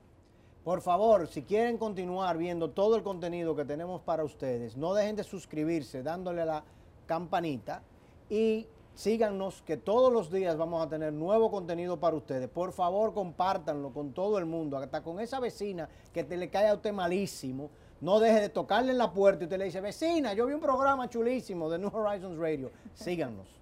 Por 0.64 0.82
favor, 0.82 1.26
si 1.28 1.42
quieren 1.42 1.78
continuar 1.78 2.36
viendo 2.36 2.70
todo 2.70 2.96
el 2.96 3.02
contenido 3.02 3.56
que 3.56 3.64
tenemos 3.64 4.02
para 4.02 4.22
ustedes, 4.22 4.76
no 4.76 4.92
dejen 4.92 5.16
de 5.16 5.24
suscribirse 5.24 6.02
dándole 6.02 6.42
a 6.42 6.46
la 6.46 6.64
campanita 7.06 7.82
y 8.28 8.66
síganos 8.94 9.62
que 9.62 9.78
todos 9.78 10.12
los 10.12 10.30
días 10.30 10.58
vamos 10.58 10.84
a 10.84 10.88
tener 10.90 11.12
nuevo 11.12 11.50
contenido 11.50 11.98
para 11.98 12.16
ustedes. 12.16 12.48
Por 12.48 12.72
favor, 12.72 13.14
compártanlo 13.14 13.92
con 13.92 14.12
todo 14.12 14.38
el 14.38 14.44
mundo, 14.44 14.76
hasta 14.76 15.02
con 15.02 15.20
esa 15.20 15.40
vecina 15.40 15.88
que 16.12 16.22
te 16.22 16.36
le 16.36 16.50
cae 16.50 16.68
a 16.68 16.74
usted 16.74 16.92
malísimo. 16.92 17.70
No 18.02 18.18
deje 18.18 18.40
de 18.40 18.48
tocarle 18.48 18.90
en 18.90 18.98
la 18.98 19.12
puerta 19.12 19.44
y 19.44 19.46
usted 19.46 19.58
le 19.58 19.66
dice, 19.66 19.80
vecina, 19.80 20.34
yo 20.34 20.44
vi 20.44 20.54
un 20.54 20.60
programa 20.60 21.08
chulísimo 21.08 21.70
de 21.70 21.78
New 21.78 21.90
Horizons 21.94 22.36
Radio. 22.36 22.72
Síganos. 22.94 23.61